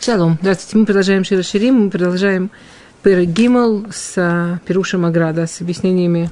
Шалом. 0.00 0.38
Здравствуйте. 0.40 0.78
Мы 0.78 0.86
продолжаем 0.86 1.24
Шира 1.24 1.42
Ширим. 1.42 1.74
Мы 1.74 1.90
продолжаем 1.90 2.50
Пэр 3.02 3.24
Гимл 3.24 3.84
с 3.92 4.14
а, 4.16 4.58
Перушем 4.64 5.04
Аграда, 5.04 5.46
с 5.46 5.60
объяснениями 5.60 6.30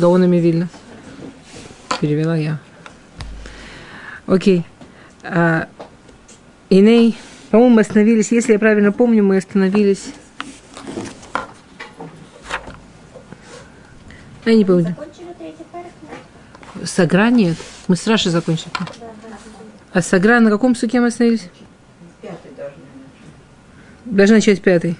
Гаонами 0.00 0.38
Вильна. 0.38 0.68
Перевела 2.00 2.34
я. 2.34 2.58
Окей. 4.26 4.64
А, 5.22 5.68
Иней. 6.70 7.18
По-моему, 7.50 7.74
мы 7.74 7.82
остановились, 7.82 8.32
если 8.32 8.54
я 8.54 8.58
правильно 8.58 8.90
помню, 8.90 9.22
мы 9.22 9.36
остановились... 9.36 10.06
Я 14.46 14.54
не 14.54 14.64
помню. 14.64 14.96
Сагра 16.84 17.28
нет. 17.28 17.58
Мы 17.86 17.96
с 17.96 18.06
Рашей 18.06 18.32
закончили. 18.32 18.70
А 19.92 20.00
Сагра 20.00 20.40
на 20.40 20.48
каком 20.48 20.74
суке 20.74 21.00
мы 21.00 21.08
остановились? 21.08 21.50
Должны 24.04 24.36
начать 24.36 24.60
пятый. 24.60 24.96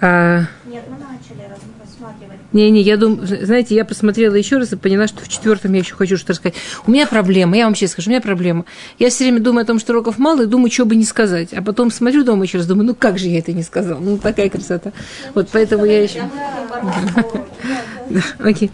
А... 0.00 0.44
Нет, 0.66 0.84
мы 0.88 0.96
начали 0.98 1.48
рассматривать. 1.48 2.38
Не-не, 2.52 2.82
я 2.82 2.96
думаю, 2.96 3.26
знаете, 3.26 3.74
я 3.74 3.84
посмотрела 3.84 4.34
еще 4.34 4.58
раз 4.58 4.72
и 4.72 4.76
поняла, 4.76 5.06
что 5.06 5.24
в 5.24 5.28
четвертом 5.28 5.72
я 5.72 5.80
еще 5.80 5.94
хочу 5.94 6.16
что-то 6.16 6.34
рассказать. 6.34 6.56
У 6.86 6.90
меня 6.90 7.06
проблема, 7.06 7.56
я 7.56 7.64
вам 7.64 7.74
сейчас 7.74 7.92
скажу, 7.92 8.10
у 8.10 8.12
меня 8.12 8.20
проблема. 8.20 8.64
Я 8.98 9.10
все 9.10 9.24
время 9.24 9.40
думаю 9.40 9.64
о 9.64 9.66
том, 9.66 9.78
что 9.78 9.92
уроков 9.92 10.18
мало, 10.18 10.42
и 10.42 10.46
думаю, 10.46 10.70
что 10.70 10.84
бы 10.84 10.96
не 10.96 11.04
сказать. 11.04 11.52
А 11.52 11.62
потом 11.62 11.90
смотрю 11.90 12.24
дома 12.24 12.44
еще 12.44 12.58
раз, 12.58 12.66
думаю, 12.66 12.86
ну 12.86 12.94
как 12.94 13.18
же 13.18 13.28
я 13.28 13.38
это 13.38 13.52
не 13.52 13.62
сказала? 13.62 13.98
Ну, 13.98 14.18
такая 14.18 14.48
красота. 14.50 14.92
Вот 15.34 15.48
поэтому 15.52 15.84
я 15.84 16.02
еще... 16.02 16.22
Окей. 18.38 18.70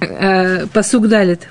А, 0.00 0.66
Посуг 0.72 1.08
далит 1.08 1.48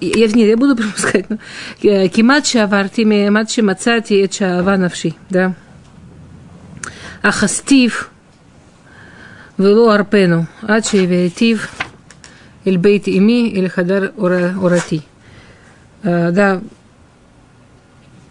я, 0.00 0.26
нет, 0.26 0.48
я 0.48 0.56
буду 0.56 0.76
пропускать, 0.82 1.26
но 1.30 1.38
кимат 1.80 2.46
шаварти 2.46 3.02
мемат 3.02 3.50
шемацати 3.50 4.14
эт 4.14 4.40
навши, 4.40 5.14
да. 5.30 5.54
Ахастив 7.22 8.10
вело 9.56 9.90
арпену, 9.90 10.46
ад 10.62 10.86
шевеетив 10.86 11.70
эль 12.64 12.78
бейт 12.78 13.08
ими 13.08 13.52
эль 13.58 13.68
хадар 13.68 14.12
орати. 14.16 15.02
Да, 16.02 16.60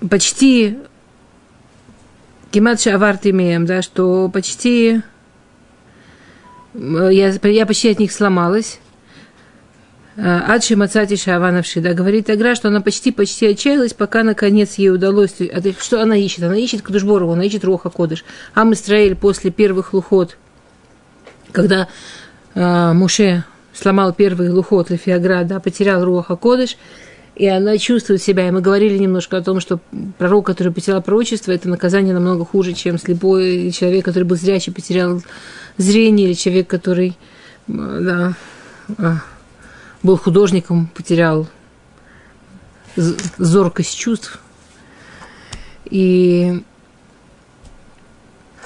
почти 0.10 0.78
кимат 2.52 2.82
шаварти 2.82 3.30
меем, 3.30 3.66
да, 3.66 3.82
что 3.82 4.30
почти 4.30 5.02
я, 6.74 7.34
я 7.44 7.66
почти 7.66 7.90
от 7.90 8.00
них 8.00 8.12
сломалась. 8.12 8.80
Адши 10.18 10.76
Мацати 10.76 11.16
Шавановши, 11.16 11.80
да, 11.80 11.94
говорит 11.94 12.28
Агра, 12.30 12.56
что 12.56 12.70
она 12.70 12.82
почти-почти 12.82 13.46
отчаялась, 13.48 13.94
пока 13.94 14.24
наконец 14.24 14.76
ей 14.76 14.90
удалось. 14.90 15.36
А 15.40 15.62
что 15.80 16.02
она 16.02 16.18
ищет? 16.18 16.44
Она 16.44 16.58
ищет 16.58 16.82
Кудышборову, 16.82 17.34
она 17.34 17.44
ищет 17.44 17.64
Роха 17.64 17.92
Кодыш. 17.92 18.26
Ам 18.56 18.74
Исраиль 18.74 19.16
после 19.16 19.52
первых 19.52 19.94
лухот, 19.94 20.38
когда 21.52 21.88
э, 22.56 22.94
Муше 22.94 23.44
сломал 23.74 24.12
первый 24.12 24.50
лухот 24.50 24.90
Лефиагра, 24.90 25.44
да, 25.44 25.60
потерял 25.60 26.04
Роха 26.04 26.36
Кодыш, 26.36 26.78
и 27.36 27.46
она 27.46 27.78
чувствует 27.78 28.24
себя. 28.24 28.48
И 28.48 28.52
мы 28.52 28.62
говорили 28.62 28.98
немножко 28.98 29.38
о 29.38 29.44
том, 29.44 29.60
что 29.60 29.80
пророк, 30.18 30.48
который 30.48 30.74
потерял 30.74 31.04
пророчество, 31.04 31.52
это 31.52 31.70
наказание 31.70 32.16
намного 32.16 32.44
хуже, 32.44 32.74
чем 32.74 32.98
слепой 32.98 33.70
человек, 33.70 34.06
который 34.06 34.24
был 34.24 34.36
зрячий, 34.36 34.74
потерял 34.74 35.22
зрение, 35.78 36.30
или 36.30 36.34
человек, 36.34 36.66
который 36.66 37.16
да, 37.68 38.34
а, 38.98 39.18
был 40.04 40.18
художником, 40.18 40.88
потерял 40.94 41.48
зоркость 42.96 43.98
чувств. 43.98 44.40
И 45.86 46.64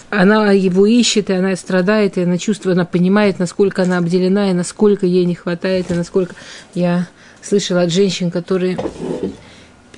она 0.10 0.52
его 0.52 0.86
ищет, 0.86 1.30
и 1.30 1.34
она 1.34 1.56
страдает, 1.56 2.18
и 2.18 2.24
она 2.24 2.38
чувствует, 2.38 2.78
она 2.78 2.86
понимает, 2.86 3.40
насколько 3.40 3.84
она 3.84 3.98
обделена, 3.98 4.50
и 4.50 4.54
насколько 4.54 5.06
ей 5.06 5.26
не 5.26 5.36
хватает, 5.36 5.92
и 5.92 5.94
насколько... 5.94 6.36
Я 6.74 7.08
слышала 7.42 7.82
от 7.82 7.92
женщин, 7.92 8.32
которые 8.32 8.78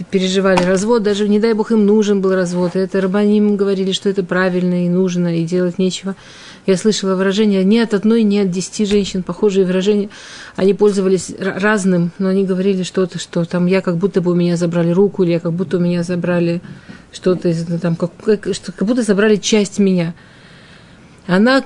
переживали 0.09 0.63
развод, 0.63 1.03
даже 1.03 1.29
не 1.29 1.39
дай 1.39 1.53
бог 1.53 1.71
им 1.71 1.85
нужен 1.85 2.21
был 2.21 2.33
развод. 2.33 2.75
И 2.75 2.79
это 2.79 2.99
рабаним 2.99 3.55
говорили, 3.55 3.91
что 3.91 4.09
это 4.09 4.23
правильно 4.23 4.85
и 4.85 4.89
нужно, 4.89 5.39
и 5.39 5.43
делать 5.43 5.77
нечего. 5.77 6.15
Я 6.65 6.77
слышала 6.77 7.15
выражение 7.15 7.63
не 7.63 7.79
от 7.79 7.93
одной, 7.93 8.23
не 8.23 8.39
от 8.39 8.49
десяти 8.49 8.85
женщин, 8.85 9.21
похожие 9.21 9.65
выражения. 9.65 10.09
Они 10.55 10.73
пользовались 10.73 11.33
разным, 11.39 12.11
но 12.17 12.29
они 12.29 12.45
говорили 12.45 12.83
что-то, 12.83 13.19
что 13.19 13.45
там 13.45 13.65
я 13.67 13.81
как 13.81 13.97
будто 13.97 14.21
бы 14.21 14.31
у 14.31 14.35
меня 14.35 14.57
забрали 14.57 14.91
руку, 14.91 15.23
или 15.23 15.33
я 15.33 15.39
как 15.39 15.53
будто 15.53 15.77
у 15.77 15.79
меня 15.79 16.03
забрали 16.03 16.61
что-то 17.11 17.49
из 17.49 17.65
там, 17.79 17.95
как, 17.95 18.11
как, 18.23 18.53
что, 18.53 18.71
как 18.71 18.87
будто 18.87 19.03
забрали 19.03 19.35
часть 19.35 19.77
меня. 19.79 20.13
Она 21.27 21.63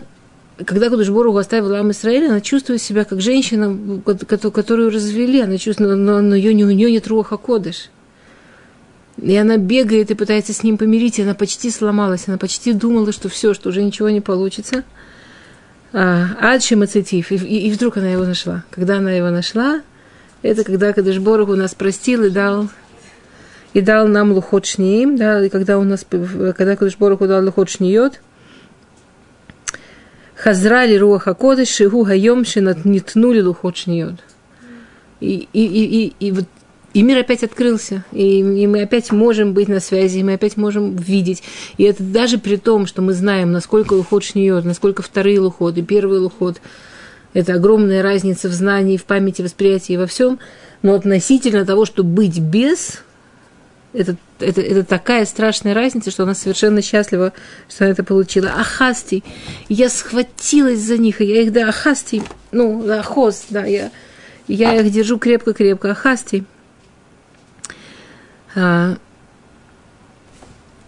когда 0.66 0.90
Кудышбору 0.90 1.36
оставила 1.38 1.80
Ам 1.80 1.92
Исраиль, 1.92 2.26
она 2.26 2.42
чувствует 2.42 2.82
себя 2.82 3.06
как 3.06 3.22
женщина, 3.22 4.02
которую 4.04 4.90
развели, 4.90 5.40
она 5.40 5.60
чувствует, 5.60 5.96
но, 5.98 6.20
но 6.20 6.36
ее, 6.36 6.66
у 6.66 6.72
нее 6.72 6.92
нет 6.92 7.08
руха 7.08 7.38
кодыш. 7.38 7.92
И 9.22 9.36
она 9.36 9.58
бегает 9.58 10.12
и 10.12 10.16
пытается 10.16 10.54
с 10.54 10.64
ним 10.64 10.78
помирить, 10.78 11.18
и 11.18 11.24
она 11.24 11.34
почти 11.34 11.72
сломалась, 11.72 12.28
она 12.28 12.38
почти 12.38 12.74
думала, 12.74 13.12
что 13.12 13.30
все, 13.30 13.54
что 13.54 13.70
уже 13.70 13.82
ничего 13.84 14.10
не 14.10 14.22
получится. 14.22 14.84
А, 15.92 16.28
Адши 16.40 16.76
Мацитив, 16.76 17.32
и, 17.32 17.72
вдруг 17.72 17.98
она 17.98 18.10
его 18.10 18.26
нашла. 18.26 18.64
Когда 18.70 18.98
она 18.98 19.12
его 19.12 19.30
нашла, 19.30 19.82
это 20.44 20.64
когда 20.64 20.94
Кадышборг 20.94 21.50
у 21.50 21.56
нас 21.56 21.74
простил 21.74 22.24
и 22.26 22.30
дал 22.30 22.70
и 23.74 23.82
дал 23.82 24.08
нам 24.08 24.32
лухот 24.32 24.66
шниим, 24.66 25.18
да, 25.18 25.46
и 25.46 25.50
когда 25.50 25.78
у 25.78 25.84
нас, 25.84 26.06
когда 26.10 26.76
Кадышборг 26.76 27.20
дал 27.28 27.44
лухот 27.44 27.70
шниот, 27.70 28.22
Хазрали 30.38 30.96
руаха 30.96 31.34
кодыш, 31.34 31.70
шигу 31.70 32.04
хайом 32.04 32.46
шинат 32.46 32.86
лухот 32.86 33.76
шниот. 33.76 34.20
И, 35.20 35.48
и, 35.52 35.66
и, 35.66 35.84
и, 36.06 36.14
и 36.20 36.32
вот 36.32 36.46
и 36.98 37.04
мир 37.04 37.20
опять 37.20 37.44
открылся, 37.44 38.04
и, 38.12 38.40
и 38.40 38.66
мы 38.66 38.82
опять 38.82 39.12
можем 39.12 39.54
быть 39.54 39.68
на 39.68 39.80
связи, 39.80 40.18
и 40.18 40.24
мы 40.24 40.34
опять 40.34 40.58
можем 40.58 40.96
видеть. 40.96 41.44
И 41.78 41.84
это 41.84 42.02
даже 42.02 42.40
при 42.40 42.56
том, 42.56 42.88
что 42.88 43.04
мы 43.04 43.14
знаем, 43.14 43.52
насколько 43.52 43.94
лухот 43.94 44.24
шниет, 44.24 44.66
насколько 44.66 45.04
вторые 45.04 45.40
лухот 45.40 45.78
и 45.78 45.84
первый 45.84 46.18
лухот. 46.18 46.60
Это 47.36 47.54
огромная 47.54 48.02
разница 48.02 48.50
в 48.50 48.52
знании, 48.52 48.98
в 48.98 49.04
памяти, 49.04 49.44
восприятии 49.44 49.94
и 49.94 49.98
во 49.98 50.08
всем. 50.08 50.40
Но 50.82 50.96
относительно 50.96 51.68
того, 51.68 51.86
что 51.86 52.04
быть 52.04 52.40
без, 52.40 53.04
это, 53.94 54.18
это, 54.40 54.62
это 54.62 54.84
такая 54.84 55.28
страшная 55.28 55.76
разница, 55.76 56.10
что 56.10 56.24
она 56.24 56.34
совершенно 56.34 56.82
счастлива, 56.82 57.32
что 57.70 57.84
она 57.84 57.92
это 57.92 58.04
получила. 58.04 58.50
Ахасти. 58.50 59.24
Я 59.70 59.92
схватилась 59.92 60.80
за 60.80 60.98
них, 60.98 61.22
и 61.22 61.26
я 61.26 61.44
их, 61.44 61.54
да, 61.54 61.70
ахасти, 61.70 62.24
ну, 62.52 62.92
ахоз, 62.92 63.46
да, 63.52 63.66
я, 63.66 63.92
я 64.48 64.74
их 64.82 64.92
держу 64.92 65.20
крепко-крепко. 65.20 65.92
Ахасти. 65.92 66.44
А, 68.58 68.98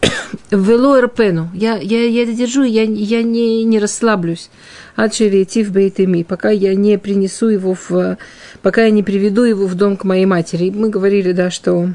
Вело 0.52 1.00
эрпену. 1.00 1.50
Я, 1.54 1.78
я, 1.78 2.04
я 2.04 2.24
это 2.24 2.34
держу, 2.34 2.64
я, 2.64 2.84
я 2.84 3.22
не, 3.22 3.64
не 3.64 3.80
расслаблюсь. 3.80 4.50
Адшевейти 4.96 5.64
в 5.64 5.72
бейтеми, 5.72 6.24
пока 6.24 6.50
я 6.50 6.74
не 6.74 6.98
принесу 6.98 7.48
его 7.48 7.76
в... 7.76 8.18
Пока 8.64 8.86
я 8.86 8.90
не 8.90 9.04
приведу 9.04 9.44
его 9.44 9.68
в 9.68 9.76
дом 9.76 9.98
к 9.98 10.04
моей 10.04 10.26
матери. 10.26 10.72
Мы 10.72 10.90
говорили, 10.90 11.32
да, 11.32 11.52
что 11.52 11.90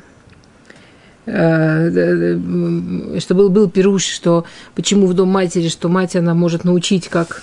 э, 1.26 2.38
что 3.18 3.34
был, 3.34 3.50
был 3.50 3.68
пируш, 3.68 4.04
что 4.04 4.44
почему 4.76 5.06
в 5.06 5.14
дом 5.14 5.28
матери, 5.28 5.68
что 5.68 5.88
мать 5.88 6.14
она 6.14 6.34
может 6.34 6.62
научить, 6.64 7.08
как 7.08 7.42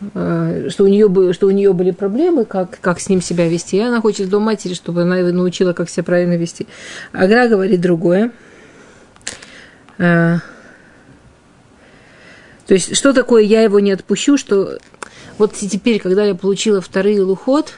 что 0.00 0.84
у 0.84 0.86
нее, 0.86 1.32
что 1.32 1.46
у 1.46 1.50
нее 1.50 1.72
были 1.72 1.90
проблемы, 1.90 2.44
как, 2.44 2.78
как 2.80 3.00
с 3.00 3.08
ним 3.08 3.20
себя 3.20 3.48
вести. 3.48 3.76
И 3.76 3.80
она 3.80 4.00
хочет 4.00 4.26
в 4.26 4.30
дом 4.30 4.44
матери, 4.44 4.74
чтобы 4.74 5.02
она 5.02 5.18
его 5.18 5.30
научила, 5.30 5.72
как 5.72 5.90
себя 5.90 6.04
правильно 6.04 6.36
вести. 6.36 6.66
Агра 7.12 7.48
говорит 7.48 7.80
другое. 7.80 8.30
Э, 9.98 10.36
то 12.66 12.74
есть, 12.74 12.96
что 12.96 13.12
такое 13.12 13.42
«я 13.42 13.62
его 13.62 13.80
не 13.80 13.92
отпущу», 13.92 14.36
что 14.36 14.78
вот 15.38 15.54
теперь, 15.54 16.00
когда 16.00 16.24
я 16.24 16.34
получила 16.34 16.80
второй 16.80 17.18
лухот, 17.18 17.74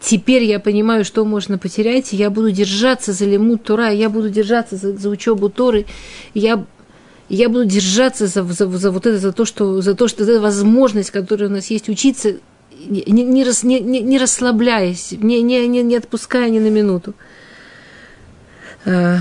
теперь 0.00 0.44
я 0.44 0.58
понимаю, 0.58 1.04
что 1.04 1.24
можно 1.24 1.58
потерять, 1.58 2.12
и 2.12 2.16
я 2.16 2.30
буду 2.30 2.50
держаться 2.50 3.12
за 3.12 3.26
лимут 3.26 3.64
Тура, 3.64 3.90
я 3.90 4.08
буду 4.08 4.30
держаться 4.30 4.76
за, 4.76 4.96
за 4.96 5.08
учебу 5.08 5.50
Торы, 5.50 5.86
я 6.34 6.64
я 7.28 7.48
буду 7.48 7.64
держаться 7.64 8.26
за, 8.26 8.42
за, 8.44 8.66
за 8.68 8.90
вот 8.90 9.06
это, 9.06 9.18
за 9.18 9.32
то, 9.32 9.44
что, 9.44 9.80
за 9.80 9.94
то, 9.94 10.08
что 10.08 10.24
эта 10.24 10.40
возможность, 10.40 11.10
которая 11.10 11.48
у 11.48 11.52
нас 11.52 11.66
есть, 11.66 11.88
учиться, 11.88 12.36
не, 12.86 13.02
не, 13.02 13.44
рас, 13.44 13.62
не, 13.64 13.80
не, 13.80 14.00
не 14.00 14.18
расслабляясь, 14.18 15.12
не, 15.12 15.42
не, 15.42 15.66
не, 15.66 15.82
не 15.82 15.96
отпуская 15.96 16.48
ни 16.48 16.58
на 16.58 16.70
минуту. 16.70 17.14
А, 18.86 19.18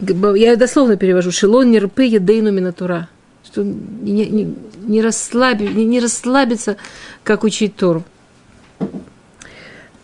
я 0.00 0.56
дословно 0.56 0.96
перевожу. 0.96 1.30
Шелон 1.32 1.70
нерпы 1.70 2.04
едейну 2.04 2.50
минатура. 2.50 3.08
Что 3.44 3.62
не, 3.62 4.26
не, 4.26 4.54
не, 4.82 5.02
расслаби, 5.02 5.64
не, 5.64 5.84
не 5.84 6.00
расслабиться, 6.00 6.76
как 7.22 7.44
учить 7.44 7.76
Тору. 7.76 8.04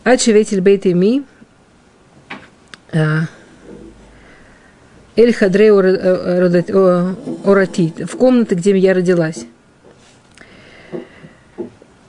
Ачеветель 0.05 0.61
бейт 0.61 0.85
ми, 0.85 1.25
а, 2.93 3.23
Эль 5.17 5.33
Хадре 5.33 5.73
Орати, 7.45 7.93
в 8.05 8.17
комнате, 8.17 8.55
где 8.57 8.77
я 8.77 8.95
родилась. 8.95 9.47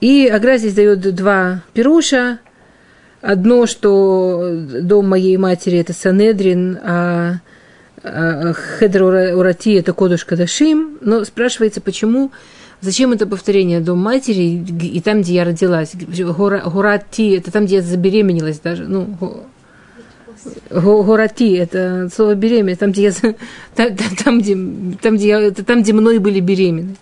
И 0.00 0.26
Агра 0.26 0.58
здесь 0.58 0.74
дает 0.74 1.14
два 1.14 1.62
пируша. 1.72 2.40
Одно, 3.22 3.66
что 3.66 4.50
дом 4.82 5.08
моей 5.08 5.36
матери– 5.36 5.78
это 5.80 5.92
Санедрин, 5.92 6.78
а 6.82 7.40
Хедр 8.02 9.02
Урати– 9.02 9.74
это 9.74 9.92
Кодуш 9.92 10.24
Кадашим. 10.24 10.98
Но 11.00 11.24
спрашивается, 11.24 11.80
почему, 11.80 12.30
зачем 12.80 13.12
это 13.12 13.26
повторение 13.26 13.80
дом 13.80 13.98
матери 13.98 14.64
и 14.82 15.00
там, 15.00 15.22
где 15.22 15.34
я 15.34 15.44
родилась? 15.44 15.92
Гурати– 15.94 17.30
это 17.38 17.50
там, 17.50 17.66
где 17.66 17.76
я 17.76 17.82
забеременелась 17.82 18.60
даже. 18.60 18.84
Ну, 18.84 19.16
Горати, 20.70 21.56
это 21.56 22.08
слово 22.14 22.34
беременность, 22.34 22.80
там, 22.80 22.92
где 22.92 23.02
я, 23.04 23.12
там, 24.24 24.40
где, 24.40 24.56
там, 25.00 25.16
где 25.16 25.28
я, 25.28 25.40
это 25.40 25.64
там, 25.64 25.82
где 25.82 25.92
мной 25.92 26.18
были 26.18 26.40
беременны. 26.40 26.96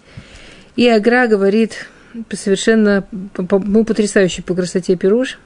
И 0.77 0.89
Агра 0.89 1.27
говорит 1.27 1.87
совершенно 2.33 3.07
ну, 3.13 3.85
потрясающий 3.85 4.43
по 4.43 4.55
красоте 4.55 4.97
пируш. 4.97 5.39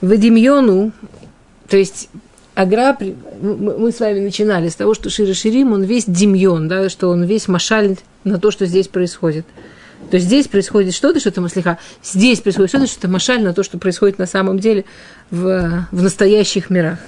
В 0.00 0.16
Демьону, 0.16 0.92
то 1.68 1.76
есть 1.76 2.08
Агра, 2.58 2.96
мы 3.40 3.92
с 3.92 4.00
вами 4.00 4.18
начинали 4.18 4.68
с 4.68 4.74
того, 4.74 4.92
что 4.92 5.10
Шира 5.10 5.32
Ширим, 5.32 5.72
он 5.72 5.84
весь 5.84 6.06
демьон, 6.06 6.66
да, 6.66 6.88
что 6.88 7.08
он 7.08 7.22
весь 7.22 7.46
машаль 7.46 7.96
на 8.24 8.40
то, 8.40 8.50
что 8.50 8.66
здесь 8.66 8.88
происходит. 8.88 9.46
То 10.10 10.16
есть 10.16 10.26
здесь 10.26 10.48
происходит 10.48 10.94
что-то, 10.94 11.20
что-то 11.20 11.40
маслиха, 11.40 11.78
здесь 12.02 12.40
происходит 12.40 12.70
что-то, 12.70 12.86
что-то 12.86 13.08
машаль 13.08 13.42
на 13.42 13.52
то, 13.52 13.62
что 13.62 13.78
происходит 13.78 14.18
на 14.18 14.26
самом 14.26 14.58
деле 14.58 14.84
в, 15.30 15.86
в 15.90 16.02
настоящих 16.02 16.70
мирах. 16.70 16.98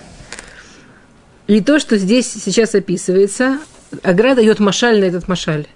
И 1.46 1.60
то, 1.60 1.80
что 1.80 1.96
здесь 1.96 2.30
сейчас 2.30 2.74
описывается, 2.74 3.58
Агра 4.02 4.34
дает 4.34 4.60
машаль 4.60 5.00
на 5.00 5.04
этот 5.04 5.28
машаль. 5.28 5.66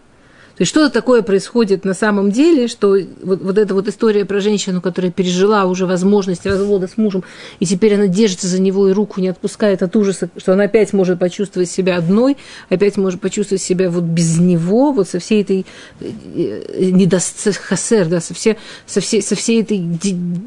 То 0.57 0.63
есть 0.63 0.71
что-то 0.71 0.93
такое 0.93 1.23
происходит 1.23 1.85
на 1.85 1.95
самом 1.95 2.31
деле, 2.31 2.69
что 2.69 2.97
вот, 3.23 3.43
вот 3.43 3.59
эта 3.59 3.75
вот 3.75 3.89
история 3.89 4.25
про 4.25 4.39
женщину, 4.39 4.81
которая 4.81 5.11
пережила 5.11 5.65
уже 5.65 5.85
возможность 5.85 6.47
развода 6.47 6.87
с 6.87 6.97
мужем, 6.97 7.25
и 7.59 7.67
теперь 7.67 7.95
она 7.95 8.07
держится 8.07 8.47
за 8.47 8.61
него 8.61 8.89
и 8.89 8.93
руку 8.93 9.21
не 9.21 9.29
отпускает 9.29 9.83
от 9.83 9.97
ужаса, 9.97 10.31
что 10.37 10.53
она 10.53 10.65
опять 10.65 10.93
может 10.93 11.19
почувствовать 11.19 11.69
себя 11.69 11.97
одной, 11.97 12.37
опять 12.69 12.97
может 12.97 13.21
почувствовать 13.21 13.63
себя 13.63 13.91
вот 13.91 14.05
без 14.05 14.39
него, 14.39 14.93
вот 14.93 15.09
со 15.09 15.19
всей 15.19 15.43
этой 15.43 15.67
э, 16.01 16.91
недостхасер, 16.93 18.07
да, 18.07 18.21
со, 18.21 18.33
все, 18.33 18.57
со, 18.87 19.01
всей, 19.01 19.23
со 19.23 19.35
всей 19.35 19.63
этой 19.63 19.85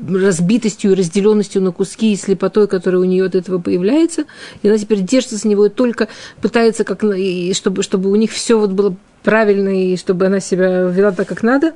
разбитостью 0.10 0.94
и 0.94 0.95
разделенностью 0.95 1.62
на 1.62 1.74
куски 1.74 2.13
и 2.13 2.15
слепотой, 2.15 2.69
которая 2.69 3.01
у 3.01 3.06
нее 3.06 3.25
от 3.25 3.36
этого 3.36 3.60
появляется, 3.60 4.24
и 4.63 4.69
она 4.69 4.77
теперь 4.77 5.01
держится 5.01 5.36
за 5.36 5.50
него 5.50 5.65
и 5.65 5.69
только 5.69 6.07
пытается, 6.42 6.86
как, 6.86 7.03
чтобы, 7.51 7.83
чтобы 7.83 8.10
у 8.10 8.15
них 8.15 8.31
все 8.31 8.57
вот 8.57 8.71
было 8.71 8.95
правильно, 9.27 9.68
и 9.68 9.97
чтобы 9.97 10.27
она 10.27 10.39
себя 10.39 10.83
вела 10.83 11.12
так, 11.12 11.27
как 11.27 11.44
надо. 11.44 11.74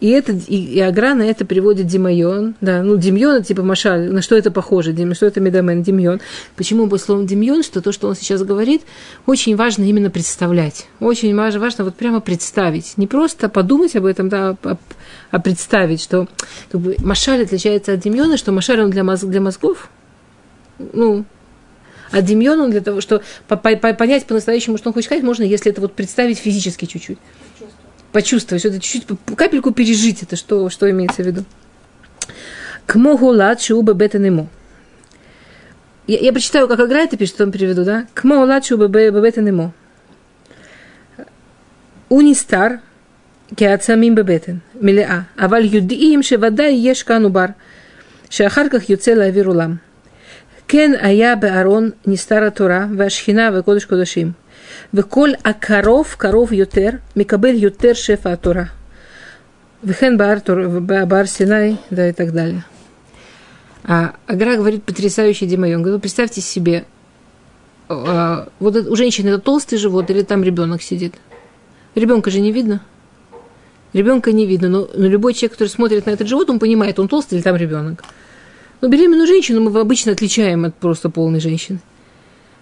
И, 0.00 0.08
это, 0.08 0.32
и, 0.32 0.56
и 0.56 0.80
Агра 0.80 1.14
на 1.14 1.22
это 1.22 1.44
приводит 1.44 1.86
Димайон. 1.86 2.56
Да, 2.60 2.82
ну, 2.82 2.96
Демьон 2.96 3.36
это 3.36 3.44
типа 3.44 3.62
Машаль. 3.62 4.10
На 4.10 4.22
что 4.22 4.36
это 4.36 4.50
похоже? 4.50 4.92
Дим, 4.92 5.14
что 5.14 5.26
это 5.26 5.38
Медамен? 5.38 5.84
Демьон. 5.84 6.20
Почему 6.56 6.86
бы 6.86 6.98
словом 6.98 7.28
Демьон? 7.28 7.62
Что 7.62 7.80
то, 7.80 7.92
что 7.92 8.08
он 8.08 8.16
сейчас 8.16 8.42
говорит, 8.42 8.82
очень 9.24 9.54
важно 9.54 9.84
именно 9.84 10.10
представлять. 10.10 10.88
Очень 10.98 11.36
важно, 11.36 11.60
важно 11.60 11.84
вот 11.84 11.94
прямо 11.94 12.18
представить. 12.18 12.94
Не 12.96 13.06
просто 13.06 13.48
подумать 13.48 13.94
об 13.94 14.04
этом, 14.04 14.28
да, 14.28 14.56
а, 14.64 14.76
а 15.30 15.38
представить, 15.38 16.02
что 16.02 16.26
как 16.72 16.80
бы, 16.80 16.96
Машаль 16.98 17.44
отличается 17.44 17.92
от 17.92 18.00
Демьона, 18.00 18.36
что 18.36 18.50
Машаль 18.50 18.80
он 18.80 18.90
для, 18.90 19.04
мозг, 19.04 19.26
для 19.26 19.40
мозгов. 19.40 19.88
Ну, 20.92 21.24
а 22.13 22.21
демьон 22.21 22.59
он 22.59 22.71
для 22.71 22.81
того, 22.81 23.01
что 23.01 23.21
понять 23.47 24.25
по-настоящему, 24.25 24.77
что 24.77 24.89
он 24.89 24.93
хочет 24.93 25.05
сказать, 25.05 25.23
можно, 25.23 25.43
если 25.43 25.71
это 25.71 25.81
вот 25.81 25.93
представить 25.93 26.39
физически 26.39 26.85
чуть-чуть. 26.85 27.17
Почувствовать, 28.11 28.61
что 28.61 28.69
это 28.69 28.79
чуть-чуть, 28.79 29.17
капельку 29.35 29.71
пережить 29.71 30.23
это, 30.23 30.35
что, 30.35 30.69
что 30.69 30.89
имеется 30.89 31.23
в 31.23 31.25
виду. 31.27 31.45
К 32.85 32.95
могу 32.95 33.27
лад 33.27 33.61
шиуба 33.61 33.93
бетанему. 33.93 34.49
Я, 36.07 36.17
я 36.17 36.33
прочитаю, 36.33 36.67
как 36.67 36.79
играет 36.79 37.13
и 37.13 37.17
пишет, 37.17 37.37
потом 37.37 37.51
переведу, 37.51 37.85
да? 37.85 38.07
К 38.15 38.23
могу 38.23 38.45
лад 38.45 38.65
шиуба 38.65 38.87
бетанему. 38.87 39.73
уnistar 42.09 42.81
כעצמים 43.57 44.15
בבטן, 44.15 44.57
מלאה, 44.81 45.19
אבל 45.39 45.65
יודעים 45.65 46.23
שוודאי 46.23 46.79
יש 46.83 47.03
כאן 47.03 47.23
עובר, 47.23 47.45
שאחר 48.29 48.63
כך 48.71 48.89
יוצא 48.89 49.11
לאוויר 49.13 49.47
עולם. 49.47 49.75
Кен 50.66 50.94
аябе 50.94 51.48
арон 51.48 51.94
не 52.04 52.16
стара 52.16 52.50
Тора, 52.50 52.88
вашхина 52.90 53.50
векодыш 53.50 53.86
кодышим. 53.86 54.34
Веколь 54.92 55.36
а 55.42 55.52
коров, 55.52 56.16
коров 56.16 56.52
ютер, 56.52 57.00
микабель 57.14 57.56
ютер 57.56 57.96
шефа 57.96 58.36
Тора. 58.36 58.70
Вехен 59.82 60.16
бар, 60.16 60.42
бар 61.06 61.26
Синай, 61.26 61.78
да 61.90 62.08
и 62.08 62.12
так 62.12 62.32
далее. 62.32 62.64
А 63.84 64.14
Агра 64.26 64.56
говорит 64.56 64.82
потрясающий 64.84 65.46
Димайон. 65.46 65.82
Говорит, 65.82 66.00
представьте 66.00 66.40
себе, 66.40 66.86
вот 67.88 68.76
у 68.76 68.96
женщины 68.96 69.28
это 69.28 69.38
толстый 69.40 69.76
живот 69.76 70.08
или 70.08 70.22
там 70.22 70.42
ребенок 70.42 70.80
сидит? 70.80 71.16
Ребенка 71.94 72.30
же 72.30 72.40
не 72.40 72.50
видно. 72.50 72.80
Ребенка 73.92 74.32
не 74.32 74.46
видно, 74.46 74.68
но, 74.68 74.88
но 74.94 75.06
любой 75.06 75.34
человек, 75.34 75.52
который 75.52 75.68
смотрит 75.68 76.06
на 76.06 76.10
этот 76.10 76.26
живот, 76.26 76.48
он 76.48 76.58
понимает, 76.58 76.98
он 76.98 77.06
толстый 77.08 77.34
или 77.34 77.42
там 77.42 77.56
ребенок. 77.56 78.02
Но 78.84 78.90
беременную 78.90 79.26
женщину 79.26 79.62
мы 79.62 79.80
обычно 79.80 80.12
отличаем 80.12 80.66
от 80.66 80.74
просто 80.74 81.08
полной 81.08 81.40
женщины. 81.40 81.78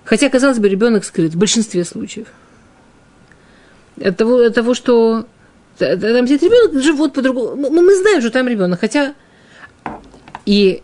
Хотя, 0.04 0.28
казалось 0.28 0.60
бы, 0.60 0.69
ребенок 0.69 1.04
скрыт 1.04 1.34
в 1.34 1.36
большинстве 1.36 1.84
случаев. 1.84 2.28
От 4.00 4.16
того, 4.19 4.36
от 4.36 4.54
того 4.54 4.72
что 4.74 5.26
там 5.78 6.28
сидит 6.28 6.44
ребенок, 6.44 6.80
живот 6.80 7.12
по-другому. 7.12 7.56
Мы, 7.69 7.96
знаем, 7.96 8.20
что 8.20 8.30
там 8.30 8.46
ребенок, 8.46 8.78
хотя 8.78 9.16
и, 10.46 10.80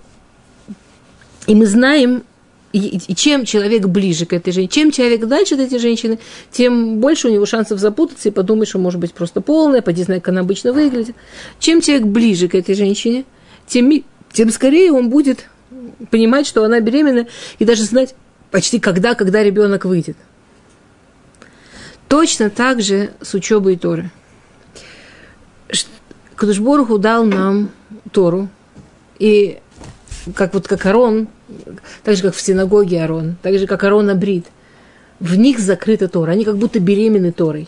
и 1.47 1.55
мы 1.55 1.67
знаем, 1.67 2.25
и, 2.73 2.99
чем 3.15 3.45
человек 3.45 3.87
ближе 3.87 4.27
к 4.27 4.33
этой 4.33 4.53
женщине, 4.53 4.73
чем 4.73 4.91
человек 4.91 5.25
дальше 5.27 5.55
от 5.55 5.61
этой 5.61 5.79
женщины, 5.79 6.19
тем 6.51 6.99
больше 6.99 7.29
у 7.29 7.31
него 7.31 7.47
шансов 7.47 7.79
запутаться 7.79 8.29
и 8.29 8.33
подумать, 8.33 8.69
что 8.69 8.81
может 8.81 8.99
быть 8.99 9.15
просто 9.15 9.41
полная, 9.41 9.83
поди 9.83 10.03
знать, 10.03 10.21
как 10.21 10.31
она 10.31 10.41
обычно 10.41 10.73
выглядит. 10.73 11.15
Чем 11.61 11.81
человек 11.81 12.09
ближе 12.09 12.49
к 12.49 12.57
этой 12.57 12.75
женщине, 12.75 13.25
тем 13.69 13.89
тем 14.39 14.53
скорее 14.53 14.93
он 14.93 15.11
будет 15.11 15.47
понимать, 16.13 16.47
что 16.47 16.63
она 16.63 16.79
беременна, 16.79 17.27
и 17.59 17.65
даже 17.65 17.83
знать 17.83 18.15
почти 18.53 18.79
когда, 18.79 19.17
когда 19.17 19.43
ребенок 19.43 19.85
выйдет. 19.85 20.17
Точно 22.07 22.49
так 22.49 22.81
же 22.81 23.11
с 23.21 23.35
учебой 23.35 23.77
Торы. 23.77 24.13
Кадушборуху 26.37 26.99
дал 26.99 27.25
нам 27.25 27.71
Тору, 28.13 28.49
и 29.19 29.59
как 30.37 30.55
вот 30.55 30.69
как 30.69 30.87
Арон, 30.87 31.27
так 32.05 32.15
же 32.15 32.23
как 32.23 32.37
в 32.37 32.41
синагоге 32.41 33.03
Арон, 33.03 33.35
так 33.43 33.59
же 33.59 33.67
как 33.67 33.83
Арон 33.83 34.09
Абрид, 34.09 34.47
в 35.19 35.35
них 35.35 35.59
закрыта 35.59 36.07
Тора, 36.07 36.31
они 36.31 36.45
как 36.45 36.59
будто 36.59 36.79
беременны 36.79 37.33
Торой. 37.33 37.67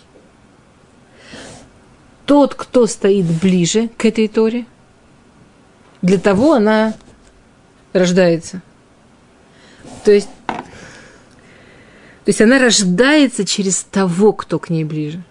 Тот, 2.26 2.54
кто 2.54 2.86
стоит 2.86 3.26
ближе 3.42 3.90
к 3.96 4.04
этой 4.04 4.28
Торе– 4.28 4.66
для 6.02 6.18
того 6.18 6.54
она 6.54 6.94
рождается. 7.92 8.62
То 10.04 10.12
есть, 10.12 10.28
то 10.46 10.64
есть 12.26 12.40
она 12.40 12.58
рождается 12.58 13.44
через 13.44 13.82
того, 13.82 14.32
кто 14.32 14.58
к 14.58 14.70
ней 14.70 14.84
ближе. 14.84 15.22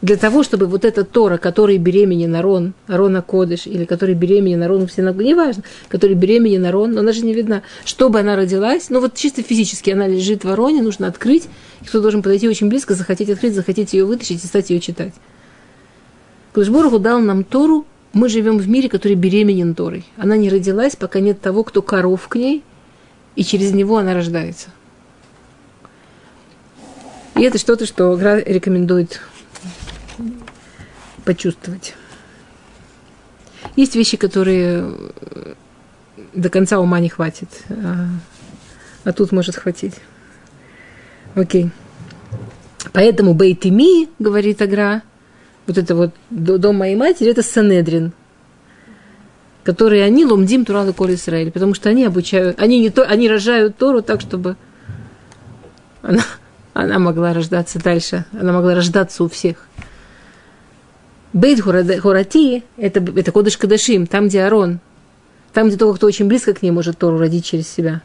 Для 0.00 0.16
того, 0.16 0.42
чтобы 0.42 0.66
вот 0.66 0.84
эта 0.84 1.04
Тора, 1.04 1.38
который 1.38 1.78
беременен 1.78 2.34
Арон, 2.34 2.74
Арона 2.88 3.22
Кодыш, 3.22 3.68
или 3.68 3.84
который 3.84 4.16
беременен 4.16 4.60
Арон 4.60 4.88
в 4.88 4.92
синагоге, 4.92 5.28
неважно, 5.28 5.62
который 5.88 6.16
беременен 6.16 6.64
Арон, 6.66 6.90
но 6.90 7.00
она 7.00 7.12
же 7.12 7.24
не 7.24 7.32
видна, 7.32 7.62
чтобы 7.84 8.18
она 8.18 8.34
родилась, 8.34 8.90
ну 8.90 8.98
вот 8.98 9.14
чисто 9.14 9.42
физически 9.42 9.90
она 9.90 10.08
лежит 10.08 10.42
в 10.42 10.50
Ароне, 10.50 10.82
нужно 10.82 11.06
открыть, 11.06 11.44
и 11.82 11.84
кто 11.84 12.00
должен 12.00 12.20
подойти 12.22 12.48
очень 12.48 12.68
близко, 12.68 12.94
захотеть 12.94 13.30
открыть, 13.30 13.54
захотеть 13.54 13.92
ее 13.92 14.04
вытащить 14.04 14.42
и 14.42 14.46
стать 14.48 14.70
ее 14.70 14.80
читать. 14.80 15.14
Клышборгу 16.52 16.98
дал 16.98 17.20
нам 17.20 17.44
Тору 17.44 17.86
мы 18.12 18.28
живем 18.28 18.58
в 18.58 18.68
мире, 18.68 18.88
который 18.88 19.14
беременен 19.14 19.74
Торой. 19.74 20.04
Она 20.16 20.36
не 20.36 20.50
родилась, 20.50 20.96
пока 20.96 21.20
нет 21.20 21.40
того, 21.40 21.64
кто 21.64 21.82
коров 21.82 22.28
к 22.28 22.36
ней, 22.36 22.62
и 23.36 23.44
через 23.44 23.72
него 23.72 23.98
она 23.98 24.14
рождается. 24.14 24.68
И 27.34 27.42
это 27.42 27.58
что-то, 27.58 27.86
что 27.86 28.14
рекомендует 28.16 29.20
почувствовать. 31.24 31.94
Есть 33.76 33.96
вещи, 33.96 34.16
которые 34.16 34.92
до 36.34 36.50
конца 36.50 36.78
ума 36.78 37.00
не 37.00 37.08
хватит, 37.08 37.48
а, 37.70 38.08
а 39.04 39.12
тут 39.12 39.32
может 39.32 39.56
хватить. 39.56 39.94
Окей. 41.34 41.70
Поэтому 42.92 43.32
Бейтими, 43.32 44.08
говорит 44.18 44.60
Агра, 44.60 45.02
вот 45.66 45.78
это 45.78 45.94
вот 45.94 46.10
дом 46.30 46.76
моей 46.76 46.96
матери, 46.96 47.30
это 47.30 47.42
Санедрин. 47.42 48.12
которые 49.64 50.04
они 50.04 50.24
ломдим 50.24 50.64
Турал 50.64 50.88
и 50.88 50.92
Израиль, 51.14 51.50
потому 51.52 51.74
что 51.74 51.88
они 51.88 52.04
обучают, 52.04 52.60
они, 52.60 52.80
не 52.80 52.90
то, 52.90 53.04
они 53.04 53.28
рожают 53.28 53.76
Тору 53.76 54.02
так, 54.02 54.20
чтобы 54.20 54.56
она, 56.02 56.22
она 56.74 56.98
могла 56.98 57.32
рождаться 57.32 57.78
дальше, 57.78 58.24
она 58.32 58.52
могла 58.52 58.74
рождаться 58.74 59.22
у 59.22 59.28
всех. 59.28 59.68
Бейт 61.32 61.60
Хурати– 61.60 62.64
это, 62.76 63.00
это 63.00 63.32
Кодыш 63.32 63.56
Кадашим, 63.56 64.06
там, 64.06 64.28
где 64.28 64.42
Арон, 64.42 64.80
там, 65.54 65.68
где 65.68 65.76
только 65.76 65.96
кто 65.96 66.06
очень 66.06 66.26
близко 66.26 66.52
к 66.52 66.62
ней 66.62 66.70
может 66.70 66.98
Тору 66.98 67.18
родить 67.18 67.46
через 67.46 67.68
себя. 67.68 68.02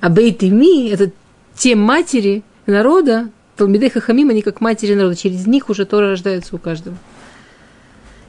А 0.00 0.10
Бейт 0.10 0.42
и 0.42 0.50
Ми– 0.50 0.88
это 0.92 1.10
те 1.56 1.74
матери 1.74 2.44
народа, 2.66 3.30
Талмидей 3.56 3.90
Хахамим, 3.90 4.30
они 4.30 4.42
как 4.42 4.60
матери 4.60 4.94
народа, 4.94 5.16
через 5.16 5.46
них 5.46 5.68
уже 5.68 5.86
Тора 5.86 6.10
рождается 6.10 6.54
у 6.56 6.58
каждого. 6.58 6.96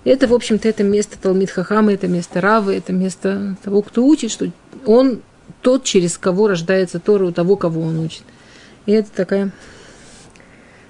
Это, 0.03 0.27
в 0.27 0.33
общем-то, 0.33 0.67
это 0.69 0.83
место 0.83 1.17
Талмид 1.19 1.49
Хахама, 1.49 1.93
это 1.93 2.07
место 2.07 2.39
Равы, 2.39 2.75
это 2.75 2.93
место 2.93 3.57
того, 3.63 3.81
кто 3.81 4.05
учит, 4.05 4.31
что 4.31 4.51
он 4.85 5.21
тот, 5.61 5.83
через 5.83 6.17
кого 6.17 6.47
рождается 6.47 6.99
Тора, 6.99 7.25
у 7.25 7.31
того, 7.31 7.55
кого 7.55 7.81
он 7.81 7.99
учит. 7.99 8.23
И 8.85 8.91
это 8.91 9.09
такая... 9.11 9.51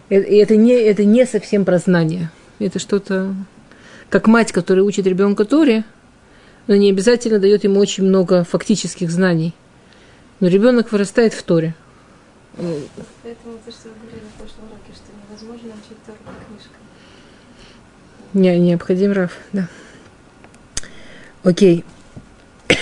И 0.09 0.15
это 0.15 0.55
не, 0.55 0.73
это 0.73 1.05
не 1.05 1.25
совсем 1.25 1.63
про 1.65 1.77
знание. 1.77 2.29
Это 2.59 2.77
что-то... 2.79 3.33
Как 4.09 4.27
мать, 4.27 4.51
которая 4.51 4.83
учит 4.83 5.07
ребенка 5.07 5.45
Торе, 5.45 5.83
но 6.67 6.75
не 6.75 6.89
обязательно 6.89 7.39
дает 7.39 7.63
ему 7.63 7.79
очень 7.79 8.03
много 8.03 8.43
фактических 8.43 9.09
знаний. 9.09 9.53
Но 10.39 10.47
ребенок 10.47 10.91
вырастает 10.91 11.33
в 11.33 11.41
Торе. 11.41 11.73
Поэтому 12.55 13.57
то, 13.65 13.71
что 13.71 13.89
вы 13.89 13.95
говорили 13.95 14.25
в 14.33 14.38
прошлом 14.38 14.65
уроке, 14.71 14.93
что 14.93 15.12
невозможно 15.29 15.74
учить 15.74 15.97
Тору 16.05 16.17
по. 16.24 16.31
Не, 18.38 18.59
необходим 18.59 19.12
Раф, 19.12 19.38
да. 19.51 19.67
Окей. 21.43 21.83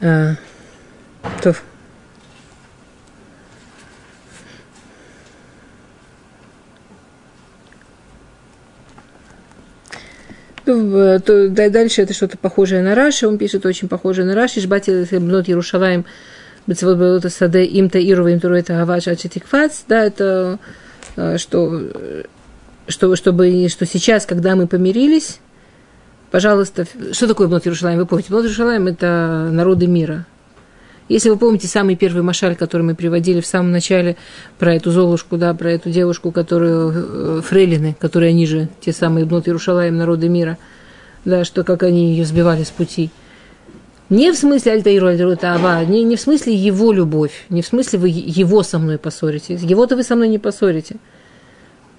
а, 0.00 0.34
то. 1.42 1.56
Ну, 10.64 11.20
то, 11.20 11.48
дальше 11.48 12.02
это 12.02 12.12
что-то 12.12 12.36
похожее 12.36 12.82
на 12.82 12.96
Раши. 12.96 13.28
Он 13.28 13.38
пишет 13.38 13.64
очень 13.64 13.88
похожее 13.88 14.26
на 14.26 14.34
Раши. 14.34 14.60
Жбати 14.60 15.06
Бнот 15.18 15.46
Ярушалаем 15.46 16.04
Бецвод 16.66 16.98
Белота 16.98 17.30
Саде 17.30 17.64
Имта 17.64 17.98
Ирова 17.98 18.32
Имтуру 18.32 18.54
это 18.56 18.82
Аваш 18.82 19.08
Ачетикфац. 19.08 19.82
Да, 19.88 20.04
это 20.04 20.58
э, 21.16 21.38
что 21.38 21.90
что, 22.88 23.16
чтобы, 23.16 23.68
что 23.68 23.86
сейчас, 23.86 24.26
когда 24.26 24.54
мы 24.54 24.66
помирились, 24.66 25.40
пожалуйста, 26.30 26.86
что 27.12 27.26
такое 27.26 27.48
Бнот 27.48 27.66
Иерушалаем? 27.66 27.98
Вы 27.98 28.06
помните, 28.06 28.28
Бнот 28.30 28.44
Иерушалаем– 28.44 28.86
это 28.88 29.48
народы 29.52 29.86
мира. 29.86 30.26
Если 31.08 31.30
вы 31.30 31.36
помните 31.36 31.68
самый 31.68 31.94
первый 31.94 32.22
машаль, 32.22 32.56
который 32.56 32.82
мы 32.82 32.96
приводили 32.96 33.40
в 33.40 33.46
самом 33.46 33.70
начале 33.70 34.16
про 34.58 34.74
эту 34.74 34.90
Золушку, 34.90 35.36
да, 35.36 35.54
про 35.54 35.70
эту 35.70 35.90
девушку, 35.90 36.32
которую 36.32 37.38
э, 37.38 37.42
фрейлины, 37.42 37.96
которые 37.98 38.30
они 38.30 38.46
же, 38.46 38.68
те 38.80 38.92
самые 38.92 39.24
Бнот 39.24 39.46
Иерушалаем, 39.46 39.96
народы 39.96 40.28
мира, 40.28 40.58
да, 41.24 41.44
что 41.44 41.62
как 41.62 41.84
они 41.84 42.10
ее 42.10 42.24
сбивали 42.24 42.64
с 42.64 42.70
пути. 42.70 43.10
Не 44.08 44.30
в 44.30 44.36
смысле 44.36 44.72
Альтаиру 44.72 45.08
Ава, 45.08 45.84
не, 45.84 46.04
не 46.04 46.14
в 46.14 46.20
смысле 46.20 46.54
его 46.54 46.92
любовь, 46.92 47.44
не 47.48 47.62
в 47.62 47.66
смысле 47.66 47.98
вы 47.98 48.08
его 48.08 48.62
со 48.62 48.78
мной 48.78 48.98
поссорите. 48.98 49.54
Его-то 49.54 49.96
вы 49.96 50.04
со 50.04 50.14
мной 50.14 50.28
не 50.28 50.38
поссорите. 50.38 50.96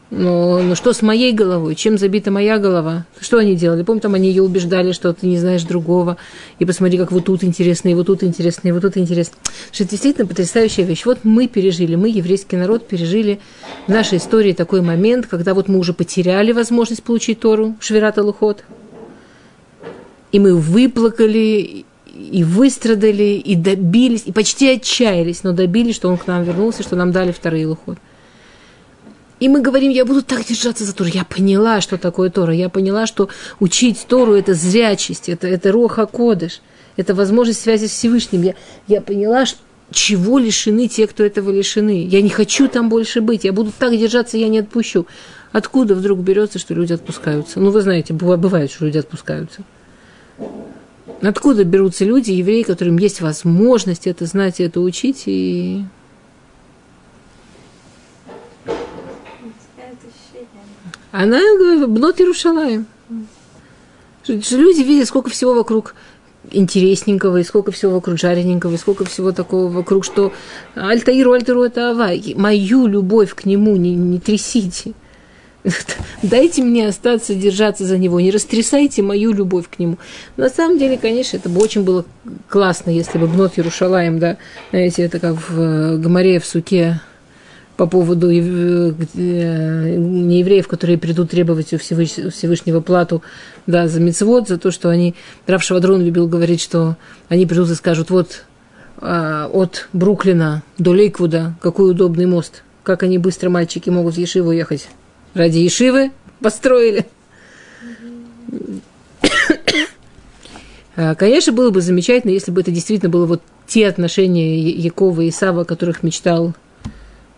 Но, 0.09 0.61
но 0.61 0.75
что 0.75 0.93
с 0.93 1.01
моей 1.01 1.33
головой? 1.33 1.75
Чем 1.75 1.97
забита 1.97 2.31
моя 2.31 2.59
голова? 2.59 3.05
Что 3.19 3.39
они 3.39 3.55
делали? 3.55 3.83
Помню, 3.83 4.01
там 4.01 4.13
они 4.13 4.29
ее 4.29 4.41
убеждали, 4.41 4.93
что 4.93 5.13
ты 5.13 5.27
не 5.27 5.37
знаешь 5.37 5.63
другого. 5.63 6.15
И 6.59 6.65
посмотри, 6.65 6.97
как 6.97 7.11
вот 7.11 7.25
тут 7.25 7.43
интересно, 7.43 7.89
и 7.89 7.93
вот 7.93 8.07
тут 8.07 8.23
интересно, 8.23 8.69
и 8.69 8.71
вот 8.71 8.83
тут 8.83 8.95
интересно. 8.95 9.35
Что 9.73 9.83
это 9.83 9.91
действительно 9.91 10.25
потрясающая 10.25 10.85
вещь. 10.85 11.05
Вот 11.05 11.19
мы 11.23 11.47
пережили, 11.47 11.95
мы, 11.95 12.07
еврейский 12.07 12.55
народ, 12.55 12.87
пережили 12.87 13.41
в 13.85 13.91
нашей 13.91 14.19
истории 14.19 14.53
такой 14.53 14.79
момент, 14.79 15.27
когда 15.27 15.53
вот 15.53 15.67
мы 15.67 15.77
уже 15.77 15.91
потеряли 15.91 16.53
возможность 16.53 17.03
получить 17.03 17.41
Тору, 17.41 17.75
Швирата 17.81 18.23
Лухот. 18.23 18.63
И 20.31 20.39
мы 20.39 20.55
выплакали, 20.55 21.85
и 22.17 22.43
выстрадали, 22.43 23.41
и 23.45 23.55
добились, 23.55 24.23
и 24.25 24.31
почти 24.31 24.69
отчаялись, 24.69 25.43
но 25.43 25.51
добились, 25.51 25.95
что 25.95 26.09
он 26.09 26.17
к 26.17 26.27
нам 26.27 26.43
вернулся, 26.43 26.83
что 26.83 26.95
нам 26.95 27.11
дали 27.11 27.31
вторые 27.31 27.67
Лухот. 27.67 27.97
И 29.39 29.49
мы 29.49 29.61
говорим, 29.61 29.91
я 29.91 30.03
буду 30.03 30.23
так 30.23 30.45
держаться 30.45 30.83
за 30.83 30.95
Тору. 30.95 31.11
Я 31.13 31.23
поняла, 31.23 31.79
что 31.79 31.97
такое 31.97 32.31
Тора. 32.31 32.53
Я 32.53 32.69
поняла, 32.69 33.05
что 33.05 33.29
учить 33.59 34.05
Тору– 34.07 34.33
это 34.33 34.55
зрячесть, 34.55 35.29
это, 35.29 35.47
это 35.47 35.71
роха 35.71 36.07
кодыш, 36.07 36.61
это 36.95 37.13
возможность 37.13 37.61
связи 37.61 37.85
с 37.85 37.91
Всевышним. 37.91 38.41
Я, 38.41 38.55
я 38.87 38.99
поняла, 38.99 39.45
что, 39.45 39.59
чего 39.91 40.39
лишены 40.39 40.87
те, 40.87 41.05
кто 41.05 41.23
этого 41.23 41.51
лишены. 41.51 42.03
Я 42.03 42.23
не 42.23 42.29
хочу 42.29 42.67
там 42.67 42.89
больше 42.89 43.21
быть. 43.21 43.43
Я 43.43 43.53
буду 43.53 43.71
так 43.77 43.95
держаться, 43.95 44.37
я 44.37 44.47
не 44.47 44.59
отпущу. 44.59 45.05
Откуда 45.51 45.93
вдруг 45.93 46.19
берется, 46.19 46.57
что 46.57 46.73
люди 46.73 46.93
отпускаются? 46.93 47.59
Ну, 47.59 47.69
вы 47.69 47.81
знаете, 47.81 48.13
бывает, 48.13 48.71
что 48.71 48.85
люди 48.85 48.97
отпускаются. 48.97 49.61
Откуда 51.21 51.63
берутся 51.63 52.05
люди, 52.05 52.31
евреи, 52.31 52.63
которым 52.63 52.97
есть 52.97 53.21
возможность 53.21 54.05
это 54.07 54.25
знать 54.25 54.59
и 54.59 54.63
это 54.63 54.81
учить, 54.81 55.23
и 55.25 55.83
Она 61.11 61.39
говорит, 61.57 61.89
бнот 61.89 62.19
Иерушалаем. 62.19 62.85
Люди 64.27 64.81
видят, 64.81 65.07
сколько 65.07 65.31
всего 65.31 65.55
вокруг 65.55 65.95
интересненького, 66.51 67.37
и 67.37 67.43
сколько 67.43 67.71
всего 67.71 67.93
вокруг 67.93 68.19
жарененького, 68.19 68.75
и 68.75 68.77
сколько 68.77 69.03
всего 69.05 69.31
такого 69.31 69.67
вокруг, 69.67 70.05
что 70.05 70.31
Альтаиру, 70.75 71.31
Альтару 71.31 71.63
это 71.63 71.89
Ава. 71.89 72.11
Мою 72.35 72.85
любовь 72.85 73.33
к 73.33 73.45
нему 73.45 73.75
не, 73.77 73.95
не 73.95 74.19
трясите. 74.19 74.93
Дайте 76.21 76.63
мне 76.63 76.87
остаться, 76.87 77.35
держаться 77.35 77.85
за 77.85 77.97
него, 77.97 78.19
не 78.19 78.31
растрясайте 78.31 79.01
мою 79.01 79.33
любовь 79.33 79.65
к 79.69 79.79
нему. 79.79 79.97
На 80.35 80.49
самом 80.49 80.77
деле, 80.77 80.97
конечно, 80.97 81.37
это 81.37 81.49
бы 81.49 81.61
очень 81.61 81.83
было 81.83 82.05
классно, 82.47 82.89
если 82.89 83.17
бы 83.17 83.27
Бнот 83.27 83.57
Ярушалаем, 83.57 84.19
да, 84.19 84.37
знаете, 84.71 85.03
это 85.03 85.19
как 85.19 85.35
в 85.35 85.59
э, 85.59 85.97
Гамаре, 85.97 86.39
в 86.39 86.45
Суке, 86.45 87.01
по 87.75 87.85
поводу 87.85 88.31
неевреев, 88.31 90.67
которые 90.67 90.97
придут 90.97 91.29
требовать 91.29 91.73
у 91.73 91.77
Всевышнего 91.77 92.81
плату 92.81 93.21
да, 93.67 93.87
за 93.87 93.99
мецвод, 93.99 94.47
за 94.47 94.57
то, 94.57 94.71
что 94.71 94.89
они... 94.89 95.13
Раф 95.45 95.61
Шавадрон 95.61 96.01
любил 96.01 96.27
говорить, 96.27 96.59
что 96.59 96.97
они 97.29 97.45
придут 97.45 97.69
и 97.69 97.75
скажут, 97.75 98.09
вот 98.09 98.45
а, 98.97 99.47
от 99.53 99.89
Бруклина 99.93 100.63
до 100.79 100.91
Лейквуда 100.91 101.53
какой 101.61 101.91
удобный 101.91 102.25
мост, 102.25 102.63
как 102.81 103.03
они 103.03 103.19
быстро, 103.19 103.51
мальчики, 103.51 103.91
могут 103.91 104.15
в 104.15 104.17
Ешиву 104.17 104.51
ехать. 104.51 104.87
Ради 105.33 105.59
Ешивы 105.59 106.11
построили. 106.39 107.05
А, 110.99 111.13
конечно, 111.13 111.53
было 111.53 111.69
бы 111.69 111.81
замечательно, 111.81 112.31
если 112.31 112.49
бы 112.49 112.61
это 112.61 112.71
действительно 112.71 113.09
было 113.11 113.27
вот 113.27 113.43
те 113.67 113.87
отношения 113.87 114.59
Якова 114.59 115.21
и 115.21 115.29
Исава, 115.29 115.61
о 115.61 115.65
которых 115.65 116.01
мечтал 116.01 116.55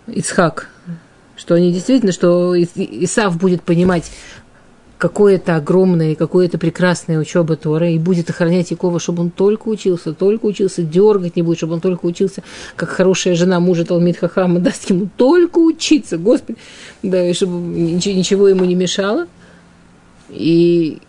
Ицхак, 0.07 0.69
что 1.35 1.55
они 1.55 1.73
действительно, 1.73 2.13
что 2.13 2.55
Исав 2.57 3.37
будет 3.37 3.61
понимать, 3.63 4.11
какое-то 4.99 5.55
огромное, 5.55 6.13
какое-то 6.13 6.57
прекрасное 6.57 7.17
учеба 7.17 7.55
Тора, 7.55 7.89
и 7.89 7.97
будет 7.97 8.29
охранять 8.29 8.69
Якова, 8.69 8.99
чтобы 8.99 9.23
он 9.23 9.29
только 9.31 9.69
учился, 9.69 10.13
только 10.13 10.45
учился, 10.45 10.83
дергать 10.83 11.37
не 11.37 11.41
будет, 11.41 11.57
чтобы 11.57 11.75
он 11.75 11.81
только 11.81 12.05
учился, 12.05 12.43
как 12.75 12.89
хорошая 12.89 13.35
жена 13.35 13.61
мужа 13.61 13.85
Талмит 13.85 14.17
Хахама 14.17 14.59
даст 14.59 14.89
ему 14.89 15.07
только 15.15 15.57
учиться, 15.59 16.17
Господи, 16.17 16.59
да, 17.01 17.25
и 17.25 17.33
чтобы 17.33 17.53
ничего, 17.53 18.49
ему 18.49 18.65
не 18.65 18.75
мешало. 18.75 19.27
И 20.29 20.99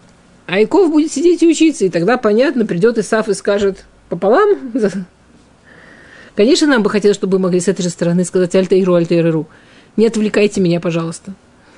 Айков 0.47 0.93
будет 0.93 1.13
сидеть 1.13 1.43
и 1.43 1.49
учиться, 1.49 1.85
и 1.85 1.91
тогда, 1.91 2.17
понятно, 2.17 2.65
придет 2.65 2.97
Исаф 2.97 3.29
и 3.29 3.35
скажет 3.35 3.85
пополам 4.09 4.73
Конечно, 6.37 6.69
нам 6.69 6.85
бы 6.85 6.91
хотелось, 6.91 7.17
чтобы 7.17 7.39
мы 7.39 7.45
могли 7.45 7.59
с 7.59 7.67
этой 7.67 7.83
же 7.83 7.91
стороны 7.91 8.25
сказать 8.25 8.55
«Альтаиру, 8.55 8.95
Альтаиру». 8.95 9.49
Не 9.97 10.07
отвлекайте 10.07 10.61
меня, 10.61 10.79
пожалуйста. 10.79 11.35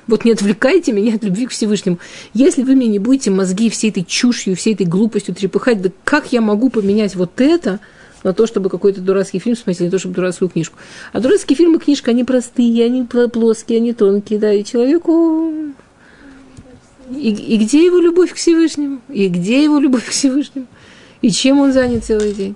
Вот 0.07 0.25
не 0.25 0.31
отвлекайте 0.31 0.91
меня 0.91 1.15
от 1.15 1.23
любви 1.23 1.45
к 1.45 1.51
Всевышнему. 1.51 1.99
Если 2.33 2.63
вы 2.63 2.75
мне 2.75 2.87
не 2.87 2.99
будете 2.99 3.31
мозги 3.31 3.69
всей 3.69 3.89
этой 3.89 4.03
чушью, 4.03 4.55
всей 4.55 4.73
этой 4.73 4.85
глупостью 4.85 5.33
трепыхать, 5.33 5.81
да 5.81 5.91
как 6.03 6.31
я 6.31 6.41
могу 6.41 6.69
поменять 6.69 7.15
вот 7.15 7.39
это 7.39 7.79
на 8.23 8.33
то, 8.33 8.47
чтобы 8.47 8.69
какой-то 8.69 9.01
дурацкий 9.01 9.39
фильм 9.39 9.55
смотреть, 9.55 9.81
не 9.81 9.89
то, 9.89 9.99
чтобы 9.99 10.15
дурацкую 10.15 10.49
книжку. 10.49 10.77
А 11.11 11.19
дурацкие 11.19 11.55
фильмы, 11.55 11.79
книжка, 11.79 12.11
они 12.11 12.23
простые, 12.23 12.85
они 12.85 13.03
плоские, 13.03 13.77
они 13.77 13.93
тонкие, 13.93 14.39
да, 14.39 14.53
и 14.53 14.63
человеку... 14.63 15.51
И, 17.11 17.31
и 17.31 17.57
где 17.57 17.85
его 17.85 17.99
любовь 17.99 18.31
к 18.31 18.35
Всевышнему? 18.35 19.01
И 19.09 19.27
где 19.27 19.61
его 19.61 19.77
любовь 19.77 20.05
к 20.05 20.09
Всевышнему? 20.09 20.67
И 21.21 21.31
чем 21.31 21.59
он 21.59 21.73
занят 21.73 22.05
целый 22.05 22.33
день? 22.33 22.55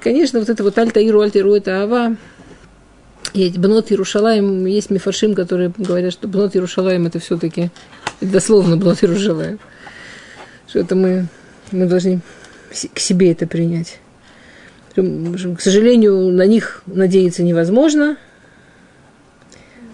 конечно, 0.00 0.38
вот 0.38 0.50
это 0.50 0.62
вот 0.62 0.76
Альтаиру, 0.76 1.20
Альтаиру, 1.20 1.54
это 1.54 1.82
Ава, 1.82 2.16
и 3.34 3.50
Бнот 3.50 3.90
Иерушалаем, 3.90 4.66
есть 4.66 4.90
мифаршим, 4.90 5.34
которые 5.34 5.72
говорят, 5.76 6.12
что 6.12 6.28
Бнот 6.28 6.54
Иерушалаем 6.54 7.06
это 7.06 7.18
все-таки, 7.18 7.70
дословно 8.20 8.76
Бнот 8.76 9.02
Иерушалаем. 9.02 9.58
Что 10.68 10.80
это 10.80 10.94
мы, 10.94 11.26
мы 11.70 11.86
должны 11.86 12.20
к 12.92 12.98
себе 12.98 13.32
это 13.32 13.46
принять. 13.46 14.00
К 14.94 15.60
сожалению, 15.60 16.32
на 16.32 16.46
них 16.46 16.82
надеяться 16.86 17.42
невозможно. 17.42 18.16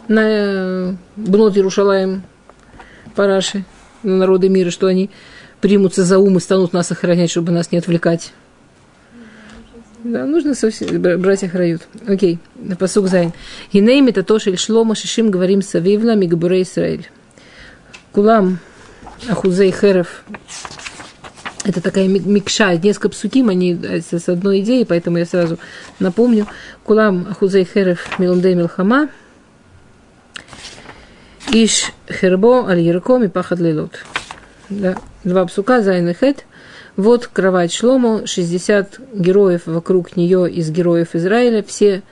На 0.09 0.23
э, 0.23 0.95
Бнот 1.17 1.57
Иерушалаем 1.57 2.23
Параши, 3.14 3.64
на 4.03 4.17
народы 4.19 4.49
мира, 4.49 4.71
что 4.71 4.87
они 4.87 5.11
примутся 5.61 6.05
за 6.05 6.19
ум 6.19 6.37
и 6.37 6.41
станут 6.41 6.73
нас 6.73 6.91
охранять, 6.91 7.31
чтобы 7.31 7.53
нас 7.53 7.73
не 7.73 7.79
отвлекать. 7.79 8.33
Да, 10.04 10.26
нужно 10.26 10.54
совсем, 10.54 11.00
брать 11.00 11.42
охрают. 11.44 11.82
Окей, 12.06 12.38
פסוק 12.78 13.09
ז׳. 13.09 13.33
הנה 13.73 14.06
מיטתו 14.06 14.38
שלשלמה 14.38 14.94
שישים 14.94 15.30
גיבורים 15.30 15.62
סביב 15.62 15.97
לה 15.97 16.14
מגיבורי 16.14 16.62
ישראל. 16.62 17.09
כולם 18.12 18.59
אחוזי 19.28 19.73
חרב 19.73 20.25
это 21.64 21.80
такая 21.80 22.06
מקשה, 22.09 22.76
несколько 22.76 23.08
פסוקים, 23.09 23.49
они 23.49 23.75
с 23.75 24.28
одной 24.28 24.61
идеей, 24.61 24.84
поэтому 24.84 25.16
я 25.16 25.25
сразу 25.25 25.58
напомню. 25.99 26.46
כולם 26.85 27.26
אחוזי 27.30 27.64
חרב 27.64 28.18
מלומדי 28.18 28.54
מלחמה. 28.54 29.09
איש 31.50 31.92
חרבו 32.11 32.68
על 32.68 32.80
ירכו 32.80 33.25
מפחד 33.25 33.61
בלילות. 33.61 33.92
Да. 34.68 34.96
Два 35.25 35.46
פסוק 35.47 35.80
а, 35.80 35.93
ז׳ 35.93 36.06
и 36.08 36.12
ח׳. 36.12 36.44
Вот 36.96 37.26
кровать 37.26 37.72
Шломо, 37.73 38.26
60 38.26 39.00
героев 39.14 39.62
вокруг 39.66 40.16
нее 40.16 40.50
из 40.50 40.70
героев 40.70 41.14
Израиля. 41.14 41.64
Все 41.66 42.02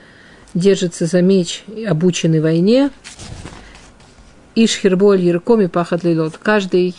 держатся 0.54 1.06
за 1.06 1.22
меч, 1.22 1.64
обучены 1.86 2.42
войне. 2.42 2.90
איש 4.54 4.78
חרבו 4.80 5.14
על 5.14 5.22
ירכו 5.22 5.60
מפחד 5.62 6.04
בלילות. 6.04 6.36
Каждый 6.36 6.94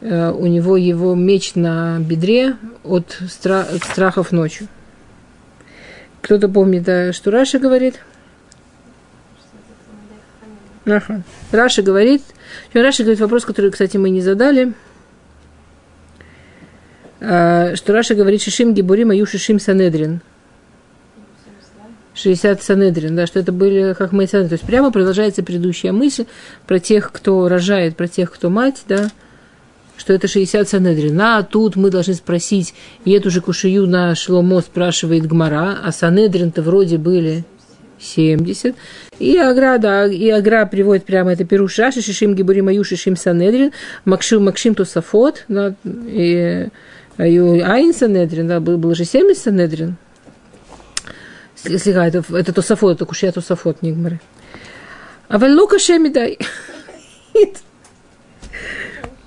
Э, 0.00 0.30
у 0.30 0.46
него 0.46 0.76
его 0.76 1.14
меч 1.14 1.54
на 1.54 1.98
бедре 1.98 2.56
от 2.84 3.18
стра- 3.22 3.66
страхов 3.84 4.30
ночью. 4.30 4.68
Кто-то 6.22 6.48
помнит, 6.48 6.84
да, 6.84 7.12
что 7.12 7.30
Раши 7.30 7.58
говорит? 7.58 8.00
Ага. 10.84 11.22
Раши 11.50 11.82
говорит, 11.82 12.22
Раши 12.72 13.02
говорит 13.02 13.20
вопрос, 13.20 13.44
который, 13.44 13.70
кстати, 13.70 13.96
мы 13.96 14.10
не 14.10 14.20
задали, 14.20 14.72
что 17.20 17.92
Раши 17.92 18.14
говорит 18.14 18.42
שישים 18.42 18.74
גיבורים 18.74 19.10
היו 19.10 19.26
שישים 19.26 19.58
סנהדרין. 19.58 20.20
60 22.14 22.62
Санедрин, 22.62 23.14
да, 23.14 23.26
что 23.26 23.38
это 23.38 23.52
были 23.52 23.94
как 23.96 24.12
мы 24.12 24.26
То 24.26 24.38
есть 24.40 24.64
прямо 24.64 24.90
продолжается 24.90 25.42
предыдущая 25.42 25.92
мысль 25.92 26.26
про 26.66 26.80
тех, 26.80 27.12
кто 27.12 27.48
рожает, 27.48 27.96
про 27.96 28.08
тех, 28.08 28.32
кто 28.32 28.50
мать, 28.50 28.82
да, 28.88 29.10
что 29.96 30.12
это 30.12 30.26
60 30.26 30.68
Санедрин. 30.68 31.20
А 31.20 31.42
тут 31.42 31.76
мы 31.76 31.90
должны 31.90 32.14
спросить, 32.14 32.74
и 33.04 33.12
эту 33.12 33.30
же 33.30 33.40
קושיה 33.40 33.86
на 33.86 34.14
Шломо 34.14 34.60
спрашивает 34.60 35.26
Гмара, 35.26 35.78
а 35.82 35.92
Санедрин-то 35.92 36.62
вроде 36.62 36.98
были 36.98 37.44
70. 38.00 38.74
И 39.18 39.36
Агра, 39.36 39.78
да, 39.78 40.06
и 40.06 40.28
Агра 40.28 40.66
приводит 40.66 41.04
прямо 41.04 41.32
это 41.32 41.44
Перуш 41.44 41.78
Раши, 41.78 42.02
Шишим 42.02 42.34
Гибурим 42.34 42.68
Аю, 42.68 42.84
Шишим 42.84 43.16
Санедрин, 43.16 43.72
Макшим, 44.04 44.44
Макшим 44.44 44.74
Тосафот, 44.74 45.44
да, 45.48 45.74
и 45.84 46.68
Айн 47.18 47.92
Санедрин, 47.92 48.48
да, 48.48 48.60
было, 48.60 48.94
же 48.94 49.04
70 49.04 49.42
Санедрин. 49.42 49.96
Слегка, 51.56 52.06
это, 52.06 52.24
это 52.34 52.52
Тосафот, 52.52 52.96
это 52.96 53.04
Кушья 53.04 53.32
Тосафот, 53.32 53.82
не 53.82 53.92
Гмары. 53.92 54.20
А 55.28 55.38
Валлука 55.38 55.78
Шемидай. 55.78 56.38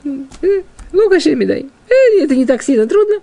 Ну, 0.03 0.27
каши 1.09 1.35
медай. 1.35 1.67
Э, 1.89 2.23
это 2.23 2.35
не 2.35 2.45
так 2.45 2.63
сильно 2.63 2.87
трудно. 2.87 3.19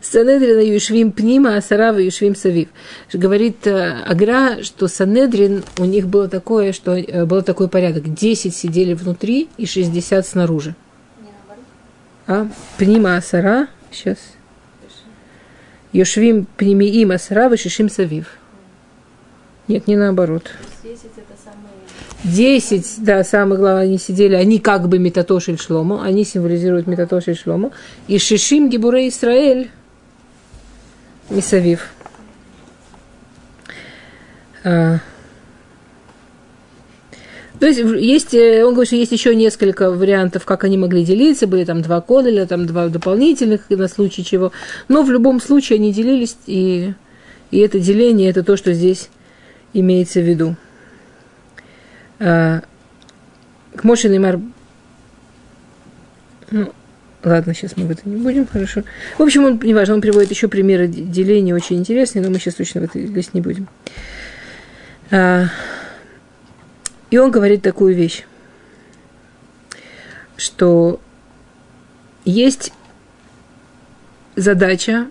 Санедрина 0.00 0.60
Юшвим 0.60 1.12
Пнима, 1.12 1.56
а 1.56 1.60
Сарава 1.60 1.98
Юшвим 1.98 2.34
Савив. 2.34 2.68
Говорит 3.12 3.66
э, 3.66 4.02
Агра, 4.06 4.62
что 4.62 4.88
Санедрин, 4.88 5.62
у 5.78 5.84
них 5.84 6.08
было 6.08 6.28
такое, 6.28 6.72
что 6.72 6.96
э, 6.96 7.24
был 7.24 7.42
такой 7.42 7.68
порядок. 7.68 8.12
10 8.12 8.54
сидели 8.54 8.94
внутри 8.94 9.48
и 9.56 9.66
60 9.66 10.26
снаружи. 10.26 10.74
А 12.26 12.48
Пнима 12.76 13.16
Асара, 13.16 13.68
сейчас. 13.96 14.18
Юшвим 15.92 16.46
Пнимиим 16.56 17.10
Асара, 17.10 17.48
Вишишим 17.48 17.88
Савив. 17.88 18.26
Нет, 19.68 19.86
не 19.86 19.96
наоборот. 19.96 20.50
10 20.82 21.04
это 21.16 21.36
Десять, 22.24 22.94
да, 22.98 23.22
самое 23.24 23.60
главное, 23.60 23.84
они 23.84 23.98
сидели, 23.98 24.34
они 24.34 24.58
как 24.58 24.88
бы 24.88 24.98
Метатошель 24.98 25.58
Шлому, 25.58 26.00
они 26.00 26.24
символизируют 26.24 26.86
Метатошель 26.86 27.36
Шлому. 27.36 27.72
И 28.08 28.18
Шишим 28.18 28.68
Гибуре 28.68 29.08
Исраэль 29.08 29.70
Мисавив. 31.30 31.88
А. 34.64 34.98
То 37.60 37.66
есть, 37.66 37.80
есть, 37.80 38.34
э, 38.34 38.64
он 38.64 38.74
говорит, 38.74 38.88
что 38.88 38.96
есть 38.96 39.12
еще 39.12 39.34
несколько 39.34 39.90
вариантов, 39.90 40.44
как 40.44 40.64
они 40.64 40.76
могли 40.76 41.04
делиться. 41.04 41.46
Были 41.46 41.64
там 41.64 41.82
два 41.82 42.00
кода 42.00 42.28
или 42.28 42.44
там 42.44 42.66
два 42.66 42.88
дополнительных 42.88 43.70
на 43.70 43.88
случай 43.88 44.24
чего. 44.24 44.52
Но 44.88 45.02
в 45.02 45.10
любом 45.10 45.40
случае 45.40 45.76
они 45.76 45.92
делились, 45.92 46.36
и, 46.46 46.92
и 47.50 47.58
это 47.58 47.80
деление, 47.80 48.30
это 48.30 48.42
то, 48.42 48.56
что 48.56 48.72
здесь 48.74 49.08
имеется 49.72 50.20
в 50.20 50.24
виду. 50.24 50.56
А, 52.18 52.60
к 53.74 53.84
Моше 53.84 54.08
Неймар... 54.08 54.40
Ну, 56.50 56.72
ладно, 57.24 57.54
сейчас 57.54 57.76
мы 57.76 57.86
в 57.86 57.90
это 57.90 58.08
не 58.08 58.16
будем, 58.16 58.46
хорошо. 58.46 58.82
В 59.18 59.22
общем, 59.22 59.44
он, 59.44 59.60
неважно, 59.62 59.94
он 59.94 60.00
приводит 60.00 60.30
еще 60.30 60.48
примеры 60.48 60.88
деления 60.88 61.54
очень 61.54 61.76
интересные, 61.76 62.22
но 62.22 62.30
мы 62.30 62.38
сейчас 62.38 62.54
точно 62.54 62.82
в 62.82 62.84
это 62.84 62.98
лезть 62.98 63.34
не 63.34 63.40
будем. 63.40 63.68
И 67.10 67.18
он 67.18 67.30
говорит 67.30 67.62
такую 67.62 67.94
вещь, 67.94 68.24
что 70.36 71.00
есть 72.24 72.72
задача 74.34 75.08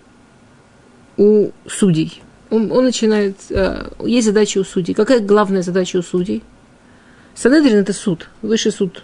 у 1.17 1.51
судей. 1.67 2.21
Он, 2.49 2.71
он 2.71 2.85
начинает... 2.85 3.37
А, 3.49 3.91
есть 4.05 4.27
задача 4.27 4.59
у 4.59 4.63
судей. 4.63 4.93
Какая 4.93 5.19
главная 5.19 5.61
задача 5.61 5.97
у 5.97 6.01
судей– 6.01 6.43
Санедрин– 7.35 7.75
это 7.79 7.91
суд, 7.93 8.29
высший 8.41 8.71
суд. 8.71 9.03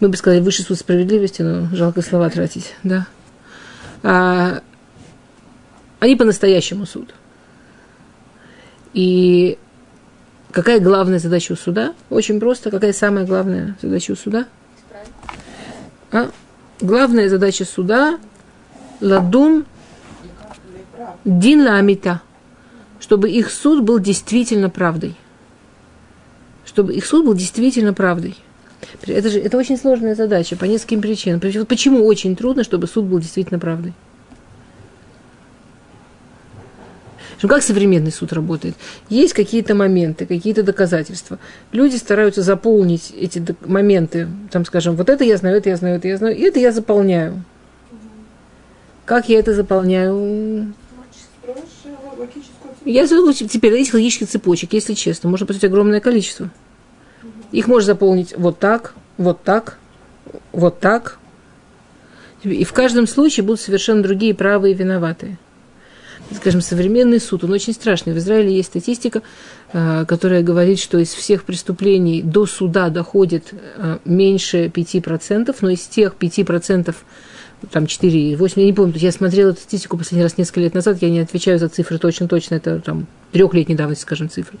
Мы 0.00 0.10
бы 0.10 0.16
сказали, 0.16 0.40
высший 0.40 0.64
суд 0.64 0.78
справедливости, 0.78 1.42
но 1.42 1.74
жалко 1.74 2.02
слова 2.02 2.28
тратить, 2.28 2.74
да. 2.82 3.06
А, 4.02 4.60
они 5.98 6.14
по-настоящему 6.14 6.86
суд. 6.86 7.14
И 8.92 9.58
какая 10.58 10.80
главная 10.80 11.18
задача 11.18 11.52
у 11.52 11.56
суда? 11.56 11.94
Очень 12.10 12.40
просто. 12.40 12.70
Какая 12.70 12.92
самая 12.92 13.24
главная 13.24 13.76
задача 13.80 14.12
у 14.12 14.16
суда? 14.16 14.46
А? 16.10 16.30
Главная 16.80 17.28
задача 17.28 17.64
суда– 17.64 18.18
ладун 19.00 19.64
дин 21.24 21.64
ламита, 21.64 22.22
чтобы 23.00 23.30
их 23.30 23.50
суд 23.50 23.84
был 23.84 23.98
действительно 23.98 24.70
правдой– 24.70 25.16
чтобы 26.68 26.94
их 26.94 27.06
суд 27.06 27.24
был 27.24 27.34
действительно 27.34 27.94
правдой. 27.94 28.36
Это 29.06 29.30
же 29.30 29.40
это 29.40 29.56
очень 29.56 29.76
сложная 29.76 30.14
задача 30.14 30.54
по 30.54 30.64
нескольким 30.64 31.00
причинам. 31.00 31.40
Почему 31.66 32.04
очень 32.04 32.36
трудно, 32.36 32.62
чтобы 32.62 32.86
суд 32.86 33.06
был 33.06 33.18
действительно 33.18 33.58
правдой? 33.58 33.94
Ну, 37.40 37.48
как 37.48 37.62
современный 37.62 38.10
суд 38.10 38.32
работает? 38.32 38.74
Есть 39.08 39.32
какие-то 39.32 39.74
моменты, 39.74 40.26
какие-то 40.26 40.62
доказательства. 40.62 41.38
Люди 41.70 41.96
стараются 41.96 42.42
заполнить 42.42 43.12
эти 43.16 43.44
моменты, 43.64 44.28
там, 44.50 44.64
скажем, 44.64 44.96
вот 44.96 45.08
это 45.08 45.22
я 45.24 45.36
знаю, 45.36 45.58
это 45.58 45.68
я 45.68 45.76
знаю, 45.76 45.96
это 45.96 46.08
я 46.08 46.16
знаю, 46.16 46.36
и 46.36 46.40
это 46.42 46.58
я 46.58 46.72
заполняю. 46.72 47.44
Как 49.04 49.28
я 49.28 49.38
это 49.38 49.54
заполняю? 49.54 50.74
Я 52.84 53.06
знаю 53.06 53.32
теперь 53.32 53.74
этих 53.74 53.94
логических 53.94 54.28
цепочек, 54.28 54.72
если 54.72 54.94
честно, 54.94 55.30
можно 55.30 55.46
посмотреть 55.46 55.70
огромное 55.70 56.00
количество. 56.00 56.50
Их 57.52 57.68
можно 57.68 57.86
заполнить 57.86 58.34
вот 58.36 58.58
так, 58.58 58.94
вот 59.16 59.42
так, 59.42 59.78
вот 60.52 60.80
так. 60.80 61.18
И 62.42 62.64
в 62.64 62.72
каждом 62.72 63.06
случае 63.06 63.44
будут 63.44 63.60
совершенно 63.60 64.02
другие 64.02 64.34
правые 64.34 64.74
и 64.74 64.76
виноватые. 64.76 65.38
Скажем, 66.34 66.60
современный 66.60 67.20
суд, 67.20 67.44
он 67.44 67.52
очень 67.52 67.72
страшный. 67.72 68.12
В 68.12 68.18
Израиле 68.18 68.54
есть 68.54 68.68
статистика, 68.68 69.22
э, 69.72 70.04
которая 70.06 70.42
говорит, 70.42 70.78
что 70.78 70.98
из 70.98 71.12
всех 71.12 71.44
преступлений 71.44 72.22
до 72.22 72.44
суда 72.46 72.90
доходит 72.90 73.52
э, 73.52 73.98
меньше 74.04 74.66
5%, 74.66 75.56
но 75.60 75.70
из 75.70 75.80
тех 75.82 76.14
5%, 76.18 76.94
там 77.70 77.86
4, 77.86 78.36
8, 78.36 78.60
я 78.60 78.66
не 78.66 78.72
помню, 78.72 78.94
я 78.96 79.10
смотрела 79.10 79.50
эту 79.50 79.60
статистику 79.60 79.96
последний 79.96 80.22
раз 80.22 80.36
несколько 80.38 80.60
лет 80.60 80.74
назад, 80.74 80.98
я 81.00 81.10
не 81.10 81.20
отвечаю 81.20 81.58
за 81.58 81.68
цифры 81.68 81.98
точно-точно, 81.98 82.56
это 82.56 82.78
там 82.80 83.06
трехлетней 83.32 83.74
давности, 83.74 84.02
скажем, 84.02 84.28
цифры 84.28 84.58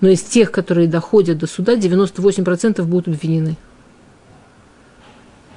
но 0.00 0.08
из 0.08 0.22
тех, 0.22 0.50
которые 0.50 0.88
доходят 0.88 1.38
до 1.38 1.46
суда, 1.46 1.74
98% 1.74 2.82
будут 2.82 3.08
обвинены. 3.08 3.56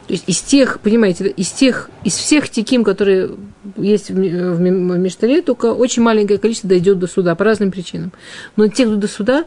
То 0.08 0.13
есть 0.13 0.26
из 0.28 0.42
тех, 0.42 0.80
понимаете, 0.82 1.28
из 1.30 1.50
тех, 1.52 1.89
из 2.04 2.16
всех 2.16 2.50
теким, 2.50 2.84
которые 2.84 3.32
есть 3.78 4.10
в, 4.10 4.16
в, 4.16 4.58
в 4.58 4.60
Миштаре, 4.98 5.42
только 5.42 5.68
очень 5.74 6.04
маленькое 6.04 6.39
количество 6.39 6.70
дойдет 6.70 7.00
до 7.00 7.08
суда 7.08 7.36
по 7.36 7.46
разным 7.46 7.72
причинам. 7.72 8.12
Но 8.58 8.68
те, 8.68 8.86
кто 8.86 8.98
до 8.98 9.08
суда, 9.08 9.46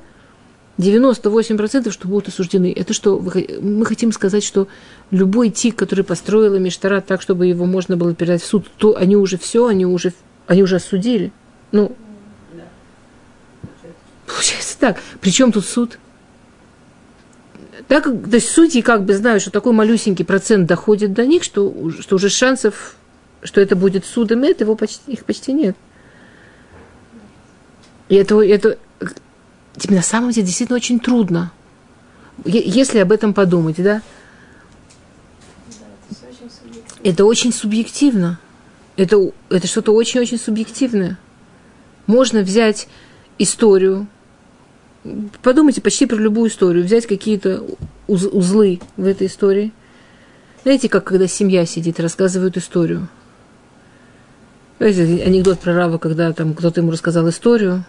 98% 0.79 1.90
что 1.90 2.09
будут 2.09 2.29
осуждены. 2.29 2.73
Это 2.75 2.92
что, 2.92 3.19
мы 3.61 3.85
хотим 3.87 4.12
сказать, 4.12 4.45
что 4.45 4.69
любой 5.11 5.51
тик, 5.51 5.77
который 5.77 6.05
построила 6.05 6.57
Миштара 6.57 7.01
так, 7.01 7.23
чтобы 7.23 7.47
его 7.47 7.66
можно 7.66 7.97
было 7.97 8.14
передать 8.14 8.42
в 8.42 8.47
суд, 8.47 8.66
то 8.77 8.97
они 8.97 9.16
уже 9.16 9.38
все, 9.38 9.66
они 9.66 9.87
уже, 9.87 10.12
они 10.47 10.62
уже 10.62 10.77
осудили. 10.77 11.33
Ну, 11.73 11.97
получается 14.27 14.79
так. 14.79 14.99
Причем 15.21 15.53
тут 15.53 15.64
суд? 15.64 15.99
Так, 17.88 18.05
то 18.05 18.35
есть 18.35 18.51
судьи 18.51 18.83
как 18.83 19.05
бы 19.05 19.14
знают, 19.14 19.42
что 19.42 19.51
такой 19.53 19.72
малюсенький 19.72 20.25
процент 20.25 20.66
доходит 20.66 21.12
до 21.12 21.25
них, 21.25 21.44
что, 21.44 21.90
что 22.01 22.16
уже 22.16 22.29
шансов, 22.29 22.96
что 23.42 23.61
это 23.61 23.77
будет 23.77 24.05
судом, 24.05 24.42
это 24.42 24.64
его 24.64 24.75
почти, 24.75 25.12
их 25.12 25.25
почти 25.25 25.53
нет. 25.53 25.77
И 28.09 28.16
это, 28.16 28.40
это 28.40 28.79
тебе 29.77 29.96
на 29.96 30.03
самом 30.03 30.31
деле 30.31 30.46
действительно 30.46 30.77
очень 30.77 30.99
трудно, 30.99 31.53
если 32.44 32.99
об 32.99 33.12
этом 33.12 33.35
подумать, 33.35 33.77
да? 33.77 34.03
Это 37.05 37.25
очень 37.25 37.53
субъективно. 37.53 38.40
Это, 38.96 39.31
это 39.49 39.66
что-то 39.68 39.92
очень-очень 39.92 40.38
субъективное. 40.38 41.18
Можно 42.07 42.40
взять 42.40 42.88
историю, 43.38 44.09
подумайте 45.42 45.81
почти 45.81 46.07
про 46.07 46.16
любую 46.16 46.51
историю, 46.51 46.85
взять 46.85 47.07
какие-то 47.07 47.64
уз, 48.07 48.25
узлы 48.25 48.81
в 48.97 49.07
этой 49.07 49.27
истории. 49.27 49.73
Знаете, 50.62 50.88
как 50.88 51.05
когда 51.05 51.27
семья 51.27 51.64
сидит, 51.66 52.01
рассказывают 52.01 52.57
историю. 52.57 53.09
Знаете, 54.79 55.23
анекдот 55.25 55.61
про 55.61 55.75
Рава, 55.75 55.99
когда 55.99 56.33
там 56.33 56.55
кто-то 56.55 56.81
ему 56.81 56.90
рассказал 56.90 57.29
историю, 57.29 57.85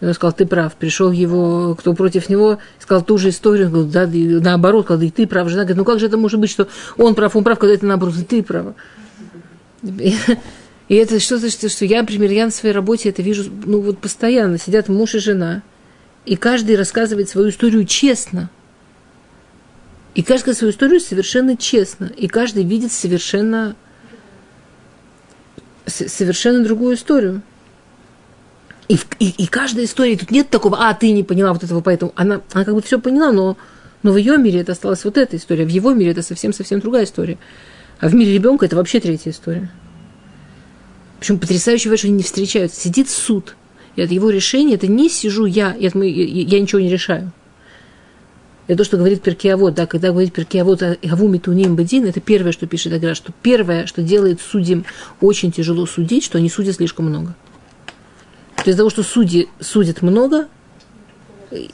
он 0.00 0.12
сказал, 0.12 0.32
ты 0.34 0.44
прав. 0.44 0.74
Пришел 0.74 1.10
его, 1.10 1.74
кто 1.74 1.94
против 1.94 2.28
него, 2.28 2.58
сказал 2.78 3.02
ту 3.02 3.16
же 3.16 3.30
историю. 3.30 3.66
Он 3.68 3.72
говорит, 3.72 3.92
да, 3.92 4.04
и 4.04 4.26
наоборот, 4.40 4.84
сказал, 4.84 5.02
и 5.02 5.10
ты 5.10 5.26
прав. 5.26 5.48
Жена 5.48 5.62
говорит, 5.62 5.78
ну 5.78 5.84
как 5.84 5.98
же 5.98 6.06
это 6.06 6.18
может 6.18 6.38
быть, 6.38 6.50
что 6.50 6.68
он 6.98 7.14
прав, 7.14 7.34
он 7.34 7.44
прав, 7.44 7.58
когда 7.58 7.74
это 7.74 7.86
наоборот, 7.86 8.16
и 8.18 8.24
ты 8.24 8.42
прав. 8.42 8.74
И 9.82 10.94
это 10.94 11.18
что-то, 11.18 11.50
что, 11.50 11.68
что 11.68 11.84
я, 11.84 12.02
например, 12.02 12.30
я 12.30 12.44
на 12.44 12.50
своей 12.50 12.74
работе 12.74 13.08
это 13.08 13.22
вижу, 13.22 13.50
ну 13.64 13.80
вот 13.80 13.98
постоянно 13.98 14.58
сидят 14.58 14.88
муж 14.88 15.14
и 15.14 15.18
жена– 15.18 15.62
и 16.26 16.34
каждый 16.34 16.76
рассказывает 16.76 17.30
свою 17.30 17.50
историю 17.50 17.84
честно. 17.86 18.50
И 20.14 20.22
каждый 20.22 20.54
свою 20.54 20.72
историю 20.72 21.00
совершенно 21.00 21.56
честно. 21.56 22.06
И 22.16 22.26
каждый 22.26 22.64
видит 22.64 22.92
совершенно, 22.92 23.76
совершенно 25.86 26.64
другую 26.64 26.96
историю. 26.96 27.42
И, 28.88 28.98
и, 29.20 29.30
и 29.30 29.46
каждая 29.46 29.84
история, 29.84 30.16
тут 30.16 30.30
нет 30.30 30.50
такого, 30.50 30.88
а, 30.88 30.94
ты 30.94 31.12
не 31.12 31.22
поняла 31.22 31.52
вот 31.52 31.64
этого, 31.64 31.80
поэтому 31.80 32.12
она, 32.14 32.40
она 32.52 32.64
как 32.64 32.74
бы 32.74 32.82
все 32.82 33.00
поняла, 33.00 33.32
но, 33.32 33.56
но 34.04 34.12
в 34.12 34.16
ее 34.16 34.38
мире 34.38 34.60
это 34.60 34.72
осталась 34.72 35.04
вот 35.04 35.18
эта 35.18 35.36
история, 35.36 35.64
в 35.64 35.68
его 35.68 35.92
мире 35.92 36.12
это 36.12 36.22
совсем-совсем 36.22 36.78
другая 36.78 37.04
история. 37.04 37.36
А 37.98 38.08
в 38.08 38.14
мире 38.14 38.34
ребенка 38.34 38.66
это 38.66 38.76
вообще 38.76 39.00
третья 39.00 39.32
история. 39.32 39.70
Причем 41.18 41.38
потрясающе, 41.38 41.96
что 41.96 42.06
они 42.06 42.16
не 42.16 42.22
встречаются. 42.22 42.80
Сидит 42.80 43.10
суд– 43.10 43.56
и 43.96 44.02
от 44.02 44.10
его 44.10 44.30
решения 44.30 44.74
это 44.74 44.86
не 44.86 45.08
сижу 45.08 45.46
я, 45.46 45.72
и 45.72 45.86
это 45.86 45.98
мы, 45.98 46.08
я 46.08 46.60
ничего 46.60 46.80
не 46.80 46.90
решаю. 46.90 47.32
Это 48.66 48.78
то, 48.78 48.84
что 48.84 48.96
говорит 48.96 49.22
Перкиавод, 49.22 49.74
да, 49.74 49.86
когда 49.86 50.10
говорит 50.10 50.32
Перкиавод 50.32 50.82
Аву 50.82 51.28
Митуним 51.28 51.76
это 51.76 52.20
первое, 52.20 52.52
что 52.52 52.66
пишет 52.66 52.92
Агра, 52.92 53.14
что 53.14 53.32
первое, 53.42 53.86
что 53.86 54.02
делает 54.02 54.40
судьям 54.40 54.84
очень 55.20 55.52
тяжело 55.52 55.86
судить, 55.86 56.24
что 56.24 56.38
они 56.38 56.50
судят 56.50 56.76
слишком 56.76 57.06
много. 57.06 57.36
То 58.56 58.62
есть 58.62 58.68
из-за 58.68 58.78
того, 58.78 58.90
что 58.90 59.02
судьи 59.02 59.48
судят 59.60 60.02
много, 60.02 60.48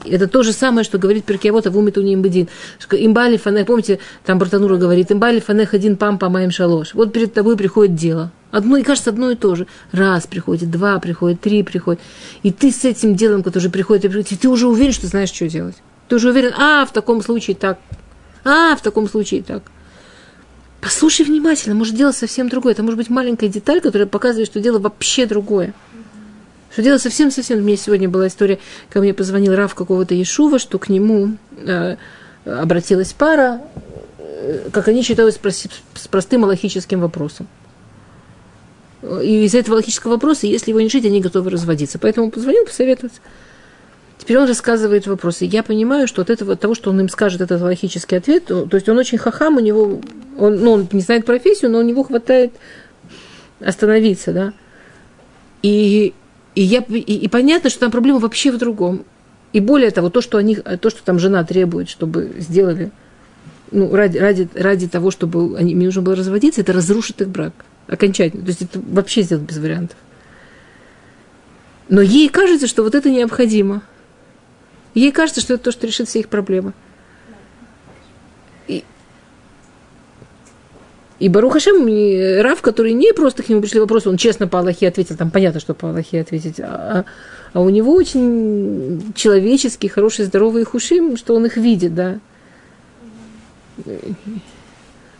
это 0.04 0.28
то 0.28 0.42
же 0.42 0.52
самое, 0.52 0.84
что 0.84 0.98
говорит 0.98 1.24
Перкиавод 1.24 1.66
Аву 1.66 1.80
Митуним 1.80 2.22
Бедин. 2.22 2.48
Имбали 2.90 3.36
фанех, 3.36 3.66
помните, 3.66 3.98
там 4.24 4.38
Бартанура 4.38 4.76
говорит, 4.76 5.10
имбали 5.12 5.40
фанех 5.40 5.74
один 5.74 5.96
пам 5.96 6.18
по 6.18 6.28
моим 6.28 6.50
шалош. 6.50 6.94
Вот 6.94 7.12
перед 7.12 7.34
тобой 7.34 7.56
приходит 7.56 7.94
дело– 7.94 8.30
Одно, 8.52 8.76
и 8.76 8.82
кажется, 8.82 9.10
одно 9.10 9.30
и 9.30 9.34
то 9.34 9.54
же. 9.54 9.66
Раз 9.92 10.26
приходит, 10.26 10.70
два 10.70 11.00
приходит, 11.00 11.40
три 11.40 11.62
приходит. 11.62 12.02
И 12.42 12.52
ты 12.52 12.70
с 12.70 12.84
этим 12.84 13.16
делом, 13.16 13.42
который 13.42 13.70
приходит, 13.70 14.04
и 14.04 14.36
ты 14.36 14.48
уже 14.48 14.68
уверен, 14.68 14.92
что 14.92 15.06
знаешь, 15.06 15.30
что 15.30 15.48
делать. 15.48 15.76
Ты 16.08 16.16
уже 16.16 16.28
уверен, 16.28 16.52
а, 16.58 16.84
в 16.84 16.92
таком 16.92 17.22
случае 17.22 17.56
так. 17.56 17.78
А, 18.44 18.76
в 18.76 18.82
таком 18.82 19.08
случае 19.08 19.42
так. 19.42 19.62
Послушай 20.82 21.24
внимательно, 21.24 21.74
может 21.74 21.94
дело 21.94 22.12
совсем 22.12 22.50
другое. 22.50 22.74
Это 22.74 22.82
может 22.82 22.98
быть 22.98 23.08
маленькая 23.08 23.48
деталь, 23.48 23.80
которая 23.80 24.06
показывает, 24.06 24.48
что 24.48 24.60
дело 24.60 24.78
вообще 24.78 25.24
другое. 25.24 25.72
Что 26.72 26.82
дело 26.82 26.96
совсем-совсем... 26.96 27.58
У 27.58 27.62
меня 27.62 27.76
сегодня 27.76 28.08
была 28.08 28.28
история, 28.28 28.58
ко 28.88 29.00
мне 29.00 29.12
позвонил 29.12 29.54
Рав 29.54 29.74
какого-то 29.74 30.14
Ешува, 30.14 30.58
что 30.58 30.78
к 30.78 30.88
нему 30.88 31.36
э, 31.58 31.96
обратилась 32.46 33.12
пара, 33.12 33.60
э, 34.18 34.70
как 34.72 34.88
они 34.88 35.02
считают, 35.02 35.34
с, 35.34 36.08
простым 36.08 36.44
аллахическим 36.44 37.00
вопросом. 37.00 37.46
И 39.02 39.44
из-за 39.44 39.58
этого 39.58 39.74
логического 39.74 40.12
вопроса, 40.12 40.46
если 40.46 40.70
его 40.70 40.80
не 40.80 40.86
решить, 40.86 41.04
они 41.04 41.20
готовы 41.20 41.50
разводиться. 41.50 41.98
Поэтому 41.98 42.30
позвонил 42.30 42.64
посоветоваться. 42.64 43.20
Теперь 44.16 44.38
он 44.38 44.48
рассказывает 44.48 45.06
вопросы. 45.06 45.44
Я 45.44 45.62
понимаю, 45.62 46.06
что 46.06 46.22
от 46.22 46.30
этого, 46.30 46.54
от 46.54 46.60
того, 46.60 46.74
что 46.74 46.90
он 46.90 47.00
им 47.00 47.08
скажет 47.10 47.40
этот 47.42 47.60
логический 47.60 48.16
ответ, 48.16 48.46
то, 48.46 48.64
то 48.64 48.76
есть 48.76 48.88
он 48.88 48.96
очень 48.96 49.18
хахам, 49.18 49.56
у 49.56 49.60
него, 49.60 50.00
он, 50.38 50.56
ну, 50.62 50.72
он 50.72 50.88
не 50.92 51.00
знает 51.00 51.26
профессию, 51.26 51.70
но 51.70 51.80
у 51.80 51.82
него 51.82 52.04
хватает 52.04 52.52
остановиться, 53.60 54.32
да. 54.32 54.52
И, 55.62 56.14
и, 56.54 56.62
я, 56.62 56.84
и, 56.88 56.98
и 56.98 57.28
понятно, 57.28 57.70
что 57.70 57.80
там 57.80 57.90
проблема 57.90 58.18
вообще 58.18 58.52
в 58.52 58.58
другом. 58.58 59.04
И 59.52 59.60
более 59.60 59.90
того, 59.90 60.10
то, 60.10 60.20
что, 60.20 60.38
они, 60.38 60.56
то, 60.56 60.90
что 60.90 61.02
там 61.02 61.18
жена 61.18 61.44
требует, 61.44 61.88
чтобы 61.88 62.34
сделали, 62.38 62.90
ну, 63.70 63.94
ради, 63.94 64.18
ради, 64.18 64.48
ради 64.54 64.88
того, 64.88 65.10
чтобы 65.10 65.58
они, 65.58 65.72
им 65.72 65.80
нужно 65.80 66.02
было 66.02 66.16
разводиться, 66.16 66.60
это 66.60 66.72
разрушит 66.72 67.20
их 67.20 67.28
брак 67.28 67.52
окончательно. 67.86 68.44
То 68.44 68.48
есть 68.48 68.62
это 68.62 68.80
вообще 68.80 69.22
сделать 69.22 69.44
без 69.44 69.58
вариантов. 69.58 69.96
Но 71.88 72.00
ей 72.00 72.28
кажется, 72.28 72.66
что 72.66 72.82
вот 72.82 72.94
это 72.94 73.10
необходимо. 73.10 73.82
Ей 74.94 75.12
кажется, 75.12 75.40
что 75.40 75.54
это 75.54 75.64
то, 75.64 75.72
что 75.72 75.86
решит 75.86 76.08
все 76.08 76.20
их 76.20 76.28
проблемы. 76.28 76.72
И 81.18 81.28
Барух 81.28 81.54
Хашем, 81.54 81.86
Рав, 82.42 82.60
который 82.62 82.92
не 82.92 83.12
просто 83.12 83.42
к 83.42 83.48
нему 83.48 83.60
пришли 83.60 83.80
вопросы, 83.80 84.08
он 84.08 84.16
честно 84.16 84.48
по 84.48 84.58
Аллахе 84.58 84.88
ответил, 84.88 85.16
там 85.16 85.30
понятно, 85.30 85.60
что 85.60 85.74
по 85.74 85.90
Аллахе 85.90 86.20
ответить, 86.20 86.58
а, 86.60 87.04
а 87.52 87.60
у 87.60 87.68
него 87.68 87.94
очень 87.94 89.12
человеческий, 89.14 89.88
хороший, 89.88 90.24
здоровый 90.24 90.64
хушим, 90.64 91.16
что 91.16 91.34
он 91.34 91.46
их 91.46 91.56
видит, 91.56 91.94
да. 91.94 92.18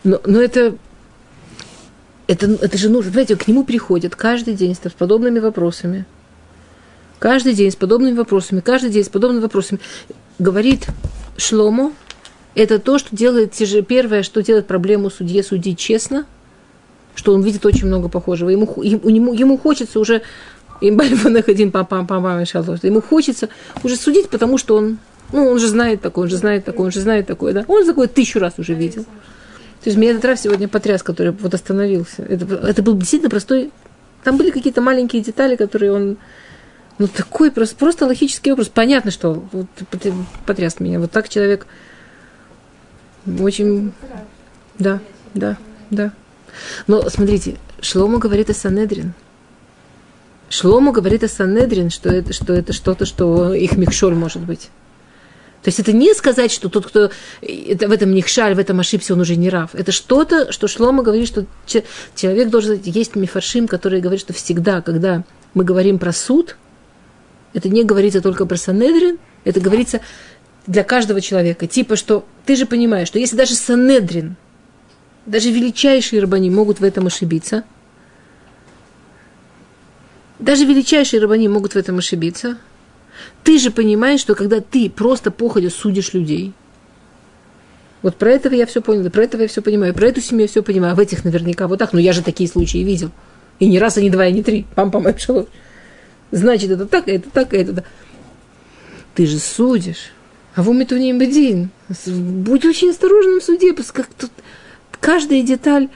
Но, 0.03 0.19
но 0.25 0.41
это 0.41 0.75
это, 2.27 2.47
это 2.47 2.77
же 2.77 2.89
нужно, 2.89 3.11
знаете, 3.11 3.35
к 3.35 3.47
нему 3.47 3.63
приходят 3.63 4.15
каждый 4.15 4.55
день 4.55 4.75
с 4.75 4.79
подобными 4.79 5.39
вопросами. 5.39 6.05
Каждый 7.19 7.53
день 7.53 7.71
с 7.71 7.75
подобными 7.75 8.15
вопросами, 8.15 8.59
каждый 8.59 8.89
день 8.89 9.03
с 9.03 9.09
подобными 9.09 9.41
вопросами. 9.41 9.79
Говорит 10.39 10.87
Шлому, 11.37 11.93
это 12.55 12.79
то, 12.79 12.99
что 12.99 13.15
делает, 13.15 13.53
первое, 13.87 14.23
что 14.23 14.43
делает 14.43 14.67
проблему 14.67 15.09
судье 15.09 15.43
судить 15.43 15.79
честно, 15.79 16.25
что 17.15 17.33
он 17.33 17.41
видит 17.41 17.65
очень 17.65 17.87
много 17.87 18.09
похожего. 18.09 18.49
Ему, 18.49 18.67
ему, 18.81 19.33
ему 19.33 19.57
хочется 19.57 19.99
уже, 19.99 20.21
один 20.81 21.71
папа, 21.71 22.05
папа, 22.07 22.43
ему 22.83 23.01
хочется 23.01 23.49
уже 23.83 23.95
судить, 23.95 24.29
потому 24.29 24.57
что 24.57 24.75
он, 24.75 24.99
ну, 25.31 25.47
он 25.47 25.59
же 25.59 25.67
знает 25.67 26.01
такое, 26.01 26.25
он 26.25 26.29
же 26.29 26.37
знает 26.37 26.65
такое, 26.65 26.87
он 26.87 26.91
же 26.91 26.99
знает 26.99 27.27
такое, 27.27 27.53
да. 27.53 27.65
Он 27.67 27.85
такое 27.85 28.07
тысячу 28.07 28.39
раз 28.39 28.53
уже 28.57 28.73
видел. 28.73 29.03
То 29.83 29.89
есть 29.89 29.97
меня 29.97 30.11
этот 30.11 30.23
Раф 30.25 30.39
сегодня 30.39 30.67
потряс, 30.69 31.03
который 31.03 31.33
вот 31.33 31.53
остановился. 31.53 32.23
Это, 32.23 32.45
это 32.67 32.81
был 32.81 32.95
действительно 32.95 33.29
простой... 33.29 33.71
Там 34.23 34.37
были 34.37 34.51
какие-то 34.51 34.81
маленькие 34.81 35.21
детали, 35.21 35.57
которые 35.57 35.91
он... 35.91 36.17
Ну, 36.99 37.07
такой 37.07 37.51
просто, 37.51 37.75
просто 37.75 38.05
логический 38.05 38.51
вопрос. 38.51 38.69
Понятно, 38.69 39.11
что 39.11 39.43
вот, 39.51 39.65
потряс 40.45 40.79
меня. 40.79 40.99
Вот 40.99 41.11
так 41.11 41.27
человек 41.27 41.67
очень... 43.25 43.93
Да, 44.79 44.99
да, 45.33 45.57
да. 45.89 46.11
Но 46.87 47.09
смотрите, 47.09 47.57
Шлома 47.81 48.19
говорит 48.19 48.49
о 48.49 48.53
Санедрин. 48.53 49.13
Шлома 50.49 50.91
говорит 50.91 51.23
о 51.23 51.27
Санедрин, 51.27 51.89
что 51.89 52.09
это, 52.09 52.33
что 52.33 52.53
это 52.53 52.73
что-то, 52.73 53.05
что 53.05 53.53
их 53.53 53.77
микшоль 53.77 54.13
может 54.13 54.41
быть. 54.41 54.69
То 55.63 55.69
есть 55.69 55.79
это 55.79 55.93
не 55.93 56.13
сказать, 56.13 56.51
что 56.51 56.67
тот, 56.67 56.85
кто 56.85 57.09
в 57.41 57.91
этом 57.91 58.13
нихшаль, 58.13 58.53
в 58.53 58.59
этом 58.59 58.81
ошибся, 58.81 59.13
он 59.13 59.21
уже 59.21 59.37
не 59.37 59.49
рав. 59.49 59.73
Это 59.73 59.93
что-то, 59.93 60.51
что 60.51 60.67
Шлома 60.67 61.03
говорит, 61.03 61.27
что 61.27 61.45
человек 62.15 62.49
должен... 62.49 62.79
Есть 62.83 63.15
мифаршим, 63.15 63.67
который 63.67 64.01
говорит, 64.01 64.19
что 64.19 64.33
всегда, 64.33 64.81
когда 64.81 65.23
мы 65.53 65.63
говорим 65.63 65.99
про 65.99 66.11
суд, 66.11 66.57
это 67.53 67.69
не 67.69 67.85
говорится 67.85 68.21
только 68.21 68.45
про 68.45 68.57
Санедрин, 68.57 69.19
это 69.45 69.61
говорится 69.61 70.01
для 70.67 70.83
каждого 70.83 71.21
человека. 71.21 71.67
Типа, 71.67 71.95
что 71.95 72.25
ты 72.45 72.55
же 72.55 72.65
понимаешь, 72.65 73.07
что 73.07 73.19
если 73.19 73.35
даже 73.35 73.55
Санедрин 73.55 74.35
даже 75.25 75.51
величайшие 75.51 76.21
рабани 76.21 76.49
могут 76.49 76.79
в 76.79 76.83
этом 76.83 77.07
ошибиться. 77.07 77.63
Даже 80.39 80.65
величайшие 80.65 81.21
рабани 81.21 81.47
могут 81.47 81.73
в 81.73 81.77
этом 81.77 81.99
ошибиться. 81.99 82.57
Ты 83.43 83.57
же 83.57 83.71
понимаешь, 83.71 84.19
что 84.19 84.35
когда 84.35 84.59
ты 84.59 84.89
просто 84.89 85.31
походя 85.31 85.69
судишь 85.69 86.13
людей, 86.13 86.53
вот 88.01 88.17
про 88.17 88.31
этого 88.31 88.53
я 88.53 88.65
все 88.65 88.81
понял, 88.81 89.09
про 89.09 89.23
этого 89.23 89.43
я 89.43 89.47
все 89.47 89.61
понимаю, 89.61 89.93
про 89.93 90.07
эту 90.07 90.19
семью 90.19 90.41
я 90.41 90.47
все 90.49 90.61
понимаю, 90.61 90.91
а 90.91 90.95
в 90.95 90.99
этих 90.99 91.23
наверняка 91.23 91.67
вот 91.67 91.79
так, 91.79 91.93
но 91.93 91.99
я 91.99 92.11
же 92.11 92.21
такие 92.21 92.49
случаи 92.49 92.79
видел. 92.79 93.11
И 93.59 93.67
не 93.67 93.79
раз, 93.79 93.97
и 93.97 94.01
не 94.01 94.09
два, 94.09 94.27
и 94.27 94.33
не 94.33 94.43
три. 94.43 94.65
Пам-пам. 94.75 95.47
Значит, 96.31 96.71
это 96.71 96.85
так, 96.85 97.07
это 97.07 97.29
так, 97.29 97.53
это 97.53 97.75
так. 97.75 97.85
Ты 99.15 99.25
же 99.25 99.37
судишь. 99.37 100.11
А 100.55 100.61
в 100.61 100.71
не 100.71 101.13
бедин. 101.13 101.69
Будь 102.05 102.65
очень 102.65 102.91
осторожным 102.91 103.39
в 103.39 103.43
суде, 103.43 103.73
как 103.73 104.07
тут 104.07 104.31
каждая 104.99 105.41
деталь, 105.41 105.89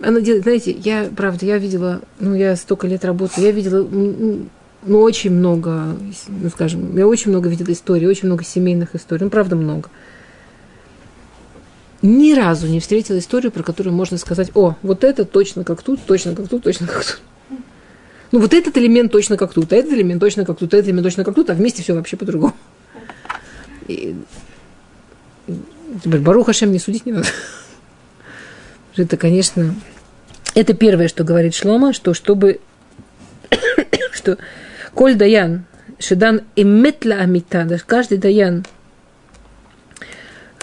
она 0.00 0.20
делает, 0.20 0.44
знаете, 0.44 0.70
я, 0.70 1.08
правда, 1.16 1.44
я 1.46 1.58
видела, 1.58 2.00
ну, 2.20 2.34
я 2.34 2.54
столько 2.54 2.86
лет 2.86 3.04
работаю, 3.04 3.44
я 3.44 3.50
видела, 3.50 3.82
ну, 3.82 5.00
очень 5.00 5.32
много, 5.32 5.96
ну, 6.28 6.48
скажем, 6.50 6.96
я 6.96 7.08
очень 7.08 7.30
много 7.30 7.48
видела 7.48 7.72
историй, 7.72 8.06
очень 8.06 8.26
много 8.26 8.44
семейных 8.44 8.94
историй, 8.94 9.24
ну, 9.24 9.30
правда, 9.30 9.56
много. 9.56 9.90
Ни 12.00 12.32
разу 12.34 12.68
не 12.68 12.78
встретила 12.78 13.18
историю, 13.18 13.50
про 13.50 13.64
которую 13.64 13.92
можно 13.92 14.18
сказать, 14.18 14.52
о, 14.54 14.76
вот 14.82 15.02
это 15.02 15.24
точно 15.24 15.64
как 15.64 15.82
тут, 15.82 15.98
точно 16.06 16.36
как 16.36 16.48
тут, 16.48 16.62
точно 16.62 16.86
как 16.86 17.04
тут. 17.04 17.20
Ну, 18.30 18.38
вот 18.40 18.54
этот 18.54 18.78
элемент 18.78 19.10
точно 19.10 19.36
как 19.36 19.52
тут, 19.52 19.72
а 19.72 19.76
этот 19.76 19.94
элемент 19.94 20.20
точно 20.20 20.44
как 20.44 20.58
тут, 20.58 20.72
а 20.72 20.76
этот 20.76 20.88
элемент 20.88 21.04
точно 21.04 21.24
как 21.24 21.34
тут, 21.34 21.50
а 21.50 21.54
вместе 21.54 21.82
все 21.82 21.94
вообще 21.94 22.16
по-другому. 22.16 22.54
И... 23.88 24.16
Баруха 26.04 26.52
Шем 26.52 26.70
не 26.72 26.78
судить 26.78 27.06
не 27.06 27.12
надо. 27.12 27.28
Это, 28.96 29.16
конечно, 29.16 29.74
это 30.54 30.74
первое, 30.74 31.08
что 31.08 31.24
говорит 31.24 31.54
Шлома, 31.54 31.92
что 31.92 32.14
чтобы, 32.14 32.60
что 34.12 34.38
Коль 34.94 35.14
Даян, 35.14 35.64
Шедан 35.98 36.42
Эметла 36.56 37.14
Амита, 37.16 37.64
даже 37.64 37.84
каждый 37.84 38.18
Даян, 38.18 38.66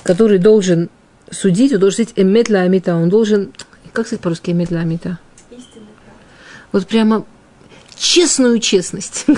который 0.04 0.38
должен 0.38 0.90
судить, 1.32 1.74
он 1.74 1.80
должен 1.80 2.06
судить 2.06 2.14
Эметла 2.18 2.62
Амита, 2.62 2.96
он 2.96 3.10
должен, 3.10 3.54
как 3.94 4.06
сказать 4.06 4.22
по-русски 4.22 4.52
Эметла 4.52 4.82
Амита? 4.82 5.20
Вот 6.72 6.88
прямо 6.88 7.26
честную 7.96 8.60
честность. 8.60 9.26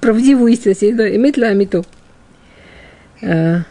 Правдивую 0.00 0.52
истинность. 0.52 0.82
Эметла 0.84 1.48
Амиту. 1.48 1.84
А, 3.22 3.62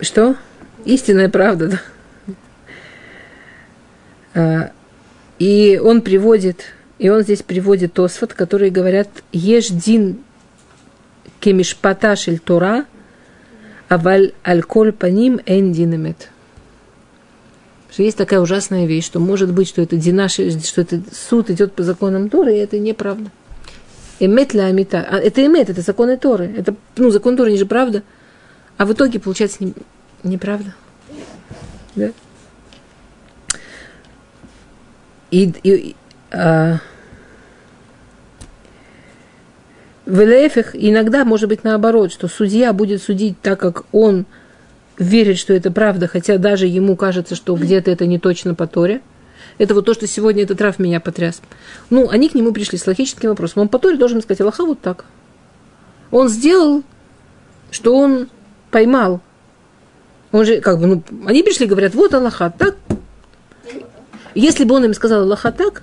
Что? 0.00 0.36
Истинная 0.84 1.28
правда, 1.28 1.80
да. 4.34 4.72
И 5.38 5.80
он 5.82 6.00
приводит, 6.02 6.74
и 6.98 7.08
он 7.08 7.22
здесь 7.22 7.42
приводит 7.42 7.94
Тосфот, 7.94 8.32
которые 8.32 8.70
говорят, 8.70 9.08
ешь 9.32 9.68
дин 9.68 10.18
кемишпата 11.40 12.14
шель 12.16 12.38
Тора, 12.38 12.84
аваль 13.88 14.32
аль-коль 14.46 14.92
паним 14.92 15.40
эн. 15.46 15.74
Что 17.96 18.02
есть 18.02 18.18
такая 18.18 18.40
ужасная 18.40 18.84
вещь, 18.84 19.06
что 19.06 19.20
может 19.20 19.54
быть, 19.54 19.68
что 19.68 19.80
это 19.80 19.96
динаш, 19.96 20.32
что 20.32 20.82
это 20.82 21.00
суд 21.10 21.48
идет 21.48 21.72
по 21.72 21.82
законам 21.82 22.28
Торы, 22.28 22.54
и 22.54 22.58
это 22.58 22.78
неправда. 22.78 23.30
Эмет 24.20 24.52
ля 24.52 24.66
амита. 24.66 25.06
А 25.10 25.16
это 25.16 25.46
эмет, 25.46 25.70
это 25.70 25.80
законы 25.80 26.18
Торы. 26.18 26.44
Это, 26.58 26.74
ну, 26.98 27.08
закон 27.08 27.38
Торы, 27.38 27.52
не 27.52 27.56
же 27.56 27.64
правда. 27.64 28.02
А 28.76 28.84
в 28.84 28.92
итоге 28.92 29.18
получается 29.18 29.64
не, 29.64 29.72
неправда. 30.24 30.74
Да? 31.94 32.10
И, 35.30 35.54
и 35.62 35.96
а, 36.32 36.80
в 40.04 40.20
иногда 40.20 41.24
может 41.24 41.48
быть 41.48 41.64
наоборот, 41.64 42.12
что 42.12 42.28
судья 42.28 42.74
будет 42.74 43.02
судить 43.02 43.40
так, 43.40 43.58
как 43.58 43.84
он 43.92 44.26
верит, 44.98 45.38
что 45.38 45.52
это 45.52 45.70
правда, 45.70 46.08
хотя 46.08 46.38
даже 46.38 46.66
ему 46.66 46.96
кажется, 46.96 47.34
что 47.34 47.54
где-то 47.56 47.90
это 47.90 48.06
не 48.06 48.18
точно 48.18 48.54
по 48.54 48.66
Торе. 48.66 49.00
Это 49.58 49.74
вот 49.74 49.86
то, 49.86 49.94
что 49.94 50.06
сегодня 50.06 50.42
этот 50.42 50.60
Раф 50.60 50.78
меня 50.78 51.00
потряс. 51.00 51.40
Ну, 51.88 52.08
они 52.10 52.28
к 52.28 52.34
нему 52.34 52.52
пришли 52.52 52.78
с 52.78 52.86
логическим 52.86 53.30
вопросом. 53.30 53.62
Он 53.62 53.68
по 53.68 53.78
Торе 53.78 53.96
должен 53.96 54.20
сказать, 54.20 54.40
Аллаха 54.40 54.64
вот 54.64 54.80
так. 54.80 55.04
Он 56.10 56.28
сделал, 56.28 56.82
что 57.70 57.96
он 57.96 58.28
поймал. 58.70 59.20
Он 60.32 60.44
же, 60.44 60.60
как 60.60 60.78
бы, 60.78 60.86
ну, 60.86 61.02
они 61.26 61.42
пришли 61.42 61.66
говорят, 61.66 61.94
вот 61.94 62.12
Аллаха 62.12 62.52
так. 62.56 62.76
Если 64.34 64.64
бы 64.64 64.74
он 64.74 64.84
им 64.84 64.94
сказал 64.94 65.22
Аллаха 65.22 65.50
так, 65.50 65.82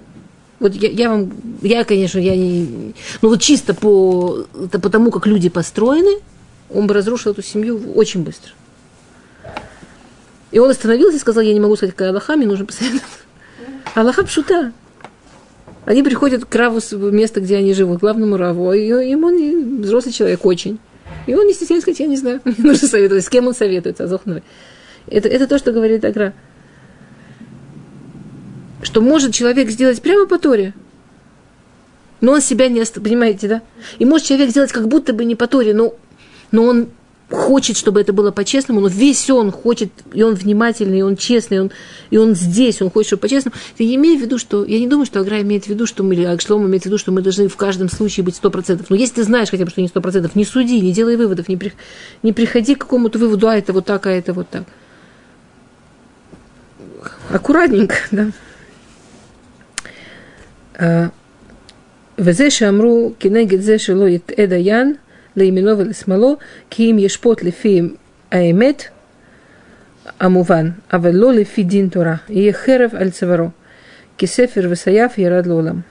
вот 0.59 0.75
я, 0.75 0.89
я 0.89 1.09
вам, 1.09 1.31
я, 1.61 1.83
конечно, 1.83 2.19
я 2.19 2.35
не, 2.35 2.93
ну 3.21 3.29
вот 3.29 3.41
чисто 3.41 3.73
по, 3.73 4.45
по 4.71 4.89
тому, 4.89 5.09
как 5.09 5.25
люди 5.25 5.49
построены, 5.49 6.21
он 6.71 6.87
бы 6.87 6.93
разрушил 6.93 7.31
эту 7.31 7.41
семью 7.41 7.81
очень 7.95 8.23
быстро. 8.23 8.51
И 10.53 10.59
он 10.59 10.69
остановился 10.69 11.17
и 11.17 11.19
сказал, 11.19 11.41
я 11.41 11.51
не 11.51 11.59
могу 11.59 11.75
сказать, 11.75 11.95
какая 11.95 12.11
Аллаха, 12.11 12.35
мне 12.35 12.45
нужно 12.45 12.65
посоветовать. 12.65 13.03
Аллаха 13.95 14.23
пшута. 14.23 14.71
Они 15.85 16.03
приходят 16.03 16.45
к 16.45 16.55
Раву 16.55 16.79
в 16.79 17.11
место, 17.11 17.41
где 17.41 17.57
они 17.57 17.73
живут, 17.73 18.01
главному 18.01 18.37
Раву, 18.37 18.71
и 18.71 18.85
ему 18.85 19.81
взрослый 19.81 20.13
человек 20.13 20.45
очень. 20.45 20.77
И 21.25 21.33
он 21.33 21.47
не 21.47 21.53
стесняется 21.53 21.85
сказать, 21.85 22.01
я 22.01 22.05
не 22.05 22.17
знаю, 22.17 22.39
мне 22.45 22.55
нужно 22.59 22.87
советовать. 22.87 23.25
С 23.25 23.29
кем 23.29 23.47
он 23.47 23.55
советуется, 23.55 24.03
Азохновой. 24.03 24.43
Это, 25.07 25.27
это 25.27 25.47
то, 25.47 25.57
что 25.57 25.71
говорит 25.71 26.05
Агра. 26.05 26.35
Что 28.83 29.01
может 29.01 29.33
человек 29.33 29.71
сделать 29.71 30.03
прямо 30.03 30.27
по 30.27 30.37
Торе, 30.37 30.75
но 32.21 32.33
он 32.33 32.41
себя 32.41 32.69
не 32.69 32.83
понимаете, 33.01 33.47
да? 33.47 33.61
И 33.97 34.05
может 34.05 34.27
человек 34.27 34.51
сделать 34.51 34.71
как 34.71 34.87
будто 34.87 35.13
бы 35.13 35.25
не 35.25 35.35
по 35.35 35.47
Торе, 35.47 35.73
но, 35.73 35.95
но 36.51 36.63
он 36.65 36.89
хочет, 37.33 37.77
чтобы 37.77 37.99
это 37.99 38.13
было 38.13 38.31
по-честному, 38.31 38.79
но 38.79 38.87
весь 38.87 39.29
он 39.29 39.51
хочет, 39.51 39.89
и 40.13 40.21
он 40.21 40.35
внимательный, 40.35 40.99
и 40.99 41.01
он 41.01 41.17
честный, 41.17 41.57
и 41.57 41.59
он, 41.61 41.71
и 42.11 42.17
он 42.17 42.35
здесь, 42.35 42.81
он 42.81 42.91
хочет, 42.91 43.07
чтобы 43.07 43.21
по-честному. 43.21 43.55
Я 43.77 43.95
имею 43.95 44.19
в 44.19 44.21
виду, 44.21 44.37
что... 44.37 44.63
Я 44.65 44.79
не 44.79 44.87
думаю, 44.87 45.05
что 45.05 45.19
Агра 45.19 45.41
имеет 45.41 45.65
в 45.65 45.67
виду, 45.67 45.85
что 45.85 46.03
мы... 46.03 46.13
Или 46.13 46.23
Агшлом 46.23 46.65
имеет 46.67 46.83
в 46.83 46.85
виду, 46.85 46.97
что 46.97 47.11
мы 47.11 47.21
должны 47.21 47.47
в 47.47 47.57
каждом 47.57 47.89
случае 47.89 48.23
быть 48.23 48.39
100%. 48.41 48.85
Но 48.89 48.95
если 48.95 49.15
ты 49.15 49.23
знаешь 49.23 49.49
хотя 49.49 49.65
бы, 49.65 49.71
что 49.71 49.81
не 49.81 49.87
100%, 49.87 50.31
не 50.35 50.45
суди, 50.45 50.79
не 50.79 50.93
делай 50.93 51.15
выводов, 51.15 51.49
не, 51.49 51.57
при, 51.57 51.73
не 52.21 52.33
приходи 52.33 52.75
к 52.75 52.81
какому-то 52.81 53.17
выводу, 53.17 53.47
а 53.47 53.55
это 53.55 53.73
вот 53.73 53.85
так, 53.85 54.05
а 54.05 54.11
это 54.11 54.33
вот 54.33 54.47
так. 54.49 54.63
Аккуратненько, 57.29 57.95
да. 58.11 58.27
А, 60.75 61.11
Везе 62.17 62.51
шамру 62.51 63.15
кинегит 63.17 63.63
зе 63.63 63.79
шило– 63.79 64.07
леймино 65.35 65.75
велесмало, 65.75 66.39
ким 66.69 66.97
ешпот 66.97 67.41
лифием 67.41 67.97
аэмет, 68.29 68.91
амуван, 70.17 70.75
а 70.89 70.97
авело 70.97 71.31
лифидин 71.31 71.89
тура, 71.89 72.21
и 72.27 72.51
херев 72.51 72.93
альцеваро, 72.93 73.53
кисефер 74.17 74.67
весаяв 74.67 75.17
ярад 75.17 75.47
лолам. 75.47 75.83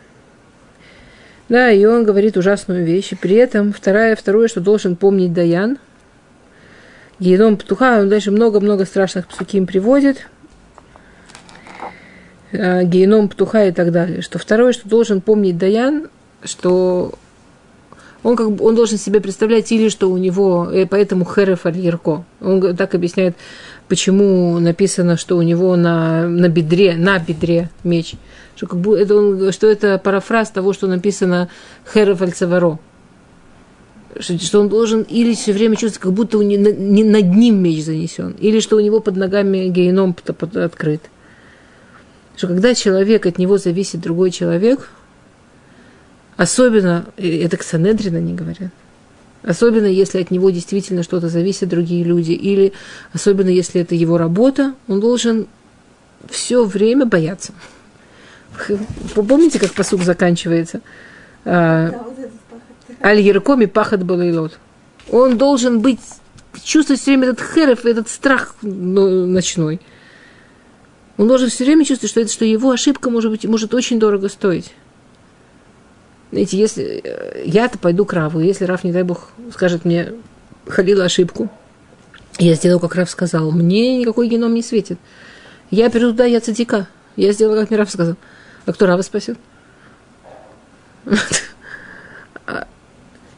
Да, 1.48 1.70
и 1.70 1.84
он 1.84 2.04
говорит 2.04 2.36
ужасную 2.38 2.84
вещь. 2.84 3.12
И 3.12 3.14
при 3.14 3.34
этом 3.36 3.74
второе, 3.74 4.16
второе, 4.16 4.48
что 4.48 4.60
должен 4.60 4.96
помнить 4.96 5.34
Даян, 5.34 5.78
Гейном 7.18 7.56
Птуха, 7.56 8.00
он 8.00 8.08
дальше 8.08 8.30
много-много 8.30 8.84
страшных 8.84 9.28
псуким 9.28 9.66
приводит, 9.66 10.26
э, 12.52 12.84
геном 12.84 13.28
Птуха 13.28 13.66
и 13.66 13.72
так 13.72 13.92
далее. 13.92 14.22
Что 14.22 14.38
второе, 14.38 14.72
что 14.72 14.88
должен 14.88 15.20
помнить 15.20 15.58
Даян, 15.58 16.08
что 16.42 17.14
он, 18.22 18.36
как 18.36 18.52
бы, 18.52 18.64
он 18.64 18.74
должен 18.74 18.98
себе 18.98 19.20
представлять 19.20 19.72
или 19.72 19.88
что 19.88 20.10
у 20.10 20.16
него, 20.16 20.70
и 20.70 20.84
поэтому 20.84 21.24
Хереф 21.24 21.66
аль 21.66 21.98
Он 22.40 22.76
так 22.76 22.94
объясняет, 22.94 23.36
почему 23.88 24.58
написано, 24.60 25.16
что 25.16 25.36
у 25.36 25.42
него 25.42 25.74
на, 25.76 26.28
на 26.28 26.48
бедре, 26.48 26.94
на 26.96 27.18
бедре 27.18 27.70
меч. 27.82 28.14
Что, 28.54 28.66
как 28.66 28.78
бы, 28.78 28.98
это 28.98 29.16
он, 29.16 29.50
что 29.52 29.66
это 29.66 29.98
парафраз 29.98 30.50
того, 30.50 30.72
что 30.72 30.86
написано 30.86 31.48
Хереф 31.92 32.22
аль 32.22 32.32
Что, 34.20 34.60
он 34.60 34.68
должен 34.68 35.02
или 35.02 35.34
все 35.34 35.52
время 35.52 35.74
чувствовать, 35.74 35.98
как 35.98 36.12
будто 36.12 36.38
у 36.38 36.42
него, 36.42 36.70
не 36.70 37.02
над 37.02 37.34
ним 37.34 37.60
меч 37.60 37.82
занесен, 37.82 38.36
или 38.38 38.60
что 38.60 38.76
у 38.76 38.80
него 38.80 39.00
под 39.00 39.16
ногами 39.16 39.66
геном 39.66 40.14
открыт. 40.54 41.02
Что 42.36 42.46
когда 42.46 42.74
человек, 42.74 43.26
от 43.26 43.38
него 43.38 43.58
зависит 43.58 44.00
другой 44.00 44.30
человек– 44.30 44.90
Особенно, 46.42 47.06
это 47.16 47.56
к 47.56 47.62
Санедрина 47.62 48.16
не 48.16 48.34
говорят. 48.34 48.72
Особенно, 49.44 49.86
если 49.86 50.20
от 50.20 50.32
него 50.32 50.50
действительно 50.50 51.04
что-то 51.04 51.28
зависит 51.28 51.68
другие 51.68 52.02
люди. 52.02 52.32
Или 52.32 52.72
особенно, 53.12 53.48
если 53.48 53.80
это 53.80 53.94
его 53.94 54.18
работа, 54.18 54.74
он 54.88 54.98
должен 54.98 55.46
все 56.28 56.64
время 56.64 57.06
бояться. 57.06 57.52
Вы 58.68 59.22
помните, 59.22 59.60
как 59.60 59.72
посук 59.72 60.02
заканчивается? 60.02 60.80
А, 61.44 61.92
Аль 63.00 63.20
Еркоми 63.20 63.66
пахат 63.66 64.02
балайлот. 64.02 64.58
Он 65.12 65.38
должен 65.38 65.78
быть, 65.78 66.00
чувствовать 66.64 67.00
все 67.00 67.12
время 67.12 67.28
этот 67.28 67.46
херев, 67.54 67.86
этот 67.86 68.08
страх 68.08 68.56
ну, 68.62 69.26
ночной. 69.26 69.80
Он 71.18 71.28
должен 71.28 71.50
все 71.50 71.64
время 71.64 71.84
чувствовать, 71.84 72.10
что, 72.10 72.20
это, 72.20 72.32
что 72.32 72.44
его 72.44 72.72
ошибка 72.72 73.10
может, 73.10 73.30
быть, 73.30 73.44
может 73.44 73.74
очень 73.74 74.00
дорого 74.00 74.28
стоить. 74.28 74.72
Знаете, 76.32 76.56
если 76.56 77.02
э, 77.04 77.42
я-то 77.44 77.78
пойду 77.78 78.06
к 78.06 78.12
Раву, 78.14 78.40
если 78.40 78.64
Рав, 78.64 78.84
не 78.84 78.92
дай 78.92 79.02
бог, 79.02 79.28
скажет 79.52 79.84
мне, 79.84 80.14
халила 80.66 81.04
ошибку, 81.04 81.50
я 82.38 82.54
сделал, 82.54 82.80
как 82.80 82.94
Рав 82.94 83.10
сказал, 83.10 83.50
мне 83.52 83.98
никакой 83.98 84.28
геном 84.28 84.54
не 84.54 84.62
светит. 84.62 84.98
Я 85.70 85.90
приду 85.90 86.12
туда, 86.12 86.24
я 86.24 86.40
цадика. 86.40 86.88
Я 87.16 87.32
сделала, 87.32 87.60
как 87.60 87.68
мне 87.68 87.78
Рав 87.78 87.90
сказал. 87.90 88.16
А 88.64 88.72
кто 88.72 88.86
Рава 88.86 89.02
спасет? 89.02 89.36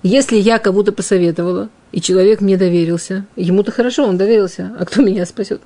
Если 0.05 0.37
я 0.37 0.59
кому-то 0.59 0.93
посоветовала, 0.93 1.71
и 1.91 2.01
человек 2.01 2.41
мне 2.41 2.57
доверился, 2.57 3.27
ему-то 3.35 3.73
хорошо, 3.73 4.07
он 4.07 4.19
доверился, 4.19 4.73
а 4.79 4.85
кто 4.85 5.03
меня 5.03 5.27
спасет? 5.27 5.63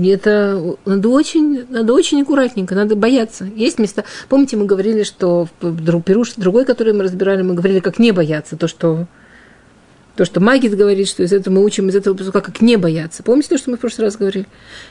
Это 0.00 0.76
надо 0.84 1.08
очень, 1.08 1.66
надо 1.68 1.92
очень 1.92 2.22
аккуратненько, 2.22 2.74
надо 2.74 2.94
бояться. 2.94 3.44
Есть 3.44 3.78
места. 3.78 4.04
Помните, 4.28 4.56
мы 4.56 4.66
говорили, 4.66 5.02
что 5.02 5.48
в 5.60 6.02
Перуш, 6.02 6.34
другой, 6.36 6.64
который 6.64 6.92
мы 6.92 7.04
разбирали, 7.04 7.42
мы 7.42 7.54
говорили, 7.54 7.80
как 7.80 7.98
не 7.98 8.12
бояться. 8.12 8.56
То, 8.56 8.68
что, 8.68 9.06
то, 10.16 10.24
что 10.24 10.40
Магит 10.40 10.76
говорит, 10.76 11.08
что 11.08 11.24
из 11.24 11.32
этого 11.32 11.54
мы 11.54 11.64
учим 11.64 11.88
из 11.88 11.96
этого 11.96 12.14
посука, 12.14 12.40
как 12.40 12.60
не 12.60 12.76
бояться. 12.76 13.22
Помните 13.22 13.48
то, 13.48 13.58
что 13.58 13.70
мы 13.70 13.76
в 13.76 13.80
прошлый 13.80 14.06
раз 14.06 14.16
говорили? 14.16 14.46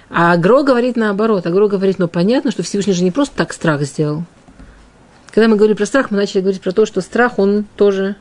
А 0.10 0.34
Агро 0.34 0.64
говорит 0.64 0.98
наоборот. 0.98 1.46
Агро 1.46 1.68
говорит, 1.68 1.98
ну 1.98 2.10
понятно, 2.10 2.52
что 2.52 2.64
Всевышний 2.64 2.94
же 2.94 3.04
не 3.04 3.12
просто 3.12 3.38
так 3.38 3.54
страх 3.54 3.82
сделал. 3.84 4.24
Когда 5.34 5.48
мы 5.48 5.56
говорили 5.56 5.78
про 5.78 5.86
страх, 5.86 6.12
мы 6.12 6.18
начали 6.18 6.42
говорить 6.42 6.62
про 6.62 6.72
то, 6.74 6.86
что 6.86 7.00
страх, 7.00 7.40
он 7.40 7.66
тоже 7.78 8.16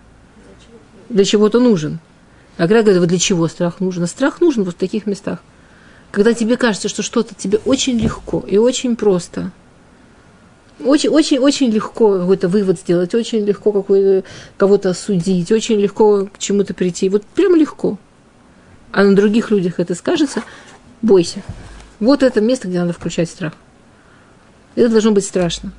для 1.08 1.24
чего-то 1.24 1.58
нужен. 1.58 1.98
Агро 2.56 2.82
говорит, 2.82 3.00
вот 3.00 3.08
для 3.08 3.18
чего 3.18 3.48
страх 3.48 3.80
нужен? 3.80 4.04
А 4.04 4.06
страх 4.06 4.40
нужен 4.40 4.62
вот 4.62 4.74
в 4.74 4.78
таких 4.78 5.06
местах– 5.06 5.40
когда 6.16 6.32
тебе 6.32 6.56
кажется, 6.56 6.88
что 6.88 7.02
что-то 7.02 7.34
тебе 7.34 7.58
очень 7.66 7.98
легко 7.98 8.42
и 8.46 8.56
очень 8.56 8.96
просто, 8.96 9.50
очень, 10.82 11.10
очень, 11.10 11.38
очень 11.38 11.70
легко 11.70 12.18
какой-то 12.18 12.48
вывод 12.48 12.80
сделать, 12.80 13.14
очень 13.14 13.44
легко 13.44 13.70
какой-то, 13.70 14.26
кого-то 14.56 14.88
осудить, 14.88 15.52
очень 15.52 15.78
легко 15.78 16.24
к 16.24 16.38
чему-то 16.38 16.72
прийти. 16.72 17.10
Вот 17.10 17.22
прям 17.26 17.54
легко. 17.54 17.98
А 18.92 19.04
на 19.04 19.14
других 19.14 19.50
людях 19.50 19.78
это 19.78 19.94
скажется, 19.94 20.42
бойся. 21.02 21.42
Вот 22.00 22.22
это 22.22 22.40
место, 22.40 22.66
где 22.68 22.80
надо 22.80 22.94
включать 22.94 23.28
страх. 23.28 23.52
Это 24.74 24.88
должно 24.88 25.10
быть 25.10 25.26
страшно. 25.26 25.70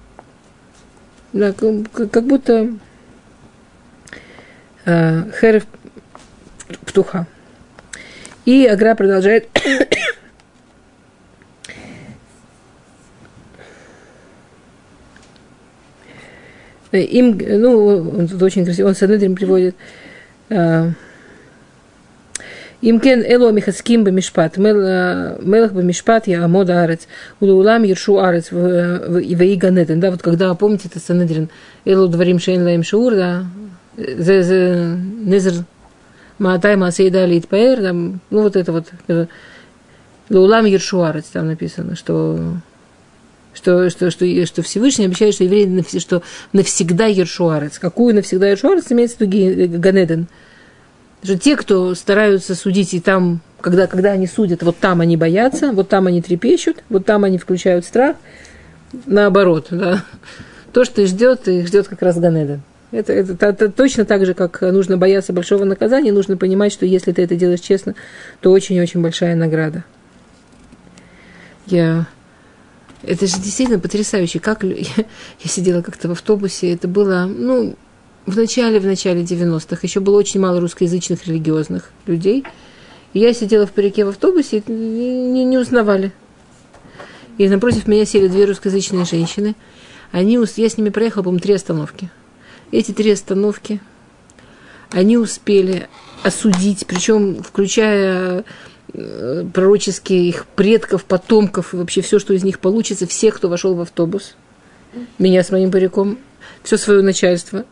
Да, 1.33 1.51
как, 1.51 2.11
как 2.11 2.27
будто 2.27 2.75
э, 4.85 5.31
Херев 5.41 5.65
птуха. 6.85 7.25
И 8.45 8.65
Агра 8.65 8.95
продолжает 8.95 9.49
Э, 16.91 17.01
им, 17.01 17.37
э, 17.39 17.57
ну, 17.57 17.97
он 18.17 18.27
тут 18.27 18.41
очень 18.41 18.65
красиво, 18.65 18.87
он 18.87 18.95
Санедрин 18.95 19.35
приводит. 19.35 19.75
Э, 20.49 20.91
Имкен 22.79 23.23
эло 23.23 23.49
михаским 23.51 24.03
бы 24.03 24.11
мишпат, 24.11 24.57
мелах 24.57 25.73
бы 25.73 25.83
мишпат, 25.83 26.27
я 26.27 26.45
амода 26.45 26.83
арец, 26.83 27.07
улаулам 27.39 27.81
ершу 27.81 28.19
арец, 28.19 28.51
вейганетен. 28.51 29.99
Да, 29.99 30.11
вот 30.11 30.21
когда, 30.21 30.53
помните, 30.53 30.87
это 30.87 30.99
Санедрин, 30.99 31.49
эло 31.85 32.07
дворим 32.07 32.37
шейн 32.37 32.63
лаем 32.63 32.83
шаур, 32.83 33.15
да, 33.15 33.45
зе 33.97 34.95
незр 35.25 35.65
маатай 36.37 36.75
маасейда 36.75 37.25
лит 37.25 37.47
паэр, 37.47 37.93
ну 37.93 38.19
вот 38.29 38.55
это 38.55 38.71
вот, 38.71 38.85
лаулам 40.29 40.65
ершу 40.65 41.01
арец, 41.01 41.25
там 41.33 41.47
написано, 41.47 41.95
что 41.95 42.57
что, 43.57 43.89
что, 43.89 44.11
что, 44.11 44.45
что 44.45 44.61
Всевышний 44.61 45.05
обещает, 45.05 45.33
что 45.33 45.43
евреи 45.43 45.99
что 45.99 46.21
навсегда 46.53 47.07
Ершуарец. 47.07 47.79
Какую 47.79 48.13
навсегда 48.13 48.49
Ершуарец 48.49 48.91
имеется 48.91 49.17
в 49.17 49.21
виду 49.21 49.79
Ганеден? 49.79 50.27
Что 51.23 51.37
те, 51.37 51.55
кто 51.55 51.95
стараются 51.95 52.53
судить, 52.53 52.93
и 52.93 52.99
там, 52.99 53.41
когда, 53.59 53.87
когда 53.87 54.11
они 54.11 54.27
судят, 54.27 54.61
вот 54.61 54.77
там 54.77 55.01
они 55.01 55.17
боятся, 55.17 55.71
вот 55.71 55.89
там 55.89 56.05
они 56.05 56.21
трепещут, 56.21 56.83
вот 56.89 57.05
там 57.05 57.23
они 57.23 57.39
включают 57.39 57.85
страх, 57.85 58.15
наоборот, 59.07 59.67
да. 59.71 60.03
То, 60.71 60.85
что 60.85 61.01
их 61.01 61.07
ждет, 61.07 61.47
их 61.47 61.67
ждет 61.67 61.87
как 61.87 62.03
раз 62.03 62.19
Ганеден. 62.19 62.61
Это, 62.91 63.11
это, 63.11 63.33
это, 63.33 63.45
это 63.47 63.69
точно 63.69 64.05
так 64.05 64.23
же, 64.27 64.35
как 64.35 64.61
нужно 64.61 64.97
бояться 64.97 65.33
большого 65.33 65.63
наказания, 65.63 66.11
нужно 66.11 66.37
понимать, 66.37 66.71
что 66.71 66.85
если 66.85 67.11
ты 67.11 67.23
это 67.23 67.35
делаешь 67.35 67.61
честно, 67.61 67.95
то 68.39 68.51
очень-очень 68.51 69.01
большая 69.01 69.35
награда. 69.35 69.83
Я 71.65 72.05
это 73.07 73.25
же 73.25 73.37
действительно 73.39 73.79
потрясающе. 73.79 74.39
Как 74.39 74.63
я, 74.63 74.75
я 74.75 75.49
сидела 75.49 75.81
как-то 75.81 76.09
в 76.09 76.11
автобусе, 76.11 76.73
это 76.73 76.87
было, 76.87 77.25
ну, 77.25 77.75
в 78.25 78.35
начале, 78.35 78.79
в 78.79 78.85
начале 78.85 79.21
90-х, 79.21 79.79
еще 79.81 79.99
было 79.99 80.17
очень 80.17 80.39
мало 80.39 80.59
русскоязычных 80.59 81.25
религиозных 81.27 81.91
людей. 82.05 82.43
И 83.13 83.19
я 83.19 83.33
сидела 83.33 83.65
в 83.65 83.71
парике 83.71 84.05
в 84.05 84.09
автобусе, 84.09 84.57
и 84.59 84.71
не, 84.71 85.45
не 85.45 85.57
узнавали. 85.57 86.11
И 87.37 87.47
напротив 87.47 87.87
меня 87.87 88.05
сели 88.05 88.27
две 88.27 88.45
русскоязычные 88.45 89.05
женщины. 89.05 89.55
Они, 90.11 90.37
я 90.55 90.69
с 90.69 90.77
ними 90.77 90.89
проехала, 90.89 91.23
по-моему, 91.23 91.41
три 91.41 91.53
остановки. 91.53 92.09
Эти 92.71 92.91
три 92.91 93.11
остановки, 93.11 93.79
они 94.91 95.17
успели 95.17 95.87
осудить, 96.23 96.85
причем 96.87 97.41
включая 97.43 98.43
пророческих 98.93 100.45
предков, 100.55 101.05
потомков, 101.05 101.73
и 101.73 101.77
вообще 101.77 102.01
все, 102.01 102.19
что 102.19 102.33
из 102.33 102.43
них 102.43 102.59
получится, 102.59 103.05
всех, 103.05 103.35
кто 103.35 103.49
вошел 103.49 103.75
в 103.75 103.81
автобус, 103.81 104.35
меня 105.19 105.43
с 105.43 105.51
моим 105.51 105.71
париком, 105.71 106.17
все 106.63 106.77
свое 106.77 107.01
начальство, 107.01 107.65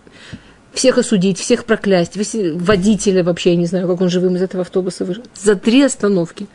всех 0.74 0.98
осудить, 0.98 1.40
всех 1.40 1.66
проклясть, 1.66 2.18
водителя 2.56 3.24
вообще, 3.24 3.52
я 3.52 3.56
не 3.56 3.66
знаю, 3.66 3.88
как 3.88 4.02
он 4.02 4.10
живым 4.10 4.36
из 4.36 4.42
этого 4.42 4.62
автобуса 4.62 5.06
вышел, 5.06 5.24
за 5.34 5.56
три 5.56 5.82
остановки. 5.82 6.48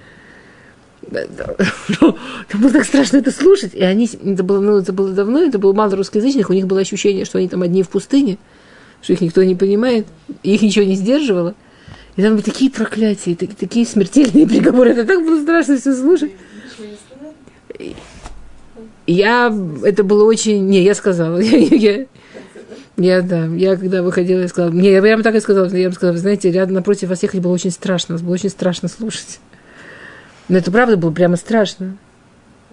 Это 1.11 1.57
было 2.59 2.71
так 2.71 2.85
страшно 2.85 3.17
это 3.17 3.33
слушать. 3.33 3.75
И 3.75 3.83
они, 3.83 4.07
это 4.07 4.45
было, 4.45 4.61
ну, 4.61 4.77
это 4.77 4.93
было 4.93 5.11
давно, 5.11 5.43
это 5.43 5.59
было 5.59 5.73
мало 5.73 5.97
русскоязычных, 5.97 6.51
у 6.51 6.53
них 6.53 6.67
было 6.67 6.81
ощущение, 6.81 7.25
что 7.25 7.39
они 7.39 7.49
там 7.49 7.63
одни 7.63 7.83
в 7.83 7.89
пустыне, 7.89 8.39
что 9.03 9.15
их 9.15 9.23
никто 9.23 9.43
не 9.43 9.57
понимает, 9.57 10.07
их 10.43 10.63
ничего 10.63 10.85
не 10.85 10.95
сдерживало. 10.95 11.55
И 12.17 12.23
там 12.23 12.35
были 12.35 12.43
такие 12.43 12.71
проклятия, 12.71 13.35
такие, 13.35 13.57
такие 13.57 13.87
смертельные 13.87 14.47
приговоры. 14.49 14.91
Это 14.91 15.05
так 15.05 15.25
было 15.25 15.41
страшно 15.43 15.79
все 15.79 15.95
слушать. 15.95 16.33
Я, 19.07 19.53
это 19.83 20.05
было 20.05 20.25
очень, 20.25 20.67
не, 20.67 20.83
я 20.83 20.95
сказала, 20.95 21.39
я, 21.41 21.59
я, 21.59 22.07
я, 22.97 23.23
да, 23.23 23.47
я 23.47 23.77
когда 23.77 24.03
выходила, 24.03 24.41
я 24.41 24.49
сказала, 24.49 24.71
мне, 24.71 24.93
я 24.93 25.01
прямо 25.01 25.23
так 25.23 25.35
и 25.35 25.41
сказала, 25.41 25.67
я 25.67 25.87
им 25.87 25.93
сказала, 25.93 26.19
знаете, 26.19 26.51
рядом 26.51 26.75
напротив 26.75 27.09
вас 27.09 27.23
ехать 27.23 27.41
было 27.41 27.53
очень 27.53 27.71
страшно, 27.71 28.19
было 28.19 28.35
очень 28.35 28.51
страшно 28.51 28.89
слушать. 28.89 29.41
Но 30.49 30.59
это 30.59 30.71
правда 30.71 30.97
было 30.97 31.11
прямо 31.11 31.37
страшно. 31.37 31.97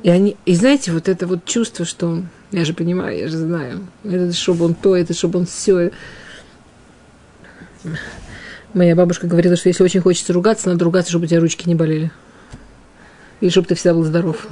И 0.03 0.09
они, 0.09 0.35
и 0.45 0.53
знаете, 0.53 0.91
вот 0.91 1.07
это 1.09 1.25
вот 1.25 1.45
чувство, 1.45 1.85
что, 1.85 2.23
я 2.51 2.65
же 2.65 2.73
понимаю, 2.73 3.17
я 3.17 3.27
же 3.27 3.37
знаю, 3.37 3.87
это 4.03 4.33
чтобы 4.33 4.65
он 4.65 4.75
то, 4.75 4.95
это 4.95 5.13
чтобы 5.13 5.39
он 5.39 5.45
все. 5.45 5.91
Моя 8.73 8.95
бабушка 8.95 9.27
говорила, 9.27 9.55
что 9.55 9.69
если 9.69 9.83
очень 9.83 10.01
хочется 10.01 10.33
ругаться, 10.33 10.69
надо 10.69 10.85
ругаться, 10.85 11.11
чтобы 11.11 11.25
у 11.25 11.27
тебя 11.27 11.39
ручки 11.39 11.67
не 11.67 11.75
болели. 11.75 12.11
И 13.39 13.49
чтобы 13.49 13.67
ты 13.67 13.75
всегда 13.75 13.93
был 13.93 14.03
здоров. 14.03 14.47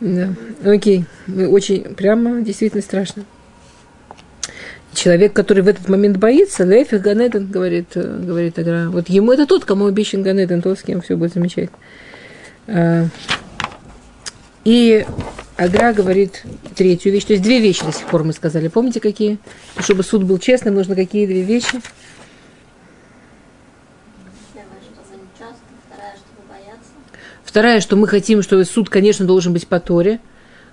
Да. 0.00 0.34
Окей. 0.64 1.04
Очень 1.28 1.94
прямо 1.94 2.42
действительно 2.42 2.82
страшно. 2.82 3.24
Человек, 4.92 5.32
который 5.32 5.62
в 5.62 5.68
этот 5.68 5.88
момент 5.88 6.16
боится, 6.18 6.64
Лефих 6.64 7.00
Ганеден, 7.02 7.46
говорит, 7.46 7.88
говорит 7.94 8.58
Агра. 8.58 8.90
Вот 8.90 9.08
ему 9.08 9.32
это 9.32 9.46
тот, 9.46 9.64
кому 9.64 9.86
обещан 9.86 10.22
Ганеден, 10.22 10.60
тот, 10.60 10.78
с 10.78 10.82
кем 10.82 11.00
все 11.00 11.16
будет 11.16 11.32
замечательно. 11.34 11.78
И 14.64 15.04
Агра 15.56 15.92
говорит 15.92 16.44
третью 16.74 17.12
вещь. 17.12 17.24
То 17.24 17.32
есть 17.32 17.42
две 17.42 17.60
вещи 17.60 17.84
до 17.84 17.92
сих 17.92 18.06
пор 18.06 18.24
мы 18.24 18.32
сказали. 18.32 18.68
Помните, 18.68 19.00
какие? 19.00 19.38
Чтобы 19.78 20.02
суд 20.02 20.22
был 20.22 20.38
честным, 20.38 20.74
нужно 20.74 20.94
какие 20.94 21.26
две 21.26 21.42
вещи? 21.42 21.80
Вторая, 27.44 27.82
что 27.82 27.96
мы 27.96 28.08
хотим, 28.08 28.40
что 28.40 28.64
суд, 28.64 28.88
конечно, 28.88 29.26
должен 29.26 29.52
быть 29.52 29.68
по 29.68 29.78
Торе, 29.78 30.20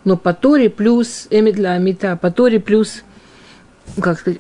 но 0.06 0.16
по 0.16 0.34
Торе 0.34 0.70
плюс 0.70 1.28
эмидля 1.30 1.74
амита, 1.74 2.16
по 2.16 2.32
Торе 2.32 2.62
плюс, 2.62 3.04
как 4.00 4.18
сказать, 4.18 4.40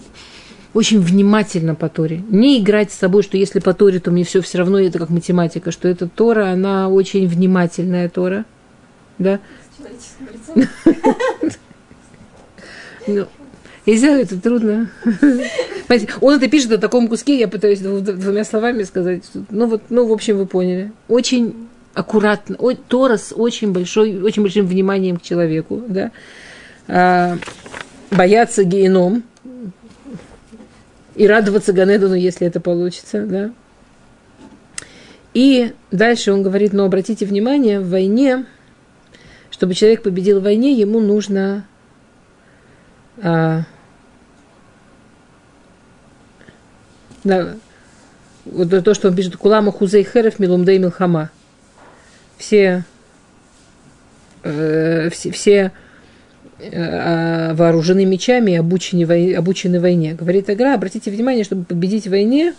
очень 0.74 1.02
внимательно 1.02 1.76
по 1.76 1.89
Торе. 1.89 2.24
Не 2.30 2.60
играть 2.60 2.93
с 2.93 2.97
собой, 2.97 3.24
что 3.24 3.36
если 3.36 3.60
по 3.60 3.74
Торе, 3.74 4.00
то 4.00 4.12
мне 4.12 4.24
все 4.24 4.41
все 4.41 4.60
равно, 4.60 4.80
это 4.80 5.00
как 5.00 5.10
математика, 5.10 5.72
что 5.72 5.89
эта 5.89 6.08
Тора, 6.08 6.52
она 6.52 6.88
очень 6.88 7.28
внимательная 7.28 8.08
Тора. 8.08 8.45
Да? 9.20 9.39
Ну, 13.07 13.28
Нельзя, 13.86 14.20
это 14.20 14.39
трудно. 14.39 14.91
Он 16.22 16.36
это 16.36 16.47
пишет 16.47 16.70
на 16.70 16.78
таком 16.78 17.07
куске, 17.07 17.39
я 17.39 17.47
пытаюсь 17.47 17.80
двумя 17.80 18.43
словами 18.43 18.84
сказать. 18.84 19.24
Ну 19.49 19.65
вот, 19.65 19.84
ну, 19.89 20.05
в 20.05 20.11
общем, 20.11 20.38
вы 20.38 20.45
поняли. 20.45 20.91
Очень 21.07 21.67
аккуратно, 21.95 22.55
Тора 22.88 23.17
с 23.17 23.34
очень, 23.36 23.72
большой, 23.72 24.22
очень 24.22 24.43
большим 24.43 24.67
вниманием 24.67 25.17
к 25.17 25.24
человеку, 25.24 25.82
да, 25.88 26.11
а, 26.88 27.38
бояться 28.11 28.63
геном 28.63 29.24
и 31.15 31.28
радоваться 31.28 31.74
Ганедону, 31.74 32.13
если 32.13 32.47
это 32.47 32.59
получится, 32.59 33.26
да. 33.26 33.51
И 35.34 35.74
дальше 35.91 36.32
он 36.32 36.43
говорит, 36.43 36.74
но 36.74 36.86
обратите 36.86 37.26
внимание, 37.26 37.80
в 37.80 37.89
войне, 37.89 38.45
чтобы 39.60 39.74
человек 39.74 40.03
победил 40.03 40.39
в 40.39 40.43
войне, 40.43 40.72
ему 40.72 41.01
нужно 41.01 41.66
а, 43.22 43.64
да, 47.26 47.55
вот 48.45 48.70
то, 48.70 48.93
что 48.93 49.10
он 49.10 49.18
пишет, 49.18 49.36
Кулама 49.36 49.74
Хузей 49.74 50.05
Херев 50.05 50.39
Милумдей 50.39 50.78
Милхама. 50.78 51.30
Все, 52.38 52.86
э, 54.43 55.10
все, 55.10 55.32
все 55.32 55.72
э, 56.60 57.53
вооружены 57.53 58.05
мечами 58.05 58.51
и 58.51 58.55
обучены, 58.55 59.05
вой, 59.05 59.34
обучены 59.34 59.82
войне. 59.82 60.14
Говорит 60.14 60.49
Агра, 60.49 60.74
обратите 60.74 61.12
внимание, 61.12 61.43
чтобы 61.43 61.66
победить 61.66 62.07
в 62.07 62.12
войне, 62.12 62.53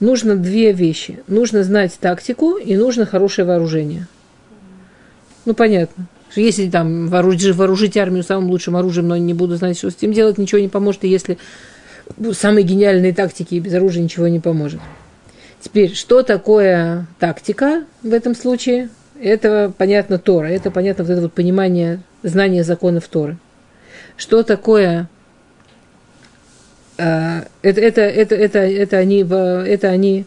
нужно 0.00 0.36
две 0.36 0.72
вещи. 0.72 1.20
Нужно 1.28 1.64
знать 1.64 1.96
тактику 1.98 2.58
и 2.58 2.76
нужно 2.76 3.06
хорошее 3.06 3.48
вооружение. 3.48 4.06
Ну, 5.44 5.54
понятно. 5.54 6.06
Если 6.36 6.70
там 6.70 7.08
вооружить, 7.08 7.54
вооружить 7.56 7.96
армию 7.96 8.22
самым 8.22 8.50
лучшим 8.50 8.76
оружием, 8.76 9.08
но 9.08 9.16
не 9.16 9.34
буду 9.34 9.56
знать, 9.56 9.76
что 9.76 9.90
с 9.90 9.96
этим 9.96 10.12
делать, 10.12 10.38
ничего 10.38 10.60
не 10.60 10.68
поможет. 10.68 11.04
И 11.04 11.08
если 11.08 11.38
самые 12.32 12.64
гениальные 12.64 13.12
тактики 13.12 13.54
и 13.54 13.60
без 13.60 13.74
оружия 13.74 14.02
ничего 14.02 14.28
не 14.28 14.40
поможет. 14.40 14.80
Теперь, 15.60 15.94
что 15.94 16.22
такое 16.22 17.06
тактика 17.18 17.84
в 18.02 18.12
этом 18.12 18.34
случае? 18.34 18.88
Это 19.20 19.72
понятно 19.76 20.18
Тора, 20.18 20.46
это 20.46 20.70
понятно 20.70 21.04
вот 21.04 21.10
это 21.10 21.20
вот 21.22 21.32
понимание, 21.32 22.00
знание 22.22 22.64
законов 22.64 23.06
Торы. 23.08 23.36
Что 24.16 24.42
такое 24.42 25.08
это, 26.96 27.46
это, 27.62 28.00
это, 28.02 28.34
это, 28.34 28.58
это, 28.58 28.96
они, 28.98 29.20
это 29.22 29.88
они 29.88 30.26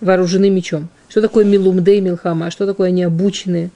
вооружены 0.00 0.50
мечом. 0.50 0.88
Что 1.08 1.20
такое 1.20 1.44
милумдей 1.44 2.00
милхама? 2.00 2.50
Что 2.50 2.66
такое 2.66 2.88
они 2.88 3.02
обучены 3.02 3.70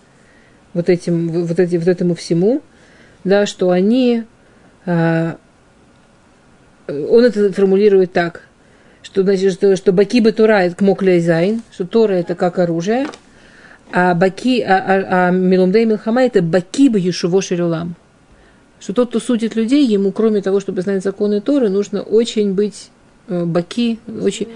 вот, 0.76 0.88
этим, 0.88 1.28
вот, 1.46 1.58
эти, 1.58 1.76
вот 1.76 1.88
этому 1.88 2.14
всему? 2.14 2.62
Да, 3.24 3.46
что 3.46 3.70
они 3.70 4.24
он 6.88 7.24
это 7.24 7.52
формулирует 7.52 8.12
так, 8.12 8.42
что, 9.02 9.22
значит, 9.22 9.52
что, 9.52 9.76
что 9.76 9.92
баки 9.92 10.20
Тура 10.32 10.62
это 10.62 10.76
кмоклейзайн, 10.76 11.62
что 11.72 11.86
Тора 11.86 12.14
это 12.14 12.34
как 12.34 12.58
оружие, 12.58 13.06
а 13.92 14.14
баки, 14.14 14.62
а, 14.62 14.76
а, 14.76 15.28
а 15.28 15.30
милумдей 15.30 15.84
милхама 15.84 16.22
это 16.22 16.42
баки 16.42 16.88
бы 16.88 16.98
ешуво 16.98 17.42
шерюлам. 17.42 17.94
Что 18.78 18.92
тот, 18.92 19.08
кто 19.10 19.20
судит 19.20 19.56
людей, 19.56 19.86
ему, 19.86 20.12
кроме 20.12 20.42
того, 20.42 20.60
чтобы 20.60 20.82
знать 20.82 21.02
законы 21.02 21.40
Торы, 21.40 21.70
нужно 21.70 22.02
очень 22.02 22.52
быть 22.52 22.90
э, 23.28 23.44
баки, 23.44 23.98
очень, 24.06 24.48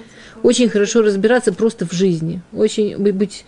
очень 0.43 0.69
хорошо 0.69 1.03
разбираться 1.03 1.53
просто 1.53 1.87
в 1.87 1.93
жизни, 1.93 2.43
очень 2.53 2.99
быть, 2.99 3.45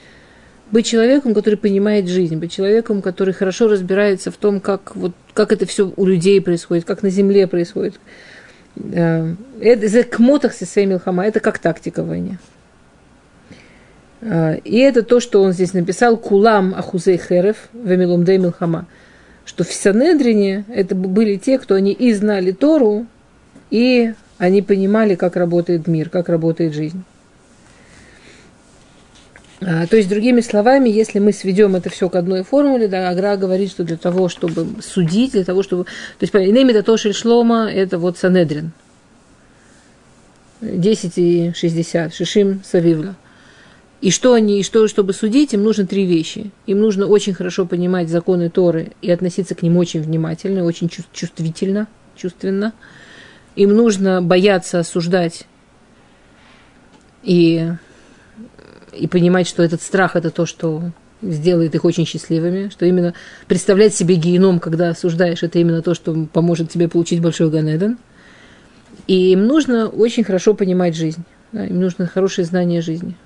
быть 0.73 0.87
человеком, 0.87 1.35
который 1.35 1.55
понимает 1.55 2.09
жизнь, 2.09 2.37
быть 2.37 2.51
человеком, 2.51 3.03
который 3.03 3.33
хорошо 3.33 3.69
разбирается 3.69 4.33
в 4.33 4.37
том, 4.37 4.61
как, 4.61 4.97
вот, 4.97 5.13
как 5.35 5.53
это 5.53 5.67
все 5.67 5.93
у 5.97 6.07
людей 6.07 6.41
происходит, 6.41 6.85
как 6.85 7.05
на 7.05 7.11
земле 7.11 7.47
происходит, 7.47 7.95
Э, 8.77 9.35
это 9.61 10.05
кмотах 10.05 10.55
со 10.55 10.87
Милхама, 10.87 11.27
это 11.27 11.41
как 11.41 11.59
тактика 11.59 12.03
в 12.03 12.09
войне. 12.09 12.39
Э, 14.21 14.59
и 14.59 14.79
это 14.79 15.03
то, 15.03 15.21
что 15.21 15.43
он 15.43 15.53
здесь 15.53 15.73
написал, 15.73 16.17
Кулам 16.17 16.75
Ахузей 16.75 17.19
Херев, 17.19 17.69
Вемилумдей 17.73 18.39
Милхама, 18.39 18.87
что 19.45 19.65
в 19.65 19.73
Санедрине 19.73 20.65
это 20.69 20.95
были 20.95 21.37
те, 21.37 21.59
кто 21.59 21.75
они 21.75 21.93
и 21.93 22.13
знали 22.13 22.53
Тору, 22.53 23.07
и 23.71 24.15
они 24.39 24.63
понимали, 24.63 25.15
как 25.15 25.37
работает 25.37 25.87
мир, 25.87 26.09
как 26.09 26.29
работает 26.29 26.75
жизнь. 26.75 27.05
А, 29.65 29.87
то 29.87 29.97
есть, 29.97 30.09
другими 30.09 30.41
словами, 30.41 30.89
если 30.89 31.19
мы 31.19 31.33
сведем 31.33 31.77
это 31.77 31.91
все 31.91 32.09
к 32.09 32.17
одной 32.17 32.43
формуле, 32.43 32.89
да, 32.89 33.09
Агра 33.09 33.37
говорит, 33.37 33.71
что 33.71 33.85
для 33.85 33.97
того, 33.97 34.29
чтобы 34.29 34.83
судить, 34.83 35.33
для 35.33 35.45
того, 35.45 35.63
чтобы... 35.63 35.85
То 35.85 36.23
есть, 36.23 36.35
Инем 36.35 36.69
это 36.69 36.83
то 36.83 36.97
Шлома, 36.97 37.71
это 37.71 37.99
вот 37.99 38.19
Санедрин. 38.19 38.73
10 40.61 41.13
и 41.17 41.53
60, 41.55 42.15
Шишим 42.15 42.63
Савивла. 42.65 43.17
И 44.01 44.11
что 44.11 44.35
они, 44.35 44.61
и 44.61 44.65
что, 44.65 44.89
чтобы 44.89 45.13
судить, 45.13 45.55
им 45.55 45.63
нужно 45.63 45.87
три 45.87 46.07
вещи. 46.07 46.51
Им 46.67 46.81
нужно 46.81 47.07
очень 47.07 47.35
хорошо 47.35 47.67
понимать 47.67 48.09
законы 48.09 48.51
Торы 48.51 48.93
и 49.01 49.11
относиться 49.11 49.55
к 49.55 49.63
ним 49.63 49.77
очень 49.77 50.03
внимательно, 50.03 50.65
очень 50.65 50.89
чувствительно, 50.89 51.87
чувственно. 52.17 52.73
Им 53.55 53.77
нужно 53.77 54.21
бояться 54.21 54.81
осуждать 54.81 55.45
и 57.23 57.71
и 58.93 59.07
понимать, 59.07 59.47
что 59.47 59.63
этот 59.63 59.83
страх– 59.83 60.17
это 60.17 60.31
то, 60.31 60.47
что 60.47 60.83
сделает 61.23 61.75
их 61.75 61.85
очень 61.85 62.07
счастливыми, 62.07 62.69
что 62.69 62.85
именно 62.85 63.15
представлять 63.47 63.95
себе 63.95 64.17
геном, 64.17 64.61
когда 64.61 64.91
осуждаешь, 64.91 65.43
это 65.43 65.59
именно 65.59 65.83
то, 65.83 65.95
что 65.95 66.27
поможет 66.33 66.71
тебе 66.71 66.89
получить 66.89 67.23
большой 67.23 67.51
Ганеден. 67.51 67.99
И 69.07 69.33
им 69.33 69.47
нужно 69.47 69.89
очень 69.89 70.25
хорошо 70.25 70.55
понимать 70.55 70.97
жизнь, 70.97 71.23
да, 71.53 71.65
им 71.67 71.81
нужно 71.81 72.07
хорошее 72.07 72.47
знание 72.47 72.83
жизни. 72.83 73.17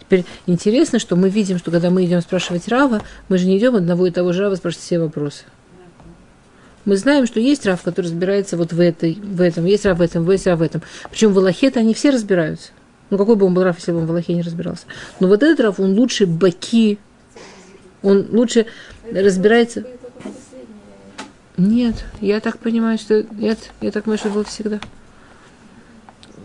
Теперь 0.00 0.24
интересно, 0.46 0.98
что 0.98 1.16
мы 1.16 1.28
видим, 1.28 1.58
что 1.58 1.70
когда 1.70 1.90
мы 1.90 2.04
идем 2.04 2.20
спрашивать 2.20 2.68
Рава, 2.68 3.02
мы 3.28 3.38
же 3.38 3.46
не 3.46 3.58
идем 3.58 3.76
одного 3.76 4.06
и 4.06 4.10
того 4.10 4.32
же 4.32 4.42
Рава 4.42 4.56
спрашивать 4.56 4.84
все 4.84 4.98
вопросы. 4.98 5.44
Мы 6.84 6.96
знаем, 6.96 7.26
что 7.26 7.38
есть 7.38 7.66
Рав, 7.66 7.82
который 7.82 8.06
разбирается 8.06 8.56
вот 8.56 8.72
в, 8.72 8.80
этой, 8.80 9.14
в 9.14 9.40
этом, 9.40 9.66
есть 9.66 9.84
Рав 9.84 9.98
в 9.98 10.02
этом, 10.02 10.28
есть 10.30 10.46
Рав 10.46 10.58
в 10.58 10.62
этом. 10.62 10.82
Причем 11.10 11.32
в 11.32 11.38
Аллахе 11.38 11.70
они 11.74 11.94
все 11.94 12.10
разбираются. 12.10 12.70
Ну, 13.10 13.18
какой 13.18 13.36
бы 13.36 13.46
он 13.46 13.54
был 13.54 13.64
Раф, 13.64 13.76
если 13.78 13.92
бы 13.92 13.98
он 13.98 14.06
в 14.06 14.10
Аллахе 14.10 14.34
не 14.34 14.42
разбирался. 14.42 14.86
Но 15.18 15.28
вот 15.28 15.42
этот 15.42 15.60
Раф, 15.60 15.80
он 15.80 15.98
лучше 15.98 16.26
баки, 16.26 16.98
он 18.02 18.26
лучше 18.30 18.66
разбирается. 19.12 19.84
Нет, 21.56 22.04
я 22.20 22.40
так 22.40 22.58
понимаю, 22.58 22.98
что 22.98 23.22
нет, 23.32 23.58
я 23.80 23.90
так 23.90 24.04
понимаю, 24.04 24.18
что 24.18 24.30
было 24.30 24.44
всегда. 24.44 24.80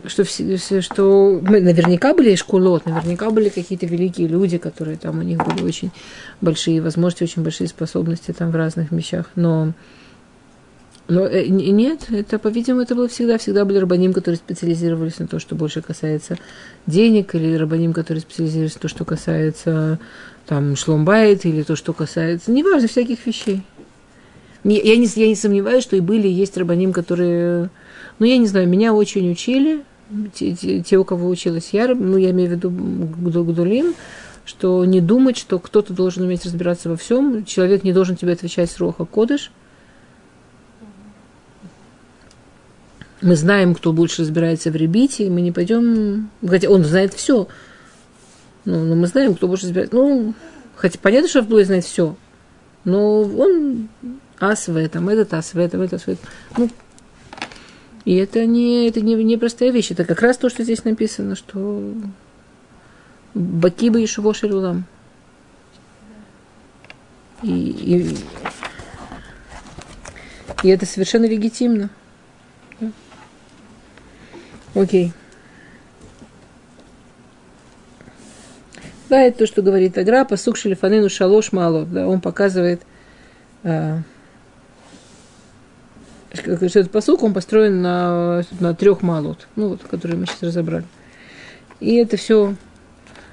Что, 0.07 0.23
все, 0.23 0.81
что 0.81 1.39
наверняка 1.41 2.13
были 2.13 2.35
школот, 2.35 2.85
наверняка 2.85 3.31
были 3.31 3.49
какие-то 3.49 3.87
великие 3.87 4.27
люди, 4.27 4.57
которые 4.59 4.97
там 4.97 5.19
у 5.19 5.23
них 5.23 5.43
были 5.43 5.63
очень 5.63 5.91
большие 6.41 6.81
возможности, 6.81 7.23
очень 7.23 7.43
большие 7.43 7.67
способности 7.67 8.31
там 8.31 8.51
в 8.51 8.55
разных 8.55 8.91
вещах. 8.91 9.31
Но 9.35 9.73
но 11.07 11.27
э, 11.27 11.45
нет, 11.47 12.07
это, 12.09 12.39
по-видимому, 12.39 12.81
это 12.81 12.95
было 12.95 13.07
всегда. 13.07 13.37
Всегда 13.37 13.63
были 13.63 13.77
рабаним, 13.77 14.11
которые 14.11 14.37
специализировались 14.37 15.19
на 15.19 15.27
то, 15.27 15.39
что 15.39 15.55
больше 15.55 15.81
касается 15.81 16.37
денег, 16.87 17.35
или 17.35 17.55
рабаним, 17.55 17.93
которые 17.93 18.21
специализировались 18.21 18.75
на 18.75 18.81
то, 18.81 18.87
что 18.87 19.05
касается 19.05 19.99
там 20.47 20.75
шломбайт, 20.75 21.45
или 21.45 21.61
то, 21.63 21.75
что 21.75 21.93
касается, 21.93 22.51
неважно, 22.51 22.87
всяких 22.87 23.25
вещей. 23.25 23.61
Не, 24.63 24.79
я, 24.79 24.95
не, 24.95 25.07
я 25.15 25.27
не 25.27 25.35
сомневаюсь, 25.35 25.83
что 25.83 25.95
и 25.95 25.99
были, 25.99 26.27
и 26.27 26.31
есть 26.31 26.57
рабаним, 26.57 26.91
которые, 26.91 27.69
ну, 28.17 28.25
я 28.25 28.37
не 28.37 28.47
знаю, 28.47 28.67
меня 28.67 28.93
очень 28.93 29.31
учили, 29.31 29.83
те, 30.33 30.53
те, 30.53 30.81
те 30.81 30.97
у 30.97 31.03
кого 31.03 31.29
училась 31.29 31.69
я, 31.71 31.87
ну, 31.93 32.17
я 32.17 32.31
имею 32.31 32.49
в 32.49 32.53
виду 32.53 32.71
Гдулим, 32.71 33.93
что 34.43 34.85
не 34.85 35.01
думать, 35.01 35.37
что 35.37 35.59
кто-то 35.59 35.93
должен 35.93 36.23
уметь 36.23 36.45
разбираться 36.45 36.89
во 36.89 36.97
всем, 36.97 37.45
человек 37.45 37.83
не 37.83 37.93
должен 37.93 38.15
тебе 38.15 38.33
отвечать 38.33 38.71
с 38.71 38.79
роха 38.79 39.05
кодыш– 39.05 39.51
мы 43.25 43.35
знаем, 43.35 43.73
кто 43.73 43.91
больше 43.91 44.21
разбирается 44.21 44.69
в 44.69 44.75
ребите, 44.75 45.31
мы 45.31 45.41
не 45.41 45.51
пойдем, 45.51 46.29
хотя 46.47 46.69
он 46.69 46.83
знает 46.83 47.15
все, 47.15 47.47
ну, 48.65 48.83
но 48.83 48.95
мы 48.95 49.07
знаем, 49.07 49.33
кто 49.33 49.47
больше 49.47 49.65
разбирается. 49.65 49.95
Ну, 49.95 50.35
хотя 50.75 50.99
понятно, 51.01 51.27
что 51.27 51.39
Авдуя 51.39 51.65
знает 51.65 51.85
все, 51.85 52.15
но 52.83 53.21
он 53.21 53.89
ас 54.39 54.67
в 54.67 54.77
этом, 54.77 55.09
этот 55.09 55.33
ас 55.33 55.55
в 55.55 55.57
этом, 55.57 55.81
этот 55.81 55.95
ас 55.95 56.03
в 56.03 56.09
этом. 56.09 56.29
Ну, 56.55 56.69
и 58.05 58.13
это 58.13 58.45
не, 58.45 58.87
это 58.87 59.01
не, 59.01 59.15
не 59.15 59.37
простая 59.37 59.71
вещь, 59.71 59.89
это 59.89 60.05
как 60.05 60.21
раз 60.21 60.37
то, 60.37 60.47
что 60.47 60.63
здесь 60.63 60.83
написано, 60.83 61.35
что 61.35 61.95
Бакиба 63.33 63.97
и 63.97 64.05
Шуво 64.05 64.35
Шерулам. 64.35 64.85
И, 67.41 67.49
и, 67.49 68.17
и 70.61 70.69
это 70.69 70.85
совершенно 70.85 71.25
легитимно. 71.25 71.89
Окей. 74.75 75.13
Да, 79.09 79.21
это 79.21 79.39
то, 79.39 79.47
что 79.47 79.61
говорит 79.61 79.97
Агра, 79.97 80.25
посук 80.25 80.57
шелефанену 80.57 81.09
шалош 81.09 81.51
малот. 81.51 81.91
Да, 81.91 82.07
он 82.07 82.19
показывает, 82.19 82.81
э, 83.63 83.99
что 86.33 86.51
этот 86.51 86.91
посук, 86.91 87.23
он 87.23 87.33
построен 87.33 87.81
на, 87.81 88.43
на 88.59 88.75
трех 88.75 89.01
малот, 89.01 89.47
ну 89.55 89.69
вот, 89.69 89.83
которые 89.83 90.17
мы 90.17 90.25
сейчас 90.25 90.43
разобрали. 90.43 90.85
И 91.79 91.95
это 91.95 92.17
все 92.17 92.55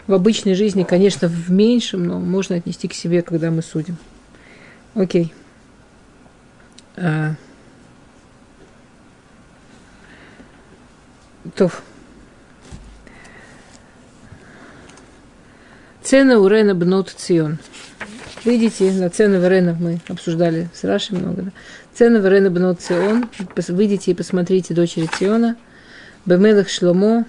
в 0.06 0.12
обычной 0.12 0.54
жизни, 0.54 0.84
конечно, 0.84 1.26
в 1.26 1.50
меньшем, 1.50 2.04
но 2.04 2.20
можно 2.20 2.56
отнести 2.56 2.86
к 2.86 2.94
себе, 2.94 3.22
когда 3.22 3.50
мы 3.50 3.62
судим. 3.62 3.96
Окей. 4.94 5.32
А. 6.96 7.34
То. 11.54 11.70
Цена 16.02 16.38
у 16.38 16.48
Рена 16.48 16.74
Бнот 16.74 17.10
Цион. 17.10 17.58
Видите, 18.44 18.90
на 18.90 19.08
цены 19.08 19.40
Варена 19.40 19.76
мы 19.78 20.00
обсуждали 20.08 20.68
с 20.74 20.82
Рашей 20.82 21.16
много. 21.16 21.42
Да? 21.42 21.50
Цены 21.94 22.20
Варена 22.20 22.50
Бнот 22.50 22.80
Цион. 22.80 23.28
Выйдите 23.68 24.10
и 24.10 24.14
посмотрите 24.14 24.74
дочери 24.74 25.08
Циона. 25.18 25.56
Бемелах 26.26 26.68
Шломо. 26.68 27.24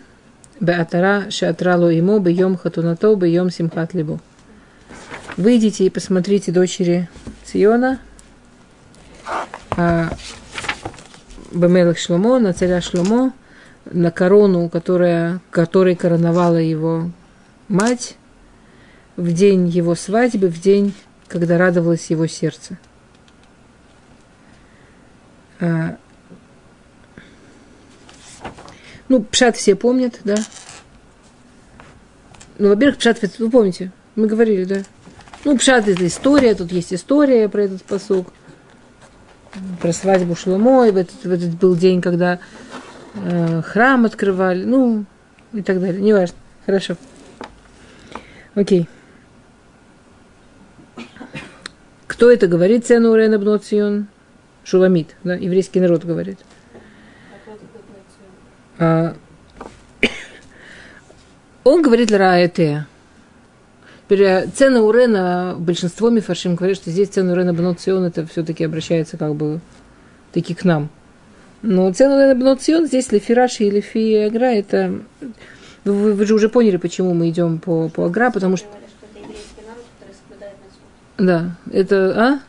Беатара 0.59 1.30
Шатрало 1.30 1.89
ему 1.89 2.20
Бейом 2.20 2.57
Хатунато 2.57 3.16
Бейом 3.16 3.51
Симхат 3.51 3.93
Либо. 3.93 4.20
Выйдите 5.38 5.86
и 5.86 5.89
посмотрите 5.89 6.51
дочери 6.51 7.09
Циона. 7.43 7.99
А, 9.78 10.09
Бемелах 11.51 11.99
Шломо, 11.99 12.39
на 12.39 12.53
царя 12.53 12.82
Шломо, 12.82 13.34
на 13.86 14.11
корону, 14.11 14.69
которая, 14.69 15.41
которой 15.51 15.95
короновала 15.95 16.57
его 16.57 17.09
мать, 17.67 18.15
в 19.15 19.31
день 19.31 19.67
его 19.67 19.95
свадьбы, 19.95 20.47
в 20.47 20.59
день, 20.59 20.93
когда 21.27 21.57
радовалось 21.57 22.09
его 22.09 22.27
сердце. 22.27 22.77
А, 25.59 25.97
ну, 29.07 29.23
Пшат 29.23 29.55
все 29.55 29.75
помнят, 29.75 30.19
да. 30.23 30.36
Ну, 32.57 32.69
во-первых, 32.69 32.97
Пшат, 32.97 33.19
вы 33.39 33.49
помните, 33.49 33.91
мы 34.15 34.27
говорили, 34.27 34.63
да. 34.63 34.84
Ну, 35.45 35.57
Пшат 35.57 35.88
это 35.88 36.07
история, 36.07 36.55
тут 36.55 36.71
есть 36.71 36.93
история 36.93 37.49
про 37.49 37.63
этот 37.63 37.84
посук, 37.84 38.27
про 39.81 39.93
свадьбу 39.93 40.36
Шломо, 40.36 40.88
и 40.88 40.91
в 40.91 40.97
этот, 40.97 41.23
в 41.23 41.31
этот 41.31 41.51
был 41.51 41.75
день, 41.75 42.01
когда 42.01 42.39
э, 43.16 43.61
храм 43.61 44.05
открывали, 44.05 44.64
ну, 44.64 45.05
и 45.53 45.61
так 45.61 45.80
далее, 45.80 46.01
неважно. 46.01 46.36
Хорошо. 46.66 46.95
Окей. 48.55 48.88
Кто 52.07 52.32
это 52.32 52.47
говорит, 52.47 52.86
цену 52.86 53.11
Урена 53.11 53.39
Бноцион? 53.39 54.07
Шуламит, 54.64 55.16
да, 55.24 55.36
еврейский 55.36 55.80
народ 55.82 56.05
говорит. 56.05 56.39
А, 58.80 59.16
он 61.64 61.82
говорит 61.82 62.11
Лараэтея. 62.11 62.88
Цена 64.07 64.82
Урена, 64.82 65.55
большинство 65.57 66.09
мифаршим 66.09 66.55
говорит, 66.55 66.78
что 66.78 66.91
здесь 66.91 67.09
цена 67.09 67.34
Урена 67.34 67.53
Бноцион, 67.53 68.03
это 68.03 68.26
все-таки 68.28 68.64
обращается 68.64 69.18
как 69.18 69.34
бы 69.36 69.59
таки 70.32 70.53
к 70.53 70.64
нам. 70.66 70.89
Но 71.64 71.86
Урена 71.88 72.36
Бноцион 72.36 72.88
здесь 72.88 73.11
Лефираши 73.14 73.64
и 73.64 73.72
Лефи 73.72 74.16
Агра, 74.26 74.53
это... 74.53 74.99
Вы, 75.86 76.14
вы 76.14 76.26
же 76.26 76.36
уже 76.36 76.49
поняли, 76.49 76.76
почему 76.76 77.14
мы 77.14 77.30
идем 77.30 77.57
по, 77.57 77.88
по 77.89 78.05
Агра, 78.05 78.32
потому 78.32 78.57
что... 78.57 78.68
Да, 81.18 81.55
это... 81.72 82.14
А? 82.18 82.39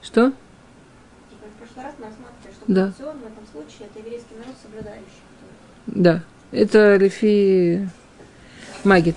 Что? 0.00 0.26
Типа, 0.30 1.46
в 1.48 1.58
прошлый 1.58 1.84
раз 1.84 1.94
мы 1.98 2.06
рассматривали, 2.06 2.54
что 2.54 2.64
да. 2.66 2.86
в 2.86 3.26
этом 3.26 3.46
случае 3.52 3.88
это 3.90 3.98
еврейский 3.98 4.34
народ 4.38 4.54
соблюдающий. 4.62 5.02
Да, 5.86 6.22
это 6.52 6.96
Лефи 6.96 7.88
Магит. 8.84 9.16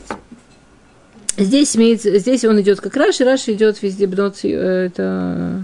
Здесь 1.38 1.76
имеется, 1.76 2.18
здесь 2.18 2.46
он 2.46 2.62
идет 2.62 2.82
как 2.82 2.96
Раши, 2.96 3.24
Раши 3.24 3.54
идет 3.54 3.82
везде 3.84 4.08
бнот, 4.08 4.40
э, 4.44 4.88
это... 4.88 5.64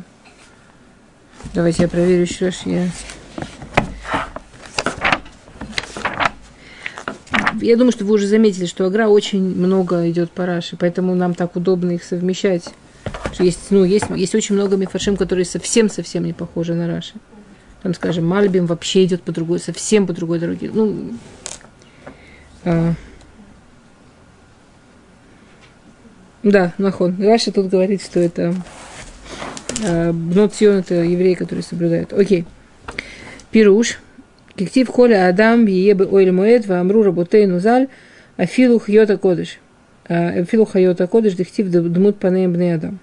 Давайте 1.56 1.84
я 1.84 1.90
проверю 1.90 2.22
еще 2.22 2.48
раз. 2.48 2.62
Я... 2.66 2.88
я 7.62 7.78
думаю, 7.78 7.92
что 7.92 8.06
вы 8.06 8.16
уже 8.16 8.28
заметили, 8.28 8.66
что 8.66 8.86
Агра 8.86 9.08
очень 9.08 9.42
много 9.42 10.10
идет 10.10 10.32
по 10.32 10.46
Раши, 10.46 10.76
поэтому 10.78 11.16
нам 11.16 11.34
так 11.34 11.56
удобно 11.56 11.92
их 11.92 12.04
совмещать. 12.04 12.66
Что 13.34 13.44
есть, 13.44 13.60
ну, 13.70 13.84
есть, 13.84 14.06
есть 14.16 14.36
очень 14.36 14.56
много 14.56 14.78
мифашим, 14.78 15.18
которые 15.18 15.46
совсем-совсем 15.46 16.26
не 16.26 16.34
похожи 16.34 16.74
на 16.74 16.88
Раши. 16.88 17.14
Там, 17.84 17.94
скажем, 17.94 18.28
Мальбим 18.28 18.68
вообще 18.68 19.06
идет 19.06 19.24
по 19.24 19.32
другой, 19.32 19.60
совсем 19.60 20.06
по 20.06 20.14
другой 20.14 20.40
дороге. 20.40 20.70
Ну, 20.72 21.14
а, 22.64 22.94
да, 26.44 26.74
нахон. 26.78 27.16
Раша 27.20 27.52
тут 27.52 27.70
говорит, 27.70 28.02
что 28.04 28.20
это 28.20 28.56
а, 29.84 30.12
Бнотсион, 30.12 30.78
это 30.78 30.96
евреи, 30.96 31.34
которые 31.36 31.64
соблюдают. 31.64 32.14
Окей. 32.14 32.46
Пируш. 33.52 34.00
Киктив 34.62 34.90
холя 34.90 35.28
адам 35.28 35.66
биебе 35.66 36.06
ойль 36.06 36.32
моэд 36.32 36.68
ваамру 36.68 37.02
работей 37.02 37.48
нузаль 37.48 37.88
афилу 38.38 38.78
хьота 38.78 39.18
кодыш. 39.18 39.58
Афилу 40.08 40.66
хайота 40.66 41.08
кодыш 41.08 41.34
дихтив 41.34 41.72
дмут 41.72 42.20
панеем 42.20 42.54
бне 42.54 42.76
адам. 42.76 43.00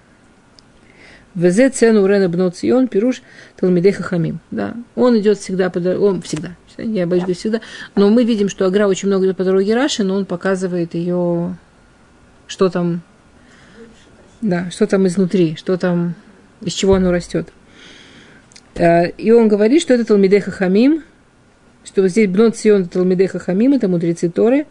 Везе 1.35 1.69
цену 1.69 2.07
Рена 2.07 2.29
Бноцион, 2.29 2.87
Пируш, 2.87 3.21
Талмидеха 3.57 4.03
Хамим. 4.03 4.39
Да, 4.51 4.73
он 4.95 5.19
идет 5.19 5.37
всегда 5.37 5.69
по 5.69 5.81
дороге, 5.81 6.05
он 6.05 6.21
всегда, 6.21 6.51
я 6.77 7.05
боюсь 7.05 7.23
говорить 7.23 7.39
всегда, 7.39 7.59
но 7.93 8.09
мы 8.09 8.23
видим, 8.23 8.47
что 8.47 8.65
Агра 8.65 8.87
очень 8.87 9.09
много 9.09 9.25
идет 9.25 9.35
по 9.35 9.43
дороге 9.43 9.75
Раши, 9.75 10.05
но 10.05 10.15
он 10.15 10.25
показывает 10.25 10.93
ее, 10.93 11.57
что 12.47 12.69
там, 12.69 13.01
да, 14.39 14.69
что 14.71 14.87
там 14.87 15.05
изнутри, 15.07 15.57
что 15.57 15.75
там, 15.75 16.15
из 16.61 16.71
чего 16.71 16.93
оно 16.93 17.11
растет. 17.11 17.49
И 18.79 19.31
он 19.31 19.49
говорит, 19.49 19.81
что 19.81 19.93
это 19.93 20.05
Талмидеха 20.05 20.51
Хамим, 20.51 21.03
что 21.89 22.03
вот 22.03 22.11
здесь 22.11 22.29
Бнот 22.29 22.55
Сион 22.55 22.85
Талмидеха 22.85 23.39
Хамим, 23.39 23.73
это 23.73 23.87
мудрецы 23.87 24.29
Торы, 24.29 24.67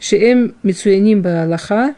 Шеем 0.00 0.56
Мицуяним 0.64 1.22
Баалаха, 1.22 1.94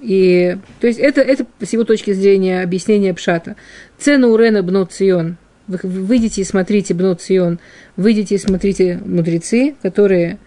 и, 0.00 0.56
то 0.80 0.88
есть 0.88 0.98
это, 0.98 1.20
это 1.20 1.46
с 1.60 1.72
его 1.72 1.84
точки 1.84 2.12
зрения 2.12 2.62
объяснение 2.62 3.14
Пшата. 3.14 3.54
Цена 3.98 4.26
Урена 4.26 4.64
Бнот 4.64 4.92
Цион. 4.92 5.36
Вы 5.68 5.78
выйдите 5.84 6.40
и 6.40 6.44
смотрите 6.44 6.92
Бнот 6.92 7.20
Цион. 7.20 7.60
Выйдите 7.96 8.34
и 8.34 8.38
смотрите 8.38 9.00
мудрецы, 9.04 9.76
которые, 9.80 10.38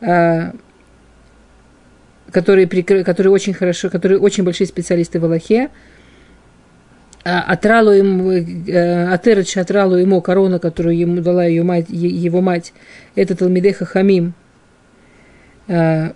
а, 0.00 0.52
которые, 2.32 2.66
которые 2.66 3.32
очень 3.32 3.54
хорошо, 3.54 3.90
которые 3.90 4.18
очень 4.18 4.42
большие 4.42 4.66
специалисты 4.66 5.20
в 5.20 5.24
Аллахе. 5.24 5.70
А, 7.22 7.42
отралу 7.42 7.90
ему, 7.90 8.32
э, 8.32 9.12
Атерет 9.12 9.54
отралу 9.56 9.96
ему 9.96 10.22
корона, 10.22 10.58
которую 10.58 10.96
ему 10.96 11.20
дала 11.20 11.44
ее 11.44 11.62
мать, 11.62 11.86
его 11.90 12.40
мать, 12.40 12.72
это 13.14 13.36
Талмидеха 13.36 13.84
Хамим, 13.84 14.32
а, 15.68 16.14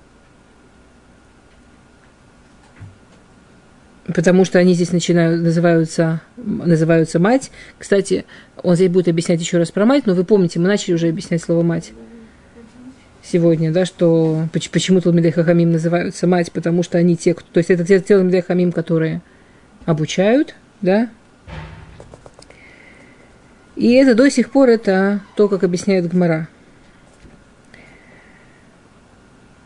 потому 4.07 4.47
что 4.47 4.59
они 4.59 4.73
здесь 4.73 4.93
начинают, 4.93 5.43
называются, 5.43 6.23
называются 6.37 7.19
мать. 7.19 7.51
Кстати, 7.79 8.25
он 8.63 8.75
здесь 8.75 8.91
будет 8.91 9.09
объяснять 9.09 9.41
еще 9.41 9.59
раз 9.59 9.71
про 9.71 9.85
мать, 9.85 10.07
но 10.07 10.15
вы 10.15 10.25
помните, 10.25 10.59
мы 10.59 10.69
начали 10.69 10.95
уже 10.95 11.09
объяснять 11.09 11.43
слово 11.43 11.63
мать 11.63 11.93
сегодня, 13.23 13.73
да, 13.73 13.85
что 13.85 14.49
почему 14.53 15.03
Талмидей 15.03 15.33
Хахамим 15.33 15.71
называются 15.73 16.27
мать, 16.27 16.51
потому 16.51 16.83
что 16.83 16.97
они 16.97 17.15
те, 17.15 17.35
кто, 17.35 17.47
то 17.53 17.59
есть 17.59 17.71
это 17.71 17.85
те 17.85 18.01
Талмидей 18.01 18.41
Хахамим, 18.41 18.73
которые 18.73 19.21
обучают, 19.85 20.55
да, 20.81 21.09
и 23.77 23.93
это 23.95 24.15
до 24.15 24.31
сих 24.31 24.51
пор 24.51 24.69
это 24.69 25.21
то, 25.37 25.49
как 25.49 25.65
объясняет 25.65 26.09
Гмара. 26.09 26.49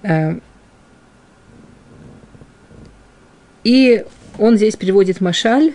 А, 0.02 0.38
и 3.64 4.04
он 4.38 4.56
здесь 4.56 4.76
переводит 4.76 5.20
Машаль. 5.20 5.74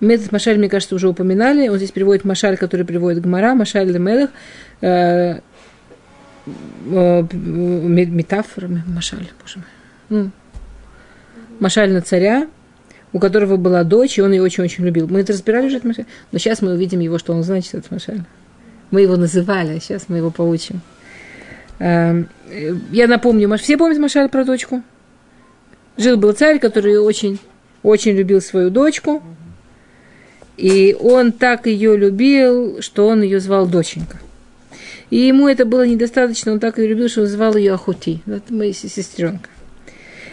Метод 0.00 0.32
Машаль, 0.32 0.58
мне 0.58 0.68
кажется, 0.68 0.96
уже 0.96 1.08
упоминали. 1.08 1.68
Он 1.68 1.76
здесь 1.76 1.92
переводит 1.92 2.24
Машаль, 2.24 2.56
который 2.56 2.84
приводит 2.84 3.22
Гмара, 3.22 3.54
Машаль 3.54 3.88
Лемелех, 3.88 4.30
э, 4.80 5.38
э, 6.90 7.22
Машаль, 8.86 9.30
боже 9.40 9.62
мой. 10.10 10.30
Машаль 11.60 11.92
на 11.92 12.00
царя, 12.00 12.48
у 13.12 13.18
которого 13.18 13.56
была 13.56 13.84
дочь, 13.84 14.18
и 14.18 14.22
он 14.22 14.32
ее 14.32 14.42
очень-очень 14.42 14.84
любил. 14.84 15.06
Мы 15.08 15.20
это 15.20 15.32
разбирали 15.32 15.66
уже, 15.66 15.78
этот 15.78 16.06
но 16.32 16.38
сейчас 16.38 16.62
мы 16.62 16.72
увидим 16.72 17.00
его, 17.00 17.18
что 17.18 17.32
он 17.32 17.42
значит, 17.42 17.74
этот 17.74 17.90
Машаль. 17.90 18.22
Мы 18.90 19.02
его 19.02 19.16
называли, 19.16 19.76
а 19.76 19.80
сейчас 19.80 20.08
мы 20.08 20.18
его 20.18 20.30
получим. 20.30 20.80
Э, 21.78 22.24
я 22.90 23.06
напомню, 23.06 23.54
все 23.58 23.76
помнят 23.76 23.98
Машаль 23.98 24.28
про 24.28 24.44
дочку? 24.44 24.82
Жил 25.96 26.16
был 26.16 26.32
царь, 26.32 26.58
который 26.58 26.98
очень, 26.98 27.38
очень 27.82 28.12
любил 28.12 28.40
свою 28.40 28.70
дочку. 28.70 29.22
И 30.56 30.96
он 30.98 31.32
так 31.32 31.66
ее 31.66 31.96
любил, 31.96 32.80
что 32.80 33.08
он 33.08 33.22
ее 33.22 33.40
звал 33.40 33.66
доченька. 33.66 34.18
И 35.10 35.16
ему 35.16 35.48
это 35.48 35.66
было 35.66 35.86
недостаточно, 35.86 36.52
он 36.52 36.60
так 36.60 36.78
ее 36.78 36.88
любил, 36.88 37.08
что 37.08 37.22
он 37.22 37.26
звал 37.26 37.56
ее 37.56 37.74
Ахути, 37.74 38.22
это 38.26 38.54
моя 38.54 38.72
сестренка. 38.72 39.50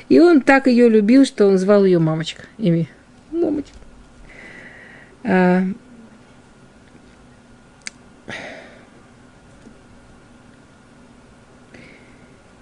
И 0.10 0.20
он 0.20 0.42
так 0.42 0.68
ее 0.68 0.90
любил, 0.90 1.26
что 1.26 1.46
он 1.48 1.58
звал 1.58 1.86
ее 1.86 2.00
мамочка. 2.00 2.44
Ими. 2.58 2.90
Мамочка. 3.32 3.72
А, 5.24 5.64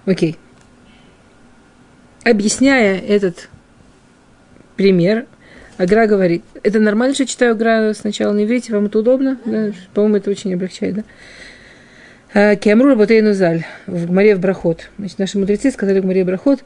Окей. 0.08 0.38
Объясняя 2.24 2.98
этот 2.98 3.50
пример, 4.76 5.26
Агра 5.76 6.06
говорит, 6.06 6.42
это 6.62 6.80
нормально, 6.80 7.14
что 7.14 7.26
читаю 7.26 7.52
Агра 7.52 7.92
сначала 7.94 8.32
на 8.32 8.44
иврите, 8.44 8.72
вам 8.72 8.86
это 8.86 9.00
удобно? 9.00 9.38
Да? 9.44 9.72
По-моему, 9.92 10.16
это 10.16 10.30
очень 10.30 10.54
облегчает, 10.54 10.94
да? 10.94 11.04
А, 12.32 12.56
Кемру 12.56 12.88
работейну 12.88 13.34
заль 13.34 13.66
в 13.86 14.10
Маре 14.10 14.34
в 14.34 14.40
Брахот. 14.40 14.88
Значит, 14.96 15.18
наши 15.18 15.38
мудрецы 15.38 15.70
сказали 15.70 16.00
в 16.00 16.06
Маре 16.06 16.24
Брахот, 16.24 16.64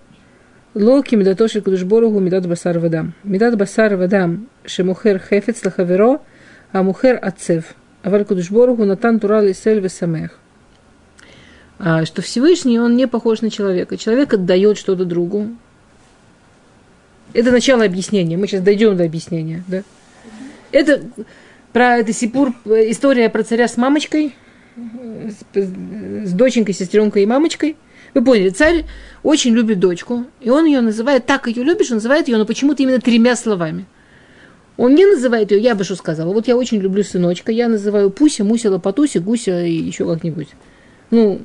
Локи 0.75 1.16
медатоши 1.16 1.61
кудушборогу 1.61 2.18
медат 2.18 2.47
басар 2.47 2.79
вадам. 2.79 3.12
Медат 3.25 3.57
басар 3.59 3.95
вадам 3.97 4.49
шемухер 4.64 5.18
хефец 5.18 5.62
лахаверо, 5.64 6.20
а 6.73 6.83
мухер 6.83 7.18
ацев. 7.20 7.75
Аваль 8.03 8.25
кудушборогу 8.25 8.85
натан 8.85 9.20
турал 9.20 9.45
и 9.45 9.53
сель 9.53 9.81
весамех. 9.81 10.39
Что 11.79 12.23
Всевышний, 12.23 12.79
он 12.79 12.97
не 12.97 13.07
похож 13.07 13.43
на 13.43 13.51
человека. 13.51 13.97
Человек 13.97 14.33
отдает 14.33 14.79
что-то 14.79 15.05
другу. 15.05 15.49
Это 17.35 17.51
начало 17.51 17.85
объяснения. 17.85 18.37
Мы 18.37 18.47
сейчас 18.47 18.62
дойдем 18.62 18.97
до 18.97 19.05
объяснения. 19.05 19.64
Да? 19.66 19.83
Это 20.70 21.03
про 21.73 21.99
это 21.99 22.12
Сипур, 22.12 22.55
история 22.64 23.29
про 23.29 23.43
царя 23.43 23.68
с 23.68 23.77
мамочкой, 23.77 24.35
с, 24.77 25.59
с 25.59 26.33
доченькой, 26.33 26.75
сестренкой 26.75 27.25
и 27.25 27.27
мамочкой. 27.27 27.77
Вы 28.15 28.23
поняли, 28.23 28.51
царь 28.51 28.85
очень 29.23 29.55
любит 29.55 29.81
дочку, 29.81 30.27
и 30.41 30.51
он 30.51 30.67
ее 30.67 30.81
называет, 30.81 31.27
так 31.27 31.47
ее 31.47 31.63
любишь, 31.63 31.91
называет 31.91 32.29
ее, 32.29 32.37
но 32.37 32.45
почему-то 32.45 32.83
именно 32.83 33.01
тремя 33.01 33.37
словами. 33.37 33.87
Он 34.77 34.95
не 34.95 35.07
называет 35.07 35.51
ее, 35.51 35.61
я 35.61 35.75
бы 35.75 35.85
что 35.85 35.97
сказала, 35.97 36.33
вот 36.33 36.49
я 36.49 36.57
очень 36.57 36.79
люблю 36.79 37.03
сыночка, 37.05 37.53
я 37.53 37.69
называю 37.69 38.11
Пуся, 38.11 38.45
Муся, 38.45 38.71
Лопатуся, 38.71 39.21
Гуся 39.21 39.65
и 39.65 39.73
еще 39.73 40.07
как-нибудь. 40.07 40.49
Ну, 41.11 41.43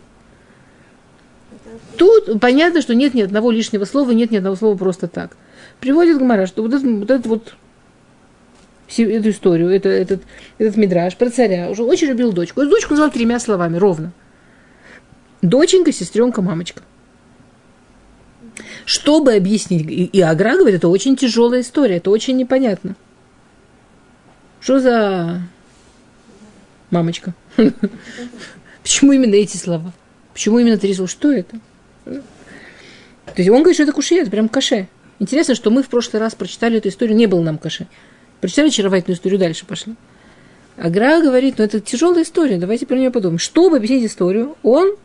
Тут 1.97 2.39
понятно, 2.39 2.81
что 2.81 2.95
нет 2.95 3.13
ни 3.13 3.21
одного 3.21 3.51
лишнего 3.51 3.85
слова, 3.85 4.11
нет 4.11 4.31
ни 4.31 4.37
одного 4.37 4.55
слова 4.55 4.77
просто 4.77 5.07
так. 5.07 5.35
Приводит 5.79 6.19
Гмара, 6.19 6.45
что 6.45 6.61
вот 6.61 6.73
этот 6.73 6.85
вот, 6.85 7.09
этот 7.09 7.25
вот 7.25 7.53
эту 8.97 9.29
историю, 9.29 9.69
это, 9.69 9.89
этот, 9.89 10.21
этот 10.57 10.77
мидраж 10.77 11.15
про 11.17 11.29
царя 11.29 11.69
уже 11.69 11.83
очень 11.83 12.07
любил 12.07 12.31
дочку. 12.31 12.61
Эту 12.61 12.71
дочку 12.71 12.91
назвал 12.91 13.11
тремя 13.11 13.39
словами, 13.39 13.77
ровно. 13.77 14.11
Доченька, 15.41 15.91
сестренка, 15.91 16.41
мамочка. 16.41 16.81
Чтобы 18.85 19.33
объяснить, 19.33 19.85
и, 19.87 20.21
Агра 20.21 20.55
говорит, 20.55 20.77
это 20.77 20.87
очень 20.87 21.15
тяжелая 21.15 21.61
история, 21.61 21.97
это 21.97 22.09
очень 22.09 22.37
непонятно. 22.37 22.95
Что 24.59 24.79
за 24.79 25.41
мамочка? 26.89 27.33
Почему 28.81 29.11
именно 29.11 29.35
эти 29.35 29.57
слова? 29.57 29.93
Почему 30.33 30.59
именно 30.59 30.77
три 30.77 30.93
слова? 30.93 31.07
Что 31.07 31.31
это? 31.31 31.59
То 32.05 32.21
есть 33.35 33.49
он 33.49 33.57
говорит, 33.57 33.75
что 33.75 33.83
это 33.83 33.91
куши, 33.91 34.15
это 34.15 34.31
прям 34.31 34.49
каше. 34.49 34.87
Интересно, 35.19 35.55
что 35.55 35.69
мы 35.69 35.83
в 35.83 35.89
прошлый 35.89 36.21
раз 36.21 36.35
прочитали 36.35 36.77
эту 36.77 36.89
историю, 36.89 37.15
не 37.15 37.27
было 37.27 37.41
нам 37.41 37.57
каше. 37.57 37.87
Прочитали 38.39 38.67
очаровательную 38.67 39.17
историю, 39.17 39.39
дальше 39.39 39.65
пошли. 39.65 39.95
Агра 40.77 41.21
говорит, 41.21 41.55
ну 41.57 41.63
это 41.65 41.79
тяжелая 41.79 42.23
история, 42.23 42.57
давайте 42.57 42.85
про 42.85 42.95
нее 42.95 43.09
подумаем. 43.09 43.39
Чтобы 43.39 43.77
объяснить 43.77 44.05
историю, 44.05 44.55
он, 44.61 44.95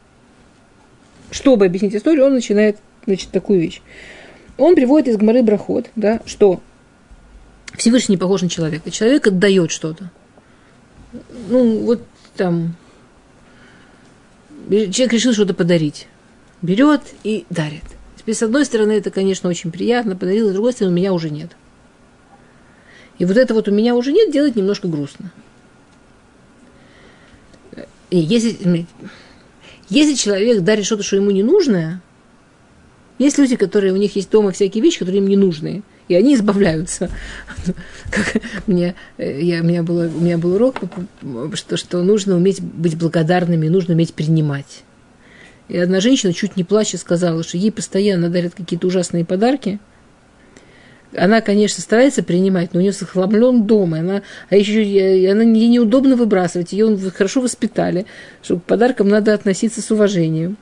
чтобы 1.32 1.66
объяснить 1.66 1.96
историю, 1.96 2.26
он 2.26 2.34
начинает, 2.34 2.78
значит, 3.04 3.30
такую 3.30 3.60
вещь. 3.60 3.82
Он 4.58 4.76
приводит 4.76 5.08
из 5.08 5.16
Гмары 5.16 5.42
Брахот, 5.42 5.90
да, 5.96 6.20
что 6.24 6.60
Всевышний 7.76 8.16
похож 8.16 8.42
на 8.42 8.48
человека. 8.48 8.92
Человек 8.92 9.26
отдает 9.26 9.72
что-то. 9.72 10.10
Ну, 11.48 11.80
вот 11.80 12.02
там, 12.36 12.76
человек 14.68 15.12
решил 15.12 15.32
что-то 15.32 15.54
подарить 15.54 16.06
берет 16.62 17.02
и 17.24 17.44
дарит. 17.50 17.82
Теперь, 18.16 18.36
с 18.36 18.42
одной 18.42 18.64
стороны, 18.64 18.92
это, 18.92 19.10
конечно, 19.10 19.50
очень 19.50 19.72
приятно, 19.72 20.16
подарил, 20.16 20.48
с 20.48 20.52
другой 20.52 20.72
стороны, 20.72 20.94
у 20.94 20.96
меня 20.96 21.12
уже 21.12 21.28
нет. 21.28 21.50
И 23.18 23.24
вот 23.24 23.36
это 23.36 23.52
вот 23.52 23.68
у 23.68 23.72
меня 23.72 23.94
уже 23.94 24.12
нет, 24.12 24.32
делать 24.32 24.56
немножко 24.56 24.88
грустно. 24.88 25.32
И 28.10 28.18
если, 28.18 28.86
если 29.92 30.14
человек 30.14 30.62
дарит 30.62 30.86
что-то, 30.86 31.02
что 31.02 31.16
ему 31.16 31.30
не 31.30 31.42
нужное, 31.42 32.00
есть 33.18 33.36
люди, 33.38 33.56
которые 33.56 33.92
у 33.92 33.96
них 33.96 34.16
есть 34.16 34.30
дома 34.30 34.50
всякие 34.50 34.82
вещи, 34.82 34.98
которые 34.98 35.18
им 35.18 35.28
не 35.28 35.36
нужны, 35.36 35.82
и 36.08 36.14
они 36.14 36.34
избавляются. 36.34 37.10
Как 38.10 38.42
мне, 38.66 38.94
я, 39.18 39.60
у, 39.60 39.64
меня 39.64 39.82
было, 39.82 40.08
у 40.08 40.20
меня 40.20 40.38
был 40.38 40.54
урок, 40.54 40.76
что, 41.54 41.76
что 41.76 42.02
нужно 42.02 42.36
уметь 42.36 42.62
быть 42.62 42.96
благодарными, 42.96 43.68
нужно 43.68 43.92
уметь 43.94 44.14
принимать. 44.14 44.82
И 45.68 45.76
одна 45.76 46.00
женщина, 46.00 46.32
чуть 46.32 46.56
не 46.56 46.64
плача, 46.64 46.96
сказала, 46.96 47.42
что 47.42 47.58
ей 47.58 47.70
постоянно 47.70 48.30
дарят 48.30 48.54
какие-то 48.54 48.86
ужасные 48.86 49.26
подарки. 49.26 49.78
Она, 51.16 51.40
конечно, 51.40 51.82
старается 51.82 52.22
принимать, 52.22 52.72
но 52.72 52.78
у 52.78 52.82
нее 52.82 52.92
захламлен 52.92 53.64
дом, 53.64 53.94
и 53.94 53.98
она, 53.98 54.22
а 54.48 54.56
еще 54.56 54.80
она, 55.30 55.42
ей 55.42 55.68
неудобно 55.68 56.16
выбрасывать, 56.16 56.72
ее 56.72 56.96
хорошо 57.14 57.40
воспитали, 57.40 58.06
что 58.42 58.56
к 58.56 58.64
подаркам 58.64 59.08
надо 59.08 59.34
относиться 59.34 59.82
с 59.82 59.90
уважением 59.90 60.56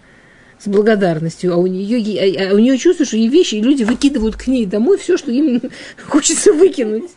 с 0.58 0.68
благодарностью, 0.68 1.54
а 1.54 1.56
у 1.56 1.66
нее, 1.66 1.98
а, 2.18 2.50
а 2.50 2.54
у 2.54 2.58
нее 2.58 2.76
чувство, 2.76 3.06
что 3.06 3.16
ей 3.16 3.28
вещи, 3.28 3.54
и 3.54 3.62
люди 3.62 3.82
выкидывают 3.82 4.36
к 4.36 4.46
ней 4.46 4.66
домой 4.66 4.98
все, 4.98 5.16
что 5.16 5.30
им 5.30 5.62
хочется 6.06 6.52
выкинуть. 6.52 7.10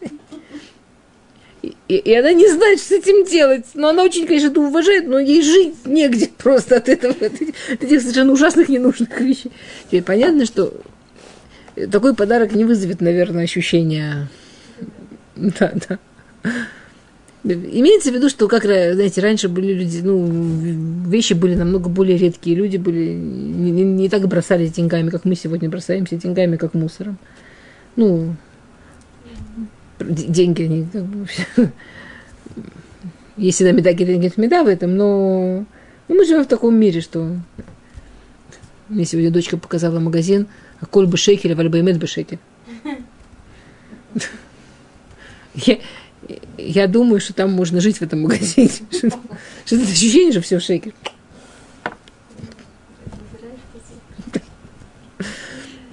И, 1.61 1.95
и 1.95 2.13
она 2.13 2.33
не 2.33 2.47
знает, 2.47 2.79
что 2.79 2.89
с 2.89 2.91
этим 2.91 3.25
делать. 3.25 3.65
Но 3.73 3.89
она 3.89 4.03
очень, 4.03 4.25
конечно, 4.25 4.47
это 4.47 4.59
уважает, 4.59 5.07
но 5.07 5.19
ей 5.19 5.41
жить 5.41 5.73
негде 5.85 6.29
просто 6.37 6.77
от 6.77 6.89
этого, 6.89 7.13
от 7.13 7.21
этих, 7.21 8.01
совершенно 8.01 8.31
ужасных, 8.31 8.69
ненужных 8.69 9.19
вещей. 9.19 9.51
Теперь 9.87 10.03
понятно, 10.03 10.45
что 10.45 10.73
такой 11.91 12.15
подарок 12.15 12.53
не 12.53 12.65
вызовет, 12.65 13.01
наверное, 13.01 13.43
ощущения. 13.43 14.27
Да, 15.35 15.73
да. 15.87 15.99
Имеется 17.43 18.11
в 18.11 18.13
виду, 18.13 18.29
что, 18.29 18.47
как, 18.47 18.63
знаете, 18.63 19.19
раньше 19.19 19.49
были 19.49 19.73
люди, 19.73 19.99
ну, 20.01 20.25
вещи 21.09 21.33
были 21.33 21.55
намного 21.55 21.89
более 21.89 22.17
редкие, 22.17 22.55
люди 22.55 22.77
были 22.77 23.13
не, 23.13 23.71
не, 23.71 23.83
не 23.83 24.09
так 24.09 24.25
бросались 24.29 24.71
деньгами, 24.71 25.09
как 25.09 25.25
мы 25.25 25.35
сегодня 25.35 25.69
бросаемся 25.69 26.15
деньгами, 26.15 26.55
как 26.55 26.73
мусором. 26.73 27.17
Ну, 27.97 28.35
деньги, 29.99 30.63
они 30.63 30.87
как 30.91 31.03
бы, 31.03 31.27
есть 33.35 33.57
всегда 33.57 33.71
меда, 33.71 33.91
нет 33.91 34.37
меда 34.37 34.63
в 34.63 34.67
этом, 34.67 34.95
но 34.95 35.65
ну, 36.07 36.15
мы 36.15 36.25
живем 36.25 36.43
в 36.43 36.47
таком 36.47 36.75
мире, 36.75 37.01
что 37.01 37.35
мне 38.87 39.05
сегодня 39.05 39.31
дочка 39.31 39.57
показала 39.57 39.99
магазин, 39.99 40.47
коль 40.89 41.07
бы 41.07 41.17
шекель, 41.17 41.55
вальбаймет 41.55 41.97
бы 41.97 42.07
шекель. 42.07 42.39
Я, 45.55 45.77
я 46.57 46.87
думаю, 46.87 47.19
что 47.19 47.33
там 47.33 47.51
можно 47.51 47.79
жить 47.79 47.97
в 47.97 48.01
этом 48.01 48.21
магазине. 48.23 48.69
Что, 48.91 49.09
что 49.65 49.75
это 49.75 49.83
ощущение, 49.83 50.31
что 50.31 50.41
все 50.41 50.57
в 50.57 50.63
шекель. 50.63 50.93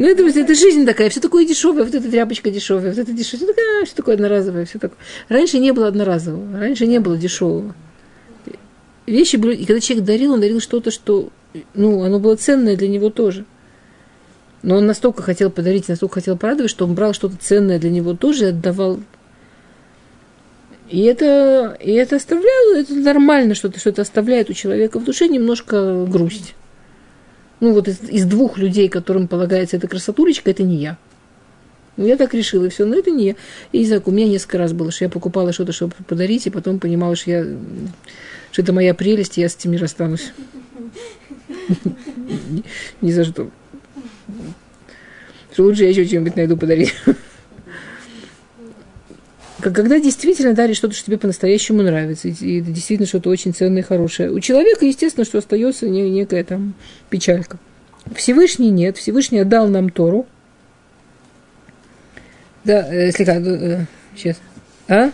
Ну, 0.01 0.09
это, 0.09 0.23
это 0.23 0.55
жизнь 0.55 0.87
такая, 0.87 1.11
все 1.11 1.21
такое 1.21 1.45
дешевое, 1.45 1.85
вот 1.85 1.95
эта 1.95 2.11
тряпочка 2.11 2.51
дешевая, 2.51 2.89
вот 2.89 2.99
это 2.99 3.13
дешевое, 3.13 3.37
все 3.37 3.47
такое, 3.47 3.85
все 3.85 3.95
такое 3.95 4.15
одноразовое, 4.15 4.65
все 4.65 4.79
такое. 4.79 4.97
Раньше 5.29 5.59
не 5.59 5.75
было 5.75 5.89
одноразового, 5.89 6.59
раньше 6.59 6.87
не 6.87 7.01
было 7.01 7.19
дешевого. 7.19 7.75
Вещи 9.05 9.37
были, 9.37 9.57
и 9.57 9.67
когда 9.67 9.79
человек 9.79 10.07
дарил, 10.07 10.33
он 10.33 10.41
дарил 10.41 10.61
что-то, 10.61 10.91
что, 10.91 11.29
ну, 11.75 12.03
оно 12.03 12.19
было 12.19 12.35
ценное 12.37 12.77
для 12.77 12.89
него 12.89 13.11
тоже. 13.11 13.45
Но 14.63 14.77
он 14.77 14.87
настолько 14.87 15.23
хотел 15.23 15.51
подарить, 15.51 15.89
настолько 15.89 16.15
хотел 16.15 16.37
порадовать, 16.37 16.71
что 16.71 16.85
он 16.85 16.95
брал 16.95 17.15
что-то 17.15 17.37
ценное 17.37 17.79
для 17.79 17.91
него 17.91 18.15
тоже 18.15 18.47
и 18.47 18.49
отдавал. 18.49 19.01
И 20.89 21.03
это, 21.03 21.79
и 21.81 21.93
это 21.93 22.17
оставляло, 22.17 22.77
это 22.77 22.95
нормально, 22.95 23.55
что-то, 23.55 23.79
что 23.79 23.91
это 23.91 24.03
оставляет 24.03 24.51
у 24.51 24.53
человека 24.53 24.99
в 24.99 25.05
душе 25.05 25.29
немножко 25.29 26.05
грусть 26.07 26.55
ну 27.61 27.75
вот 27.75 27.89
из, 27.89 28.01
из 28.09 28.25
двух 28.25 28.59
людей, 28.59 28.89
которым 28.89 29.29
полагается 29.29 29.77
эта 29.77 29.87
красотулечка, 29.87 30.51
это 30.51 30.63
не 30.63 30.77
я. 30.77 30.99
Ну, 31.97 32.07
я 32.07 32.17
так 32.17 32.33
решила, 32.33 32.65
и 32.65 32.69
все, 32.71 32.87
но 32.87 32.97
это 32.97 33.11
не 33.11 33.27
я. 33.27 33.35
И 33.73 33.85
не 33.85 34.03
у 34.09 34.11
меня 34.11 34.27
несколько 34.27 34.59
раз 34.59 34.73
было, 34.73 34.91
что 34.91 35.05
я 35.05 35.11
покупала 35.11 35.53
что-то, 35.53 35.73
чтобы 35.73 35.93
подарить, 36.09 36.47
и 36.47 36.51
потом 36.51 36.79
понимала, 36.79 37.15
что, 37.15 37.31
я, 37.31 37.47
что 38.51 38.63
это 38.63 38.73
моя 38.73 38.95
прелесть, 38.95 39.37
и 39.37 39.43
я 39.43 39.49
с 39.49 39.57
этим 39.57 39.73
не 39.73 39.77
расстанусь. 39.77 40.33
Ни 43.03 43.13
за 43.13 43.25
что. 43.25 43.51
Что 45.53 45.65
лучше 45.65 45.85
я 45.85 45.91
еще 45.91 46.05
что-нибудь 46.05 46.37
найду 46.37 46.57
подарить. 46.57 46.95
как, 49.61 49.75
когда 49.75 50.01
действительно 50.01 50.55
даришь 50.55 50.77
что-то, 50.77 50.95
что 50.95 51.07
тебе 51.07 51.19
по-настоящему 51.19 51.83
нравится, 51.83 52.29
и, 52.29 52.61
это 52.61 52.71
действительно 52.71 53.07
что-то 53.07 53.31
очень 53.31 53.53
ценное 53.55 53.83
и 53.83 53.85
хорошее. 53.85 54.31
У 54.31 54.41
человека, 54.41 54.85
естественно, 54.85 55.25
что 55.25 55.39
остается 55.39 55.89
не, 55.89 56.09
некая 56.11 56.45
там 56.45 56.75
печалька. 57.09 57.59
Всевышний 58.15 58.71
нет, 58.71 58.97
Всевышний 58.97 59.39
отдал 59.41 59.69
нам 59.69 59.91
Тору. 59.91 60.27
Да, 62.65 62.93
э, 62.93 63.11
слегка, 63.13 63.37
э, 63.37 63.85
сейчас. 64.17 64.39
А? 64.89 65.11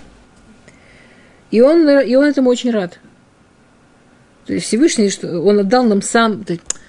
И 1.51 1.61
он, 1.61 1.89
и 1.89 2.15
он 2.15 2.25
этому 2.25 2.51
очень 2.51 2.71
рад. 2.71 2.99
То 4.47 4.53
есть 4.53 4.67
Всевышний, 4.67 5.11
что 5.11 5.41
он 5.41 5.59
отдал 5.59 5.85
нам 5.85 6.03
сам... 6.03 6.45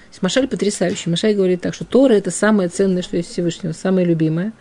Есть 0.08 0.22
Машаль 0.22 0.48
потрясающий. 0.48 1.10
Машаль 1.10 1.34
говорит 1.34 1.60
так, 1.60 1.74
что 1.74 1.84
Тора– 1.84 2.12
это 2.14 2.30
самое 2.30 2.68
ценное, 2.68 3.02
что 3.02 3.16
есть 3.16 3.30
Всевышнего, 3.30 3.72
самое 3.72 4.06
любимое. 4.06 4.52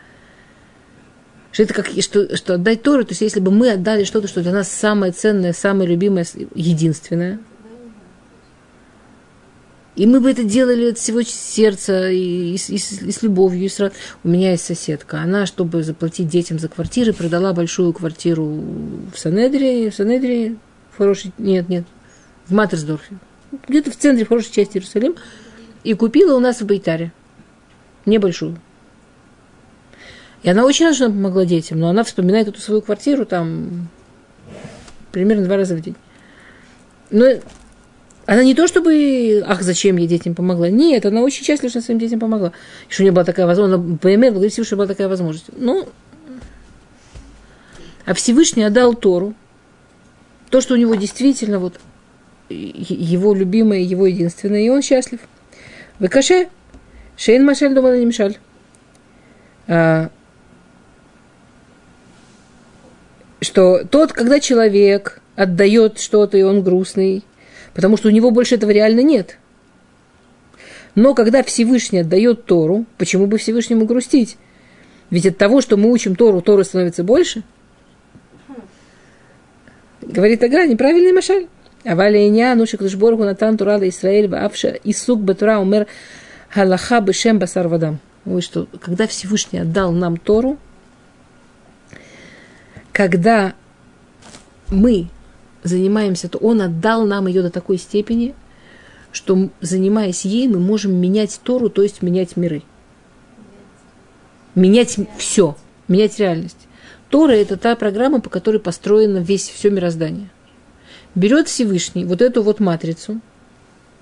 Что 1.51 1.63
это 1.63 1.73
как, 1.73 1.87
что, 2.01 2.35
что 2.35 2.55
отдать 2.55 2.83
Тору, 2.83 3.03
то 3.03 3.11
есть 3.11 3.21
если 3.21 3.39
бы 3.39 3.51
мы 3.51 3.71
отдали 3.71 4.03
что-то, 4.03 4.27
что 4.27 4.43
для 4.43 4.51
нас 4.51 4.69
самое 4.69 5.11
ценное, 5.11 5.53
самое 5.53 5.89
любимое, 5.89 6.25
единственное, 6.53 7.39
и 9.97 10.05
мы 10.05 10.19
бы 10.19 10.29
это 10.29 10.43
делали 10.43 10.91
от 10.91 10.99
всего 10.99 11.23
сердца, 11.23 12.11
и, 12.11 12.53
и, 12.53 12.55
и, 12.55 12.75
и 12.75 13.11
с 13.11 13.23
любовью, 13.23 13.65
и 13.65 13.67
с. 13.67 13.91
У 14.23 14.27
меня 14.27 14.51
есть 14.51 14.63
соседка. 14.63 15.21
Она, 15.21 15.47
чтобы 15.47 15.81
заплатить 15.81 16.27
детям 16.27 16.59
за 16.59 16.69
квартиры, 16.69 17.13
продала 17.13 17.51
большую 17.51 17.93
квартиру 17.93 18.45
в 18.45 19.17
Санедре. 19.17 19.89
В 19.89 19.95
Санедре 19.95 20.55
в 20.91 20.97
хорошей... 20.99 21.31
Нет, 21.39 21.67
нет. 21.67 21.85
В 22.45 22.53
Матерсдорфе. 22.53 23.17
Где-то 23.67 23.91
в 23.91 23.97
центре, 23.97 24.25
в 24.25 24.29
хорошей 24.29 24.51
части 24.51 24.77
Иерусалима. 24.77 25.15
И 25.83 25.93
купила 25.93 26.35
у 26.35 26.39
нас 26.39 26.61
в 26.61 26.65
Байтаре. 26.65 27.11
Небольшую. 28.05 28.57
И 30.43 30.49
она 30.49 30.65
очень 30.65 30.85
рада, 30.85 31.05
помогла 31.05 31.45
детям, 31.45 31.79
но 31.79 31.89
она 31.89 32.03
вспоминает 32.03 32.47
эту 32.47 32.61
свою 32.61 32.81
квартиру 32.81 33.25
там 33.25 33.89
примерно 35.11 35.45
два 35.45 35.57
раза 35.57 35.75
в 35.75 35.81
день. 35.81 35.95
Но 37.09 37.25
она 38.25 38.43
не 38.43 38.53
то 38.53 38.67
чтобы, 38.67 39.43
ах, 39.45 39.61
зачем 39.61 39.97
я 39.97 40.05
детям 40.05 40.35
помогла. 40.35 40.69
Нет, 40.69 41.05
она 41.05 41.21
очень 41.21 41.43
счастлива, 41.43 41.69
что 41.69 41.81
своим 41.81 41.99
детям 41.99 42.19
помогла. 42.19 42.51
И 42.89 42.93
что 42.93 43.01
у 43.01 43.05
нее 43.05 43.13
была 43.13 43.23
такая 43.23 43.45
возможность. 43.45 43.83
Она 43.83 43.97
поймет, 43.97 44.33
благодарит 44.33 44.53
Всевышний, 44.53 44.67
что 44.67 44.75
была 44.75 44.87
такая 44.87 45.07
возможность. 45.07 45.45
Ну, 45.57 45.87
а 48.05 48.13
Всевышний 48.13 48.63
отдал 48.63 48.93
Тору. 48.93 49.33
То, 50.49 50.61
что 50.61 50.75
у 50.75 50.77
него 50.77 50.95
действительно 50.95 51.59
вот 51.59 51.79
его 52.49 53.33
любимое, 53.33 53.79
его 53.79 54.05
единственное, 54.05 54.61
и 54.61 54.69
он 54.69 54.81
счастлив. 54.81 55.19
Выкаше, 55.99 56.47
шейн 57.15 57.45
машаль 57.45 57.73
дома 57.73 57.97
не 57.97 58.05
мешаль. 58.05 58.37
А, 59.67 60.09
что 63.41 63.83
тот, 63.83 64.13
когда 64.13 64.39
человек 64.39 65.21
отдает 65.35 65.99
что-то, 65.99 66.37
и 66.37 66.43
он 66.43 66.63
грустный, 66.63 67.23
потому 67.73 67.97
что 67.97 68.07
у 68.07 68.11
него 68.11 68.31
больше 68.31 68.55
этого 68.55 68.71
реально 68.71 69.01
нет. 69.01 69.37
Но 70.95 71.13
когда 71.13 71.43
Всевышний 71.43 71.99
отдает 71.99 72.45
Тору, 72.45 72.85
почему 72.97 73.27
бы 73.27 73.37
Всевышнему 73.37 73.85
грустить? 73.85 74.37
Ведь 75.09 75.27
от 75.27 75.37
того, 75.37 75.61
что 75.61 75.77
мы 75.77 75.91
учим 75.91 76.15
Тору, 76.15 76.41
Тору 76.41 76.63
становится 76.63 77.03
больше. 77.03 77.43
Говорит 80.01 80.41
Ага, 80.43 80.65
неправильный 80.65 81.13
машаль. 81.13 81.47
Авалия 81.87 82.53
нушик 82.55 82.81
лишборгу 82.81 83.23
натан 83.23 83.57
турада 83.57 83.87
Исраэль 83.87 84.27
баавша 84.27 84.77
исук 84.83 85.21
батура 85.21 85.59
умер 85.59 85.87
халаха 86.49 86.99
бешем 86.99 87.39
басарвадам. 87.39 87.99
Вот 88.25 88.43
что, 88.43 88.67
когда 88.81 89.07
Всевышний 89.07 89.59
отдал 89.59 89.93
нам 89.93 90.17
Тору, 90.17 90.57
когда 92.91 93.53
мы 94.69 95.07
занимаемся, 95.63 96.27
то 96.27 96.37
Он 96.39 96.61
отдал 96.61 97.05
нам 97.05 97.27
ее 97.27 97.41
до 97.41 97.49
такой 97.49 97.77
степени, 97.77 98.35
что, 99.13 99.49
занимаясь 99.61 100.25
ей, 100.25 100.49
мы 100.49 100.59
можем 100.59 100.93
менять 100.93 101.39
Тору, 101.41 101.69
то 101.69 101.83
есть 101.83 102.01
менять 102.01 102.35
миры. 102.35 102.63
Менять 104.55 104.97
все, 105.17 105.55
менять 105.87 106.19
реальность. 106.19 106.67
Тора– 107.09 107.31
это 107.33 107.55
та 107.55 107.77
программа, 107.77 108.19
по 108.19 108.29
которой 108.29 108.59
построено 108.59 109.19
весь, 109.19 109.47
все 109.47 109.69
мироздание. 109.69 110.29
Берет 111.15 111.47
Всевышний 111.47 112.05
вот 112.05 112.21
эту 112.21 112.43
вот 112.43 112.59
матрицу 112.59 113.19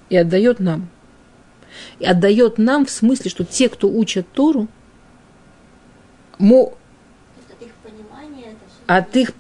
и 0.10 0.18
отдает 0.18 0.60
нам. 0.60 0.90
И 2.00 2.06
отдает 2.06 2.58
нам 2.58 2.86
в 2.86 2.92
смысле, 2.92 3.30
что 3.30 3.44
те, 3.44 3.70
кто 3.70 3.90
учат 3.90 4.28
Тору, 4.32 4.68
от 8.88 9.16
их, 9.16 9.32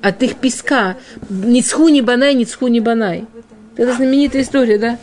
от 0.00 0.22
их 0.22 0.36
песка. 0.36 0.96
Ницху 1.28 1.88
не 1.88 2.02
банай, 2.02 2.34
ницху 2.34 2.68
не 2.68 2.80
банай. 2.80 3.26
Это 3.76 3.94
знаменитая 3.94 4.42
история, 4.42 4.78
да? 4.78 4.98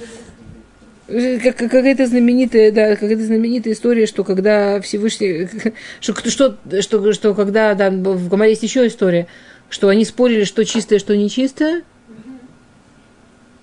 Как, 1.07 1.57
какая-то 1.57 2.07
знаменитая, 2.07 2.71
да, 2.71 2.95
какая-то 2.95 3.23
знаменитая 3.23 3.73
история, 3.73 4.07
что 4.07 4.23
когда 4.23 4.81
Всевышний, 4.81 5.47
что, 5.99 6.29
что, 6.29 6.57
что, 6.81 7.13
что 7.13 7.33
когда, 7.35 7.75
да, 7.75 7.91
в 7.91 8.27
Гамаре 8.27 8.51
есть 8.51 8.63
еще 8.63 8.87
история, 8.87 9.27
что 9.75 9.89
они 9.89 10.05
спорили, 10.05 10.45
что 10.45 10.63
чистое, 10.63 10.99
что 10.99 11.17
нечистое, 11.17 11.83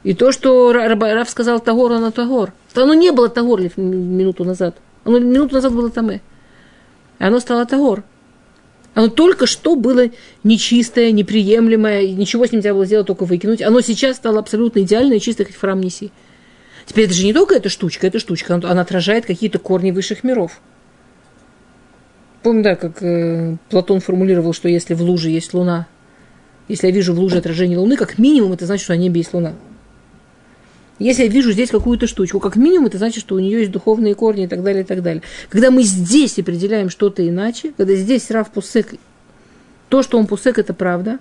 и 0.05 0.13
то, 0.13 0.31
что 0.31 0.71
Рав 0.75 1.31
сказал 1.31 1.59
Тагор, 1.59 1.93
оно 1.93 2.11
Тагор. 2.11 2.53
Оно 2.75 2.93
не 2.93 3.13
было 3.13 3.31
Тагор 3.31 3.63
минуту 3.79 4.45
назад. 4.45 4.77
Оно 5.05 5.21
минуту 5.21 5.55
назад 5.55 5.73
было 5.73 5.89
Таме. 5.89 6.21
Оно 7.19 7.41
стало 7.41 7.65
Тагор. 7.65 8.05
Оно 8.93 9.09
только 9.09 9.47
что 9.47 9.75
было 9.75 10.11
нечистое, 10.45 11.13
неприемлемое, 11.13 12.09
ничего 12.09 12.47
с 12.47 12.53
ним 12.53 12.59
нельзя 12.59 12.75
было 12.75 12.85
сделать, 12.85 13.07
только 13.07 13.25
выкинуть. 13.25 13.63
Оно 13.63 13.81
сейчас 13.81 14.17
стало 14.17 14.41
абсолютно 14.41 14.81
идеальное, 14.81 15.19
чистое, 15.19 15.47
хоть 15.47 15.57
в 15.57 15.61
храм 15.61 15.81
неси. 15.81 16.11
Теперь 16.85 17.07
это 17.07 17.15
же 17.15 17.25
не 17.25 17.33
только 17.33 17.55
эта 17.55 17.71
штучка, 17.71 18.07
эта 18.07 18.19
штучка, 18.19 18.55
она, 18.55 18.71
она 18.71 18.83
отражает 18.83 19.25
какие-то 19.25 19.59
корни 19.59 19.93
высших 19.93 20.25
миров. 20.25 20.61
Помню, 22.43 22.65
да, 22.65 22.77
как 22.77 23.03
э, 23.03 23.57
Платон 23.71 24.01
формулировал, 24.01 24.53
что 24.53 24.69
если 24.69 24.93
в 24.93 25.01
луже 25.01 25.31
есть 25.31 25.55
луна, 25.55 25.87
если 26.69 26.87
я 26.87 26.93
вижу 26.93 27.15
в 27.15 27.19
луже 27.19 27.39
отражение 27.39 27.79
луны, 27.79 27.97
как 27.97 28.19
минимум 28.19 28.53
это 28.53 28.67
значит, 28.67 28.85
что 28.85 28.95
на 28.95 28.99
небе 28.99 29.21
есть 29.21 29.35
луна. 29.35 29.55
Если 30.99 31.25
я 31.25 31.29
вижу 31.29 31.53
здесь 31.53 31.71
какую-то 31.71 32.07
штучку, 32.07 32.39
как 32.39 32.57
минимум 32.57 32.87
это 32.87 32.99
значит, 32.99 33.21
что 33.21 33.35
у 33.35 33.39
нее 33.41 33.61
есть 33.61 33.73
духовные 33.73 34.15
корни 34.15 34.45
и 34.45 34.47
так 34.47 34.63
далее, 34.63 34.83
и 34.85 34.87
так 34.87 35.03
далее. 35.03 35.23
Когда 35.49 35.71
мы 35.71 35.83
здесь 35.83 36.39
определяем 36.39 36.91
что-то 36.91 37.27
иначе, 37.27 37.73
когда 37.77 37.95
здесь 37.95 38.31
Рав 38.31 38.51
Пусек, 38.51 38.95
то, 39.89 40.03
что 40.03 40.19
он 40.19 40.27
Пусек, 40.27 40.59
это 40.59 40.75
правда, 40.75 41.19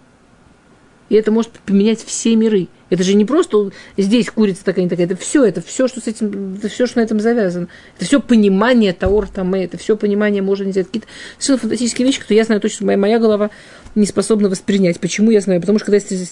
и 1.12 1.16
это 1.16 1.30
может 1.30 1.52
поменять 1.66 2.02
все 2.02 2.36
миры. 2.38 2.70
Это 2.90 3.04
же 3.04 3.16
не 3.16 3.26
просто 3.26 3.72
здесь 3.98 4.30
курица 4.30 4.64
такая, 4.64 4.86
не 4.86 4.90
такая. 4.90 5.08
Это 5.08 5.18
все, 5.18 5.44
это 5.44 5.62
все, 5.62 5.90
что 5.90 6.00
с 6.00 6.08
этим, 6.08 6.56
это 6.56 6.70
все, 6.70 6.88
что 6.88 7.00
на 7.00 7.04
этом 7.04 7.20
завязано. 7.20 7.68
Это 7.98 8.06
все 8.06 8.22
понимание 8.22 8.94
Таор 8.94 9.28
Таме, 9.28 9.66
это 9.66 9.78
все 9.78 9.98
понимание 9.98 10.42
можно 10.42 10.64
нельзя. 10.64 10.86
Какие-то 10.86 11.08
совершенно 11.38 11.58
фантастические 11.58 12.08
вещи, 12.08 12.22
которые 12.22 12.38
я 12.38 12.44
знаю 12.46 12.62
точно, 12.62 12.86
моя, 12.86 12.98
моя 12.98 13.20
голова 13.20 13.50
не 13.96 14.06
способна 14.06 14.50
воспринять. 14.50 15.00
Почему 15.00 15.32
я 15.32 15.42
знаю? 15.42 15.62
Потому 15.62 15.80
что 15.80 15.88
когда 15.88 15.98
я 15.98 16.26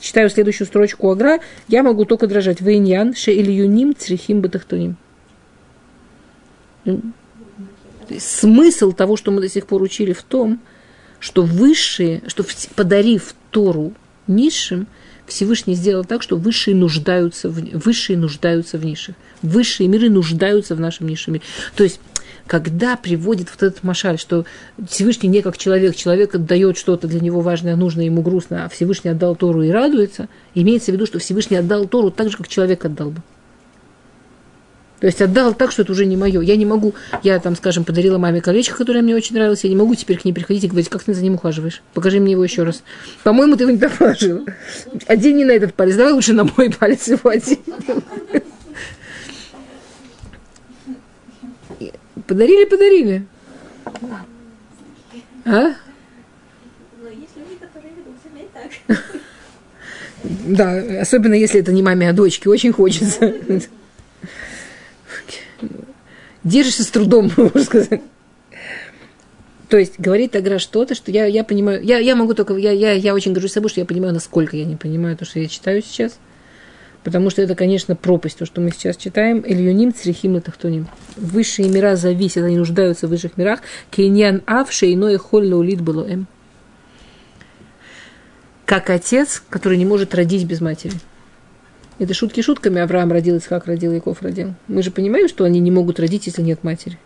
читаю 0.00 0.30
следующую 0.30 0.66
строчку 0.66 1.10
Агра, 1.10 1.40
я 1.68 1.82
могу 1.82 2.04
только 2.04 2.26
дрожать. 2.26 2.60
Вейньян, 2.60 3.14
ше 3.14 3.32
ильюним, 3.32 3.94
црихим 3.96 4.40
батахтуним. 4.40 4.96
Смысл 8.18 8.92
того, 8.92 9.16
что 9.16 9.30
мы 9.30 9.40
до 9.40 9.48
сих 9.48 9.66
пор 9.66 9.82
учили 9.82 10.12
в 10.12 10.22
том, 10.22 10.60
что 11.20 11.42
высшие, 11.42 12.22
что 12.26 12.44
подарив 12.74 13.34
Тору 13.50 13.94
низшим, 14.26 14.86
Всевышний 15.26 15.74
сделал 15.74 16.04
так, 16.04 16.22
что 16.22 16.36
высшие 16.36 16.76
нуждаются 16.76 17.48
в, 17.48 17.54
высшие 17.78 18.18
нуждаются 18.18 18.76
в 18.76 18.84
низших. 18.84 19.14
Высшие 19.40 19.88
миры 19.88 20.10
нуждаются 20.10 20.74
в 20.74 20.80
нашем 20.80 21.08
низшем 21.08 21.34
мире. 21.34 21.44
То 21.76 21.84
есть 21.84 21.98
когда 22.46 22.96
приводит 22.96 23.48
вот 23.50 23.62
этот 23.62 23.82
машаль, 23.82 24.18
что 24.18 24.44
Всевышний 24.88 25.28
не 25.28 25.42
как 25.42 25.56
человек, 25.56 25.96
человек 25.96 26.34
отдает 26.34 26.76
что-то 26.76 27.08
для 27.08 27.20
него 27.20 27.40
важное, 27.40 27.76
нужное, 27.76 28.04
ему 28.04 28.22
грустно, 28.22 28.64
а 28.64 28.68
Всевышний 28.68 29.10
отдал 29.10 29.34
Тору 29.34 29.62
и 29.62 29.70
радуется, 29.70 30.28
имеется 30.54 30.90
в 30.90 30.94
виду, 30.94 31.06
что 31.06 31.18
Всевышний 31.18 31.56
отдал 31.56 31.86
Тору 31.86 32.10
так 32.10 32.30
же, 32.30 32.36
как 32.36 32.48
человек 32.48 32.84
отдал 32.84 33.10
бы. 33.10 33.22
То 35.00 35.08
есть 35.08 35.20
отдал 35.20 35.52
так, 35.52 35.70
что 35.70 35.82
это 35.82 35.92
уже 35.92 36.06
не 36.06 36.16
мое. 36.16 36.40
Я 36.40 36.56
не 36.56 36.64
могу, 36.64 36.94
я 37.22 37.38
там, 37.38 37.56
скажем, 37.56 37.84
подарила 37.84 38.16
маме 38.16 38.40
колечко, 38.40 38.76
которое 38.76 39.02
мне 39.02 39.14
очень 39.14 39.34
нравилось, 39.34 39.64
я 39.64 39.68
не 39.68 39.76
могу 39.76 39.94
теперь 39.94 40.18
к 40.18 40.24
ней 40.24 40.32
приходить 40.32 40.64
и 40.64 40.68
говорить, 40.68 40.88
как 40.88 41.02
ты 41.02 41.12
за 41.12 41.22
ним 41.22 41.34
ухаживаешь. 41.34 41.82
Покажи 41.92 42.20
мне 42.20 42.32
его 42.32 42.44
еще 42.44 42.62
раз. 42.62 42.82
По-моему, 43.22 43.56
ты 43.56 43.64
его 43.64 43.72
не 43.72 43.78
положила. 43.78 44.44
Одень 45.06 45.36
не 45.36 45.44
на 45.44 45.52
этот 45.52 45.74
палец, 45.74 45.96
давай 45.96 46.12
лучше 46.12 46.32
на 46.32 46.44
мой 46.44 46.70
палец 46.70 47.06
его 47.08 47.28
одень. 47.28 47.58
Подарили, 52.26 52.64
подарили. 52.64 53.26
А? 55.44 55.74
Да, 60.46 61.00
особенно 61.02 61.34
если 61.34 61.60
это 61.60 61.70
не 61.70 61.82
маме, 61.82 62.08
а 62.08 62.14
дочке, 62.14 62.48
очень 62.48 62.72
хочется. 62.72 63.34
Держишься 66.42 66.82
с 66.82 66.88
трудом, 66.88 67.30
можно 67.36 67.62
сказать. 67.62 68.00
То 69.68 69.78
есть 69.78 69.98
говорит 69.98 70.32
Тагра 70.32 70.58
что-то, 70.58 70.94
что 70.94 71.10
я, 71.10 71.26
я 71.26 71.44
понимаю, 71.44 71.82
я, 71.82 71.98
я 71.98 72.16
могу 72.16 72.32
только, 72.34 72.54
я, 72.54 72.70
я, 72.70 72.92
я 72.92 73.14
очень 73.14 73.32
горжусь 73.32 73.52
собой, 73.52 73.70
что 73.70 73.80
я 73.80 73.86
понимаю, 73.86 74.14
насколько 74.14 74.56
я 74.56 74.64
не 74.64 74.76
понимаю 74.76 75.16
то, 75.16 75.24
что 75.24 75.40
я 75.40 75.48
читаю 75.48 75.82
сейчас. 75.82 76.18
Потому 77.04 77.28
что 77.28 77.42
это, 77.42 77.54
конечно, 77.54 77.94
пропасть, 77.94 78.38
то, 78.38 78.46
что 78.46 78.62
мы 78.62 78.70
сейчас 78.70 78.96
читаем. 78.96 79.44
Ильюним, 79.46 79.94
црихим 79.94 80.38
и 80.38 80.40
тахтуним. 80.40 80.88
Высшие 81.16 81.68
мира 81.68 81.96
зависят, 81.96 82.44
они 82.44 82.56
нуждаются 82.56 83.06
в 83.06 83.10
высших 83.10 83.36
мирах. 83.36 83.60
Кейньян 83.90 84.42
авши 84.46 84.92
иное 84.94 85.18
холля 85.18 85.54
улит 85.54 85.82
было 85.82 86.08
эм. 86.08 86.26
Как 88.64 88.88
отец, 88.88 89.42
который 89.50 89.76
не 89.76 89.84
может 89.84 90.14
родить 90.14 90.46
без 90.46 90.62
матери. 90.62 90.94
Это 91.98 92.14
шутки 92.14 92.40
шутками. 92.40 92.80
Авраам 92.80 93.12
родил, 93.12 93.38
как 93.46 93.66
родил, 93.66 93.92
Яков 93.92 94.22
родил. 94.22 94.54
Мы 94.66 94.82
же 94.82 94.90
понимаем, 94.90 95.28
что 95.28 95.44
они 95.44 95.60
не 95.60 95.70
могут 95.70 96.00
родить, 96.00 96.26
если 96.26 96.40
нет 96.40 96.64
матери. 96.64 96.98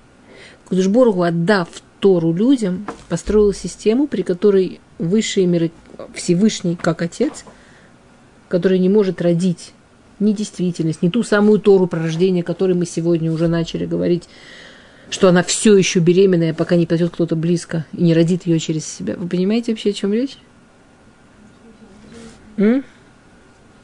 Кудышборгу, 0.66 1.22
отдав 1.22 1.68
Тору 1.98 2.32
людям, 2.32 2.86
построил 3.08 3.52
систему, 3.52 4.06
при 4.06 4.22
которой 4.22 4.80
высшие 4.98 5.46
миры, 5.46 5.72
Всевышний, 6.14 6.78
как 6.80 7.02
отец, 7.02 7.44
который 8.48 8.78
не 8.78 8.88
может 8.88 9.20
родить 9.20 9.72
не 10.20 10.32
действительность, 10.32 11.02
не 11.02 11.10
ту 11.10 11.22
самую 11.22 11.58
Тору 11.60 11.86
про 11.86 12.02
рождение, 12.02 12.42
о 12.42 12.46
которой 12.46 12.74
мы 12.74 12.86
сегодня 12.86 13.32
уже 13.32 13.48
начали 13.48 13.86
говорить, 13.86 14.28
что 15.10 15.28
она 15.28 15.42
все 15.42 15.76
еще 15.76 16.00
беременная, 16.00 16.54
пока 16.54 16.76
не 16.76 16.86
пойдет 16.86 17.12
кто-то 17.12 17.36
близко 17.36 17.86
и 17.92 18.02
не 18.02 18.14
родит 18.14 18.46
ее 18.46 18.58
через 18.58 18.86
себя. 18.86 19.14
Вы 19.16 19.28
понимаете 19.28 19.72
вообще, 19.72 19.90
о 19.90 19.92
чем 19.92 20.12
речь? 20.12 20.38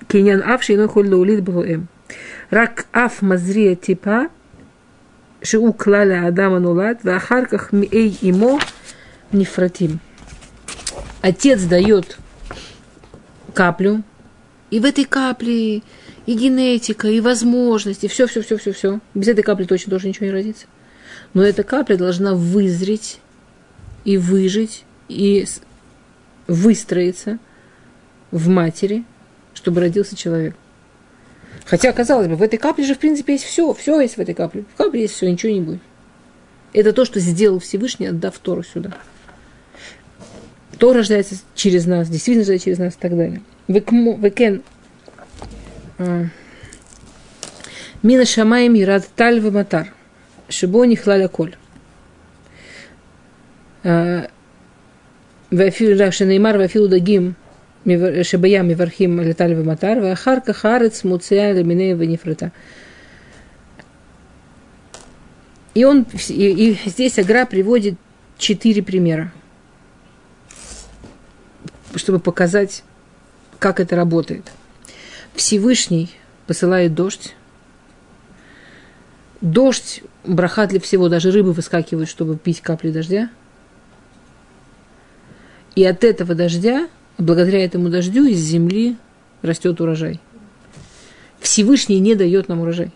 Киньян 0.09 0.43
авши 0.43 0.75
иной 0.75 0.89
холь 0.89 1.09
лаулит 1.09 1.43
бхуэм. 1.43 1.89
Рак 2.51 2.87
аф 2.93 3.23
мазрия 3.23 3.75
типа 3.75 4.29
шиу 5.43 5.73
клаля 5.73 6.27
адама 6.27 6.59
нулад, 6.59 7.05
в 7.05 7.09
ахарках 7.09 7.73
миэй 7.73 8.17
имо 8.21 8.61
нефратим. 9.33 10.01
Отец 11.23 11.63
дает 11.63 12.19
каплю, 13.55 14.03
и 14.71 14.81
в 14.81 14.85
этой 14.85 15.05
капле 15.05 15.83
и 16.27 16.35
генетика, 16.35 17.09
и 17.09 17.21
возможности, 17.21 18.07
все, 18.07 18.27
все, 18.27 18.43
все, 18.43 18.57
все, 18.57 18.73
все. 18.73 19.01
Без 19.15 19.29
этой 19.29 19.43
капли 19.43 19.65
точно 19.65 19.91
тоже 19.91 20.09
ничего 20.09 20.27
не 20.27 20.33
родится. 20.33 20.67
Но 21.35 21.43
эта 21.43 21.63
капля 21.63 21.97
должна 21.97 22.35
вызреть 22.35 23.19
и 24.05 24.17
выжить, 24.17 24.85
и 25.09 25.47
выстроиться 26.47 27.39
в 28.31 28.49
матери, 28.49 29.05
чтобы 29.55 29.81
родился 29.81 30.17
человек. 30.17 30.57
Хотя, 31.65 31.93
казалось 31.93 32.29
бы, 32.29 32.37
в 32.37 32.43
этой 32.43 32.59
капле 32.59 32.85
же, 32.85 32.95
в 32.95 32.99
принципе, 32.99 33.35
есть 33.35 33.45
все. 33.45 33.73
Все 33.73 34.01
есть 34.01 34.17
в 34.17 34.21
этой 34.21 34.35
капле. 34.35 34.65
В 34.75 34.77
капле 34.77 35.03
есть 35.03 35.15
все, 35.15 35.31
ничего 35.31 35.53
не 35.53 35.61
будет. 35.61 35.81
Это 36.73 36.93
то, 36.93 37.05
что 37.05 37.21
сделал 37.21 37.61
Всевышний, 37.61 38.07
отдав 38.07 38.39
Тору 38.39 38.63
сюда. 38.63 38.93
То 40.79 40.93
рождается 40.93 41.37
через 41.55 41.87
нас, 41.87 42.09
действительно 42.09 42.43
рождается 42.43 42.65
через 42.65 42.79
нас 42.79 42.95
и 42.95 42.99
так 42.99 43.17
далее. 43.17 43.43
Векен 43.69 44.63
Мина 45.99 46.31
Шамаем 48.25 48.77
Ирад 48.77 49.07
Тальва 49.17 49.51
Матар. 49.51 49.93
Шибо 50.49 50.85
Нихлаля 50.85 51.29
Коль. 51.29 51.55
Э, 53.83 54.29
Шанеймар 55.51 56.59
Вафил 56.59 56.89
Дагим 56.89 57.37
Шабая 57.85 58.63
Мивархим 58.63 59.21
Леталь 59.21 59.55
Ваматар 59.55 60.01
Вахарка 60.01 60.53
Харец 60.53 61.05
Муция 61.05 61.53
Леминея 61.53 61.97
Ванифрита. 61.97 62.51
И 65.75 65.85
он 65.85 66.07
и, 66.29 66.29
и 66.29 66.89
здесь 66.89 67.19
Агра 67.19 67.47
приводит 67.47 67.97
четыре 68.39 68.83
примера, 68.83 69.33
чтобы 71.95 72.21
показать, 72.21 72.85
как 73.59 73.81
это 73.81 73.97
работает– 73.97 74.51
Всевышний 75.35 76.11
посылает 76.47 76.95
дождь. 76.95 77.35
Дождь, 79.41 80.03
браха 80.25 80.67
для 80.67 80.81
всего, 80.81 81.09
даже 81.09 81.31
рыбы 81.31 81.53
выскакивают, 81.53 82.09
чтобы 82.09 82.37
пить 82.37 82.61
капли 82.61 82.91
дождя. 82.91 83.31
И 85.75 85.85
от 85.85 86.05
этого 86.05 86.35
дождя 86.35 86.89
благодаря 87.19 87.65
этому 87.65 87.89
дождю 87.89 88.25
из 88.25 88.39
земли 88.39 88.97
растет 89.43 89.81
урожай. 89.81 90.21
Всевышний 91.41 92.01
не 92.01 92.15
дает 92.15 92.49
нам 92.49 92.61
урожай. 92.61 92.91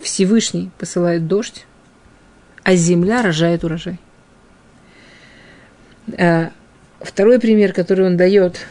Всевышний 0.00 0.70
посылает 0.78 1.26
дождь, 1.26 1.66
а 2.62 2.74
земля 2.74 3.22
рожает 3.22 3.64
урожай. 3.64 4.00
А 6.18 6.50
второй 7.00 7.38
пример, 7.38 7.72
который 7.72 8.06
он 8.06 8.16
дает, 8.16 8.66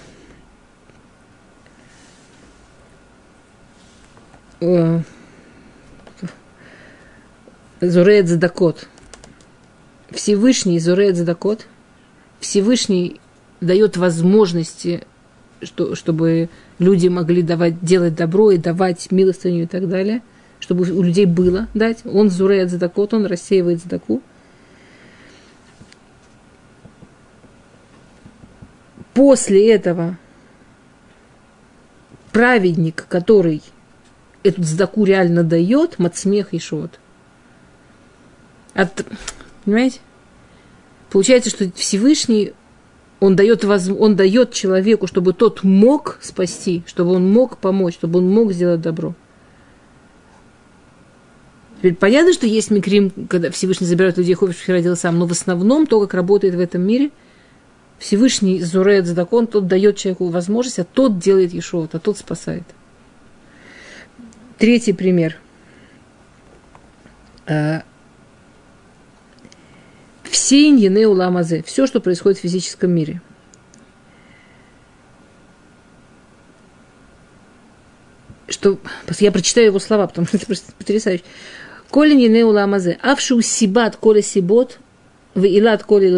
Зурет 7.82 8.28
Задакот. 8.28 8.88
Всевышний 10.10 10.80
Зурет 10.80 11.16
Задакот. 11.16 11.66
Всевышний 12.40 13.22
дает 13.62 13.98
возможности, 13.98 15.04
что, 15.62 15.96
чтобы 15.96 16.50
люди 16.78 17.08
могли 17.08 17.42
давать, 17.42 17.82
делать 17.82 18.16
добро 18.16 18.52
и 18.52 18.58
давать 18.58 19.12
милостыню 19.12 19.64
и 19.64 19.68
так 19.68 19.88
далее, 19.88 20.22
чтобы 20.60 20.90
у 20.92 21.02
людей 21.02 21.26
было 21.26 21.68
дать. 21.74 22.00
Он 22.06 22.30
зуреет 22.30 22.70
задакот, 22.70 23.14
он 23.14 23.26
рассеивает 23.26 23.82
задаку. 23.82 24.22
После 29.14 29.74
этого 29.74 30.18
праведник, 32.32 33.06
который 33.10 33.62
эту 34.44 34.64
задаку 34.64 35.04
реально 35.04 35.44
дает, 35.44 36.00
мацмех 36.00 36.54
и 36.54 36.60
шот. 36.60 37.00
От, 38.74 39.06
понимаете? 39.66 40.00
Получается, 41.10 41.50
что 41.50 41.72
Всевышний 41.74 42.54
он 43.20 43.36
дает, 43.36 43.66
он 43.66 44.16
дает 44.16 44.54
человеку, 44.54 45.08
чтобы 45.08 45.34
тот 45.34 45.64
мог 45.64 46.20
спасти, 46.22 46.84
чтобы 46.86 47.12
он 47.12 47.30
мог 47.30 47.58
помочь, 47.58 47.96
чтобы 47.96 48.20
он 48.20 48.30
мог 48.30 48.54
сделать 48.54 48.82
добро. 48.82 49.14
Теперь 51.78 51.96
понятно, 51.96 52.34
что 52.34 52.46
есть 52.46 52.72
микрим, 52.72 53.12
когда 53.30 53.52
Всевышний 53.52 53.88
забирает 53.88 54.18
людей, 54.18 54.34
хочешь 54.34 54.68
родил 54.68 54.96
сам, 54.96 55.18
но 55.18 55.26
в 55.26 55.32
основном 55.32 55.88
то, 55.88 56.00
как 56.02 56.14
работает 56.14 56.56
в 56.56 56.60
этом 56.60 56.82
мире, 56.82 57.12
Всевышний 57.98 58.62
зурает 58.62 59.06
закон, 59.06 59.48
тот 59.48 59.68
дает 59.68 59.98
человеку 59.98 60.28
возможность, 60.28 60.80
а 60.80 60.86
тот 60.86 61.20
делает 61.20 61.54
Ешовот, 61.54 61.96
а 61.96 62.00
тот 62.00 62.18
спасает. 62.18 62.64
Третий 64.60 64.92
пример. 64.92 65.38
А, 67.48 67.84
все 70.24 70.68
иньены 70.68 71.08
уламазе, 71.08 71.64
все, 71.64 71.88
что 71.88 72.02
происходит 72.02 72.40
в 72.40 72.42
физическом 72.42 72.92
мире. 72.92 73.22
Что, 78.50 78.80
я 79.20 79.32
прочитаю 79.32 79.68
его 79.68 79.80
слова, 79.80 80.08
потому 80.08 80.28
что 80.28 80.36
это 80.36 80.46
просто 80.46 80.74
потрясающе. 80.74 81.24
Колин 81.90 82.18
ене 82.18 82.44
уламазе, 82.44 83.00
авшу 83.02 83.42
сибат 83.42 83.96
коля 83.96 84.22
сибот, 84.22 84.80
в 85.36 85.46
илат 85.46 85.84
коля 85.84 86.10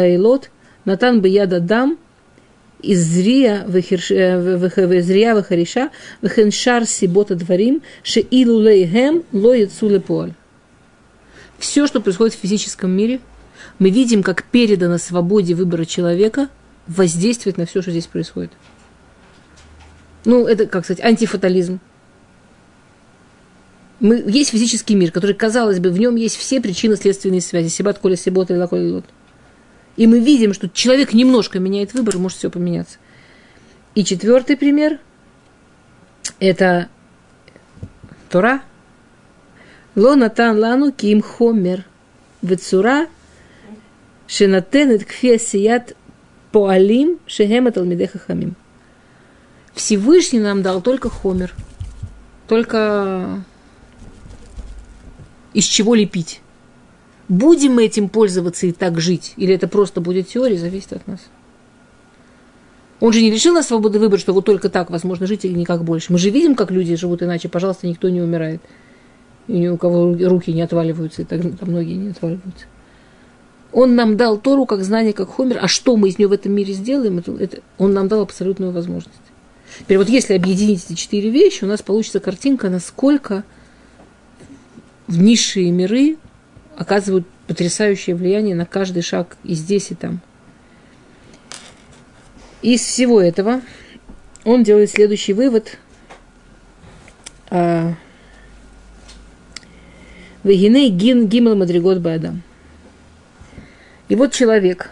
айлот, 0.00 0.50
натан 0.84 1.20
бы 1.20 1.28
яда 1.28 1.58
дам, 1.58 1.98
из 2.82 3.04
зрия 3.06 3.64
везрия 3.66 5.34
вехариша, 5.34 5.90
вехеншар 6.22 6.86
сибота 6.86 7.34
дворим, 7.34 7.82
ше 8.02 8.20
илу 8.20 8.60
лейгем 8.60 9.24
ло 9.32 9.54
яцу 9.54 10.00
Все, 11.58 11.86
что 11.86 12.00
происходит 12.00 12.34
в 12.34 12.38
физическом 12.38 12.90
мире– 12.90 13.20
мы 13.80 13.90
видим, 13.90 14.22
как 14.22 14.44
передано 14.44 14.98
свободе 14.98 15.54
выбора 15.54 15.86
человека 15.86 16.48
воздействует 16.86 17.56
на 17.56 17.66
все, 17.66 17.82
что 17.82 17.90
здесь 17.90 18.06
происходит. 18.06 18.52
Ну, 20.26 20.46
это, 20.46 20.66
как 20.66 20.84
сказать, 20.84 21.02
антифатализм. 21.02 21.80
Мы, 24.00 24.22
есть 24.26 24.50
физический 24.50 24.94
мир, 24.94 25.12
который, 25.12 25.34
казалось 25.34 25.78
бы, 25.78 25.90
в 25.90 25.98
нем 25.98 26.16
есть 26.16 26.36
все 26.36 26.60
причины 26.60 26.96
следственные 26.96 27.40
связи. 27.40 27.68
Сибат, 27.68 27.98
коля, 27.98 28.16
сибот, 28.16 28.50
или 28.50 28.66
коля, 28.66 28.94
лот. 28.94 29.04
И 29.96 30.06
мы 30.06 30.20
видим, 30.20 30.54
что 30.54 30.68
человек 30.68 31.12
немножко 31.12 31.58
меняет 31.58 31.94
выбор, 31.94 32.18
может 32.18 32.38
все 32.38 32.50
поменяться. 32.50 32.98
И 33.94 34.04
четвертый 34.04 34.56
пример– 34.56 34.98
это 36.38 36.88
Тора. 38.30 38.62
Лонатан 39.96 40.58
лану 40.58 40.92
ким 40.92 41.20
хомер. 41.20 41.84
Вецура 42.42 43.08
Шенатенет 44.26 45.04
кфесият 45.04 45.96
поалим 46.52 47.18
шехема 47.26 47.72
талмиде 47.72 48.06
хахамим. 48.06 48.54
Всевышний 49.74 50.38
нам 50.38 50.62
дал 50.62 50.80
только 50.80 51.10
хомер, 51.10 51.52
только 52.46 53.42
из 55.52 55.64
чего 55.64 55.96
лепить. 55.96 56.40
Будем 57.30 57.74
мы 57.74 57.84
этим 57.84 58.08
пользоваться 58.08 58.66
и 58.66 58.72
так 58.72 59.00
жить? 59.00 59.34
Или 59.36 59.54
это 59.54 59.68
просто 59.68 60.00
будет 60.00 60.26
теория, 60.26 60.58
зависит 60.58 60.92
от 60.94 61.06
нас. 61.06 61.20
Он 62.98 63.12
же 63.12 63.22
не 63.22 63.30
лишил 63.30 63.54
нас 63.54 63.68
свободы 63.68 64.00
выбора, 64.00 64.18
что 64.18 64.32
вот 64.32 64.44
только 64.44 64.68
так 64.68 64.90
возможно 64.90 65.28
жить 65.28 65.44
или 65.44 65.56
никак 65.56 65.84
больше. 65.84 66.12
Мы 66.12 66.18
же 66.18 66.30
видим, 66.30 66.56
как 66.56 66.72
люди 66.72 66.96
живут 66.96 67.22
иначе. 67.22 67.48
Пожалуйста, 67.48 67.86
никто 67.86 68.08
не 68.08 68.20
умирает. 68.20 68.60
И 69.46 69.52
ни 69.52 69.68
у 69.68 69.76
кого 69.76 70.12
руки 70.12 70.52
не 70.52 70.62
отваливаются, 70.62 71.22
и 71.22 71.24
так 71.24 71.40
там 71.40 71.70
многие 71.70 71.94
не 71.94 72.08
отваливаются. 72.10 72.66
Он 73.70 73.94
нам 73.94 74.16
дал 74.16 74.36
Тору 74.36 74.66
как 74.66 74.82
знание, 74.82 75.12
как 75.12 75.32
Хомер. 75.32 75.60
А 75.62 75.68
что 75.68 75.96
мы 75.96 76.08
из 76.08 76.18
нее 76.18 76.26
в 76.26 76.32
этом 76.32 76.50
мире 76.50 76.72
сделаем, 76.72 77.18
это, 77.18 77.32
это, 77.36 77.60
он 77.78 77.92
нам 77.92 78.08
дал 78.08 78.22
абсолютную 78.22 78.72
возможность. 78.72 79.14
Теперь 79.78 79.98
вот 79.98 80.08
если 80.08 80.34
объединить 80.34 80.84
эти 80.84 80.94
четыре 80.94 81.30
вещи, 81.30 81.62
у 81.62 81.68
нас 81.68 81.80
получится 81.80 82.18
картинка, 82.18 82.68
насколько 82.70 83.44
в 85.06 85.16
низшие 85.16 85.70
миры 85.70 86.16
оказывают 86.76 87.26
потрясающее 87.46 88.16
влияние 88.16 88.54
на 88.54 88.66
каждый 88.66 89.02
шаг 89.02 89.36
и 89.44 89.54
здесь, 89.54 89.90
и 89.90 89.94
там. 89.94 90.20
Из 92.62 92.80
всего 92.80 93.20
этого 93.20 93.62
он 94.44 94.62
делает 94.62 94.90
следующий 94.90 95.32
вывод. 95.32 95.78
А, 97.50 97.94
Вегиней 100.42 100.88
гин 100.88 101.26
гимл 101.26 101.54
мадригот 101.54 101.98
бадам. 101.98 102.42
И 104.08 104.16
вот 104.16 104.32
человек, 104.32 104.90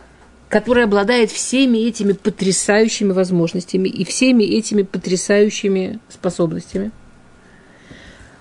который 0.49 0.85
обладает 0.85 1.31
всеми 1.31 1.79
этими 1.79 2.13
потрясающими 2.13 3.13
возможностями 3.13 3.89
и 3.89 4.05
всеми 4.05 4.45
этими 4.45 4.83
потрясающими 4.83 6.01
способностями, 6.09 6.91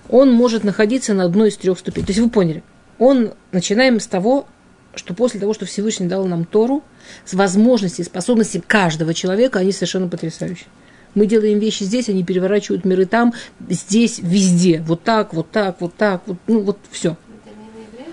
он 0.08 0.32
может 0.32 0.64
находиться 0.64 1.14
на 1.14 1.24
одной 1.24 1.48
из 1.48 1.56
трех 1.56 1.78
ступеней. 1.78 2.06
То 2.06 2.10
есть 2.12 2.20
вы 2.20 2.30
поняли, 2.30 2.62
он, 2.98 3.32
начинаем 3.52 4.00
с 4.00 4.06
того, 4.06 4.46
что 4.94 5.14
после 5.14 5.40
того, 5.40 5.54
что 5.54 5.66
Всевышний 5.66 6.06
дал 6.06 6.26
нам 6.26 6.44
Тору, 6.44 6.82
с 7.24 7.34
возможностями, 7.34 8.04
способностями 8.04 8.62
каждого 8.66 9.14
человека, 9.14 9.60
они 9.60 9.72
совершенно 9.72 10.08
потрясающие. 10.08 10.66
Мы 11.14 11.26
делаем 11.26 11.58
вещи 11.58 11.84
здесь, 11.84 12.08
они 12.08 12.24
переворачивают 12.24 12.84
миры 12.84 13.06
там, 13.06 13.32
здесь, 13.68 14.18
везде. 14.18 14.82
Вот 14.86 15.02
так, 15.02 15.32
вот 15.32 15.50
так, 15.50 15.80
вот 15.80 15.94
так, 15.94 16.22
вот, 16.26 16.36
ну 16.46 16.60
вот 16.60 16.78
все. 16.90 17.16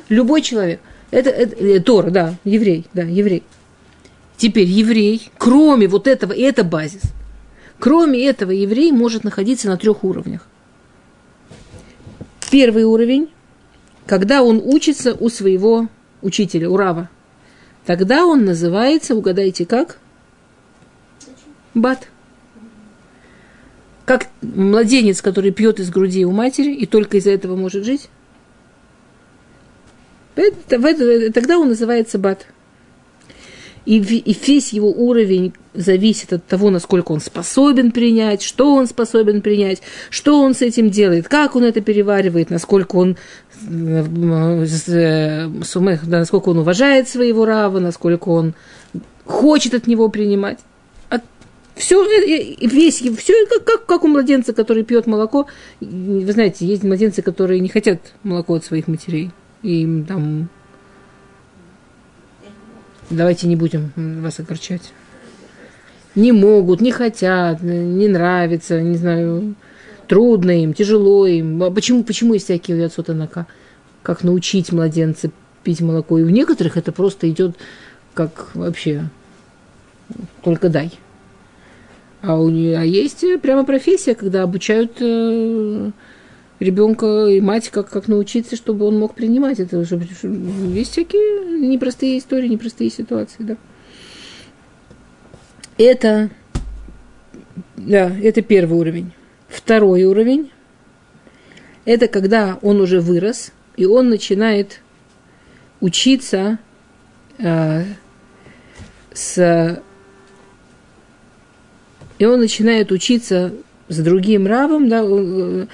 Любой 0.10 0.42
человек. 0.42 0.80
Это, 1.12 1.30
это, 1.30 1.56
это 1.56 1.84
Тора, 1.84 2.10
да, 2.10 2.36
еврей, 2.44 2.86
да, 2.94 3.04
еврей. 3.04 3.44
Теперь 4.38 4.68
еврей, 4.68 5.30
кроме 5.38 5.88
вот 5.88 6.08
этого, 6.08 6.34
и 6.34 6.42
это 6.42 6.64
базис, 6.64 7.02
кроме 7.80 8.26
этого 8.26 8.52
еврей 8.52 8.92
может 8.92 9.24
находиться 9.24 9.68
на 9.68 9.78
трех 9.78 10.04
уровнях. 10.04 10.48
Первый 12.52 12.84
уровень, 12.84 13.30
когда 14.06 14.44
он 14.44 14.62
учится 14.64 15.14
у 15.14 15.30
своего 15.30 15.88
учителя, 16.22 16.70
у 16.70 16.78
Рава. 16.78 17.10
Тогда 17.86 18.26
он 18.26 18.46
называется, 18.46 19.16
угадайте 19.16 19.66
как? 19.66 19.98
Бат. 21.74 22.08
Как 24.06 24.28
младенец, 24.42 25.22
который 25.22 25.52
пьет 25.52 25.80
из 25.80 25.90
груди 25.90 26.26
у 26.26 26.32
матери 26.32 26.74
и 26.74 26.86
только 26.86 27.18
из-за 27.18 27.32
этого 27.32 27.56
может 27.56 27.84
жить. 27.84 28.10
Тогда 30.68 31.58
он 31.58 31.70
называется 31.70 32.20
бат. 32.20 32.46
И 33.86 34.00
весь 34.00 34.74
его 34.74 34.92
уровень 34.92 35.54
зависит 35.76 36.34
от 36.34 36.46
того, 36.46 36.70
насколько 36.70 37.12
он 37.12 37.20
способен 37.20 37.92
принять, 37.92 38.42
что 38.42 38.74
он 38.74 38.88
способен 38.88 39.42
принять, 39.42 39.82
что 40.10 40.42
он 40.42 40.54
с 40.54 40.62
этим 40.62 40.90
делает, 40.90 41.28
как 41.28 41.56
он 41.56 41.64
это 41.64 41.82
переваривает, 41.82 42.50
насколько 42.50 42.96
он, 42.96 43.18
э, 43.70 44.06
э, 44.88 45.48
насколько 45.48 46.50
он 46.50 46.60
уважает 46.60 47.10
своего 47.10 47.46
рава, 47.46 47.80
насколько 47.80 48.30
он 48.30 48.54
хочет 49.26 49.74
от 49.74 49.88
него 49.88 50.10
принимать. 50.10 50.60
Все, 51.76 52.02
весь, 52.62 53.02
все 53.02 53.46
как, 53.48 53.66
как, 53.66 53.86
как 53.86 54.04
у 54.06 54.08
младенца, 54.08 54.54
который 54.54 54.84
пьет 54.86 55.08
молоко. 55.08 55.48
Вы 55.82 56.32
знаете, 56.32 56.66
есть 56.66 56.84
младенцы, 56.84 57.22
которые 57.22 57.60
не 57.60 57.68
хотят 57.68 58.14
молоко 58.24 58.54
от 58.54 58.64
своих 58.64 58.88
матерей. 58.88 59.32
И 59.62 60.04
там... 60.08 60.48
Давайте 63.10 63.48
не 63.48 63.58
будем 63.58 63.92
вас 64.22 64.40
огорчать. 64.40 64.94
Не 66.16 66.32
могут, 66.32 66.82
не 66.82 66.92
хотят, 66.92 67.62
не 67.62 68.08
нравится, 68.08 68.82
не 68.82 68.98
знаю, 68.98 69.56
трудно 70.08 70.64
им, 70.64 70.74
тяжело 70.74 71.28
им. 71.28 71.62
А 71.64 71.72
почему, 71.72 72.04
почему 72.04 72.34
есть 72.34 72.46
всякие 72.46 72.86
отсотанака? 72.86 73.48
Как 74.02 74.24
научить 74.24 74.72
младенца 74.72 75.32
пить 75.64 75.82
молоко? 75.82 76.18
И 76.18 76.24
у 76.24 76.30
некоторых 76.30 76.78
это 76.78 76.92
просто 76.92 77.30
идет 77.30 77.58
как 78.14 78.52
вообще 78.54 79.10
только 80.44 80.70
дай. 80.70 80.92
А, 82.22 82.40
у 82.40 82.50
нее, 82.50 82.78
а 82.78 82.84
есть 82.84 83.24
прямо 83.42 83.66
профессия, 83.66 84.16
когда 84.16 84.44
обучают 84.44 84.94
э, 85.00 85.92
ребенка 86.60 87.28
и 87.28 87.42
мать, 87.42 87.70
как, 87.70 87.90
как 87.90 88.08
научиться, 88.08 88.56
чтобы 88.56 88.86
он 88.86 88.98
мог 88.98 89.14
принимать 89.14 89.60
это. 89.60 89.84
Чтобы, 89.86 90.08
есть 90.24 90.92
всякие 90.92 91.60
непростые 91.68 92.18
истории, 92.18 92.48
непростые 92.48 92.90
ситуации, 92.90 93.44
да. 93.44 93.58
Это, 95.78 96.30
да, 97.76 98.10
это 98.22 98.42
первый 98.42 98.80
уровень. 98.80 99.12
Второй 99.48 100.04
уровень– 100.04 100.52
это 101.86 102.08
когда 102.08 102.58
он 102.62 102.80
уже 102.80 103.02
вырос, 103.02 103.52
и 103.76 103.86
он 103.86 104.10
начинает 104.10 104.82
учиться 105.82 106.60
э, 107.38 107.84
с 109.14 109.82
и 112.18 112.26
он 112.26 112.40
начинает 112.40 112.92
учиться 112.94 113.54
с 113.90 114.00
другим 114.00 114.48
равом, 114.48 114.88
да, 114.88 115.04
он, 115.04 115.68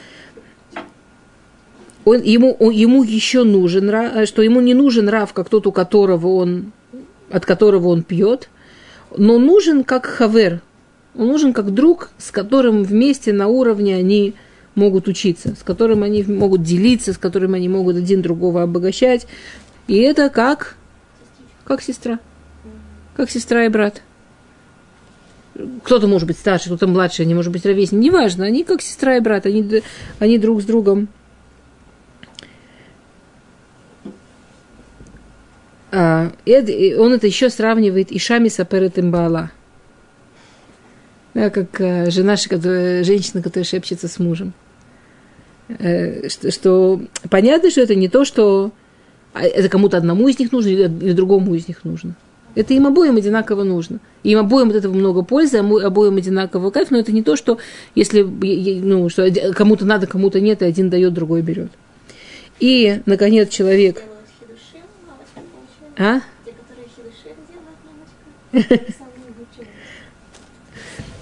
он, 2.03 2.21
ему, 2.23 2.55
он, 2.59 2.71
ему 2.71 3.03
еще 3.03 3.43
нужен 3.43 4.25
что 4.25 4.41
ему 4.41 4.59
не 4.59 4.73
нужен 4.73 5.07
рав, 5.07 5.33
как 5.33 5.49
тот, 5.49 5.67
у 5.67 5.71
которого 5.71 6.29
он, 6.29 6.71
от 7.29 7.45
которого 7.45 7.89
он 7.89 8.01
пьет, 8.01 8.49
но 9.17 9.37
нужен 9.37 9.83
как 9.83 10.05
хавер, 10.05 10.61
он 11.15 11.27
нужен 11.27 11.53
как 11.53 11.73
друг, 11.73 12.09
с 12.17 12.31
которым 12.31 12.83
вместе 12.83 13.33
на 13.33 13.47
уровне 13.47 13.95
они 13.95 14.33
могут 14.75 15.07
учиться, 15.07 15.55
с 15.55 15.63
которым 15.63 16.03
они 16.03 16.23
могут 16.23 16.63
делиться, 16.63 17.13
с 17.13 17.17
которым 17.17 17.53
они 17.53 17.67
могут 17.67 17.97
один 17.97 18.21
другого 18.21 18.63
обогащать. 18.63 19.27
И 19.87 19.97
это 19.97 20.29
как, 20.29 20.77
как 21.65 21.81
сестра, 21.81 22.19
как 23.15 23.29
сестра 23.29 23.65
и 23.65 23.69
брат 23.69 24.01
кто-то 25.83 26.07
может 26.07 26.27
быть 26.27 26.37
старше, 26.37 26.67
кто-то 26.67 26.87
младше, 26.87 27.23
они 27.23 27.33
может 27.33 27.51
быть 27.51 27.65
ровесник, 27.65 27.99
неважно, 27.99 28.45
они 28.45 28.63
как 28.63 28.81
сестра 28.81 29.17
и 29.17 29.19
брат, 29.19 29.45
они, 29.45 29.83
они 30.19 30.37
друг 30.37 30.61
с 30.61 30.65
другом. 30.65 31.07
А, 34.03 34.05
и 34.05 35.80
он 35.91 37.13
это 37.13 37.27
еще 37.27 37.49
сравнивает 37.49 38.11
Ишами 38.11 38.47
Саперет 38.47 38.97
Имбала. 38.97 39.51
Да, 41.33 41.49
как 41.49 41.79
а, 41.79 42.09
жена, 42.09 42.35
которая, 42.49 43.03
женщина, 43.03 43.41
которая 43.41 43.65
шепчется 43.65 44.07
с 44.07 44.19
мужем. 44.19 44.53
Э, 45.79 46.27
что, 46.27 46.51
что 46.51 47.01
понятно, 47.29 47.71
что 47.71 47.81
это 47.81 47.95
не 47.95 48.09
то, 48.09 48.25
что 48.25 48.71
а, 49.33 49.43
это 49.43 49.69
кому-то 49.69 49.97
одному 49.97 50.27
из 50.27 50.39
них 50.39 50.51
нужно 50.51 50.69
или 50.69 51.13
другому 51.13 51.55
из 51.55 51.67
них 51.67 51.83
нужно. 51.83 52.15
Это 52.53 52.73
им 52.73 52.85
обоим 52.85 53.15
одинаково 53.15 53.63
нужно. 53.63 53.99
Им 54.23 54.39
обоим 54.39 54.69
от 54.71 54.75
этого 54.75 54.93
много 54.93 55.21
пользы, 55.23 55.59
обоим 55.59 56.17
одинаково 56.17 56.69
кайф, 56.69 56.91
но 56.91 56.97
это 56.97 57.13
не 57.13 57.23
то, 57.23 57.37
что 57.37 57.59
если 57.95 58.23
ну, 58.23 59.07
что 59.07 59.25
кому-то 59.53 59.85
надо, 59.85 60.05
кому-то 60.05 60.41
нет, 60.41 60.61
и 60.61 60.65
один 60.65 60.89
дает, 60.89 61.13
другой 61.13 61.41
берет. 61.41 61.71
И, 62.59 63.01
наконец, 63.05 63.49
человек... 63.49 64.03
А? 65.97 66.21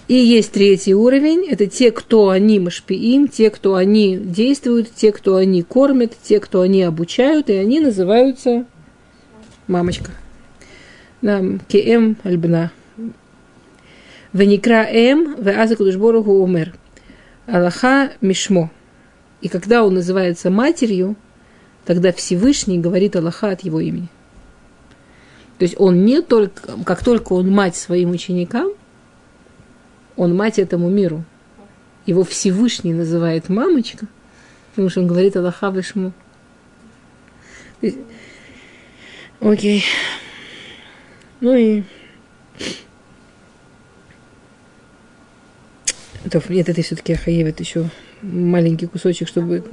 И 0.10 0.16
есть 0.16 0.52
третий 0.54 0.96
уровень, 0.96 1.46
это 1.48 1.68
те, 1.68 1.92
кто 1.92 2.30
они 2.30 2.60
машпиим, 2.60 3.28
те, 3.28 3.52
кто 3.52 3.76
они 3.76 4.18
действуют, 4.18 4.92
те, 4.96 5.12
кто 5.12 5.36
они 5.36 5.62
кормят, 5.62 6.14
те, 6.24 6.40
кто 6.40 6.62
они 6.62 6.82
обучают, 6.82 7.52
и 7.52 7.54
они 7.54 7.80
называются 7.80 8.66
мамочка. 9.68 10.10
Нам 11.22 11.60
кеем 11.68 12.18
альбна. 12.24 12.72
Веникра 14.34 14.88
эм, 14.90 15.36
веаза 15.40 15.76
кудушборуху 15.76 16.32
умер. 16.32 16.74
Аллаха 17.46 18.12
мишмо. 18.20 18.72
И 19.42 19.48
когда 19.48 19.84
он 19.84 19.94
называется 19.94 20.50
матерью, 20.50 21.18
тогда 21.86 22.12
Всевышний 22.12 22.80
говорит 22.80 23.16
Аллаха 23.16 23.52
от 23.52 23.62
его 23.62 23.80
имени. 23.80 24.08
То 25.60 25.66
есть 25.66 25.76
он 25.78 26.06
не 26.06 26.22
только, 26.22 26.82
как 26.86 27.04
только 27.04 27.34
он 27.34 27.52
мать 27.52 27.76
своим 27.76 28.12
ученикам, 28.12 28.72
он 30.16 30.34
мать 30.36 30.58
этому 30.58 30.90
миру. 30.90 31.26
Его 32.06 32.24
Всевышний 32.24 32.94
называет 32.94 33.50
мамочка, 33.50 34.08
потому 34.72 34.90
что 34.90 35.02
он 35.02 35.08
говорит 35.08 35.36
Аллаха 35.36 35.70
Вишму. 35.70 36.14
Окей. 39.42 39.84
Ну 41.42 41.54
и... 41.54 41.84
То, 46.32 46.42
нет, 46.48 46.70
это 46.70 46.82
все-таки 46.82 47.14
Ахаевит 47.14 47.60
еще 47.60 47.90
маленький 48.22 48.88
кусочек, 48.88 49.28
чтобы... 49.28 49.64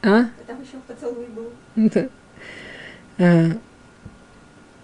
А? 0.00 0.24
Там 0.46 0.62
еще 0.62 0.78
поцелуй 0.86 1.26
был. 1.26 1.52
Да. 1.76 2.08
А, 3.18 3.58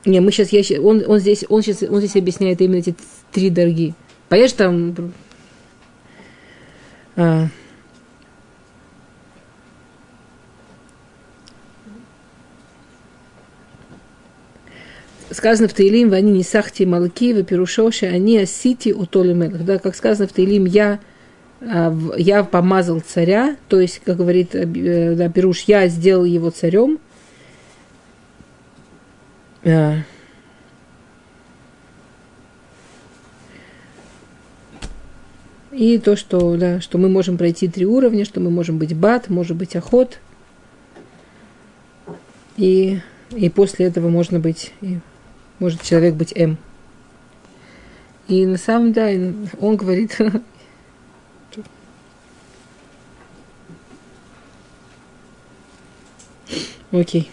не, 0.06 0.20
мы 0.20 0.32
сейчас, 0.32 0.48
я, 0.50 0.80
он, 0.80 1.02
он 1.06 1.18
здесь, 1.18 1.44
он 1.48 1.62
сейчас, 1.62 1.82
он 1.82 1.98
здесь 1.98 2.16
объясняет 2.16 2.60
именно 2.60 2.78
эти 2.78 2.94
три 3.32 3.50
дороги. 3.50 3.94
Понимаешь, 4.28 4.52
там, 4.52 5.12
а, 7.16 7.46
сказано 15.30 15.68
в 15.68 15.74
Таилим, 15.74 16.12
они 16.12 16.32
не 16.32 16.42
сахти 16.42 16.84
малки, 16.84 17.32
вы 17.32 17.42
перушоши, 17.42 18.06
они 18.06 18.38
осити 18.38 18.92
у 18.92 19.06
Толимелах. 19.06 19.64
Да, 19.64 19.78
как 19.78 19.94
сказано 19.94 20.28
в 20.28 20.32
Таилим, 20.32 20.64
я, 20.64 21.00
а, 21.60 21.96
я 22.16 22.44
помазал 22.44 23.00
царя, 23.00 23.56
то 23.68 23.80
есть, 23.80 24.00
как 24.04 24.16
говорит 24.16 24.54
э, 24.54 25.14
да, 25.14 25.28
Перуш, 25.28 25.62
я 25.62 25.88
сделал 25.88 26.24
его 26.24 26.50
царем. 26.50 26.98
А. 29.64 29.98
И 35.72 35.98
то, 35.98 36.14
что, 36.16 36.56
да, 36.56 36.80
что 36.80 36.98
мы 36.98 37.08
можем 37.08 37.36
пройти 37.36 37.66
три 37.66 37.84
уровня, 37.84 38.24
что 38.24 38.40
мы 38.40 38.50
можем 38.50 38.78
быть 38.78 38.94
бат, 38.94 39.28
может 39.28 39.56
быть 39.56 39.74
охот. 39.74 40.18
И, 42.56 43.00
и 43.30 43.48
после 43.50 43.86
этого 43.86 44.08
можно 44.08 44.38
быть, 44.38 44.72
и 44.80 45.00
может 45.58 45.82
человек 45.82 46.14
быть 46.14 46.32
М. 46.36 46.58
И 48.28 48.46
на 48.46 48.56
самом 48.56 48.92
деле 48.92 49.34
он 49.60 49.76
говорит, 49.76 50.16
окей. 56.92 57.28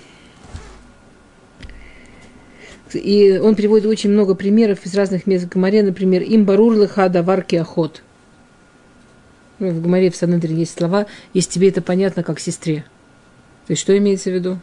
И 2.94 3.38
он 3.38 3.56
приводит 3.56 3.86
очень 3.86 4.10
много 4.12 4.36
примеров 4.36 4.86
из 4.86 4.94
разных 4.96 5.28
мест 5.28 5.46
в 5.46 5.50
Гамаре, 5.50 5.84
например, 5.84 6.22
им 6.22 6.46
барур 6.46 6.74
лыха 6.74 7.10
даварки 7.10 7.56
охот. 7.56 8.02
Ну, 9.60 9.70
В 9.70 9.82
Гамаре 9.82 10.10
в 10.10 10.16
Санедре 10.16 10.56
есть 10.56 10.78
слова, 10.78 11.06
если 11.34 11.52
тебе 11.52 11.70
это 11.70 11.82
понятно, 11.82 12.24
как 12.24 12.40
сестре. 12.40 12.86
То 13.68 13.72
есть 13.74 13.82
что 13.82 13.98
имеется 13.98 14.30
в 14.30 14.34
виду? 14.34 14.60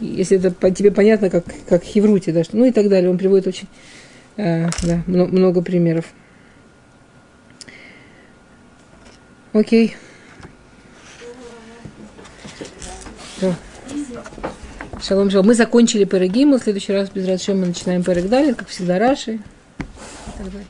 Если 0.00 0.38
это 0.38 0.50
по- 0.50 0.70
тебе 0.70 0.90
понятно, 0.90 1.30
как, 1.30 1.44
как 1.68 1.82
хеврути, 1.82 2.32
да, 2.32 2.44
что, 2.44 2.56
ну 2.56 2.64
и 2.64 2.72
так 2.72 2.88
далее. 2.88 3.10
Он 3.10 3.18
приводит 3.18 3.46
очень 3.46 3.68
э, 4.36 4.68
да, 4.82 5.02
мно- 5.06 5.26
много 5.26 5.62
примеров. 5.62 6.06
Окей. 9.52 9.96
Всё. 13.36 13.54
Шалом, 15.02 15.30
шалом. 15.30 15.46
Мы 15.46 15.54
закончили 15.54 16.04
Перегиму. 16.04 16.58
В 16.58 16.62
следующий 16.62 16.92
раз 16.92 17.10
без 17.10 17.26
Рашем 17.26 17.60
мы 17.60 17.66
начинаем 17.66 18.02
Перегдали, 18.02 18.52
как 18.52 18.68
всегда, 18.68 18.98
Раши. 18.98 19.34
И 19.34 20.42
далее. 20.42 20.66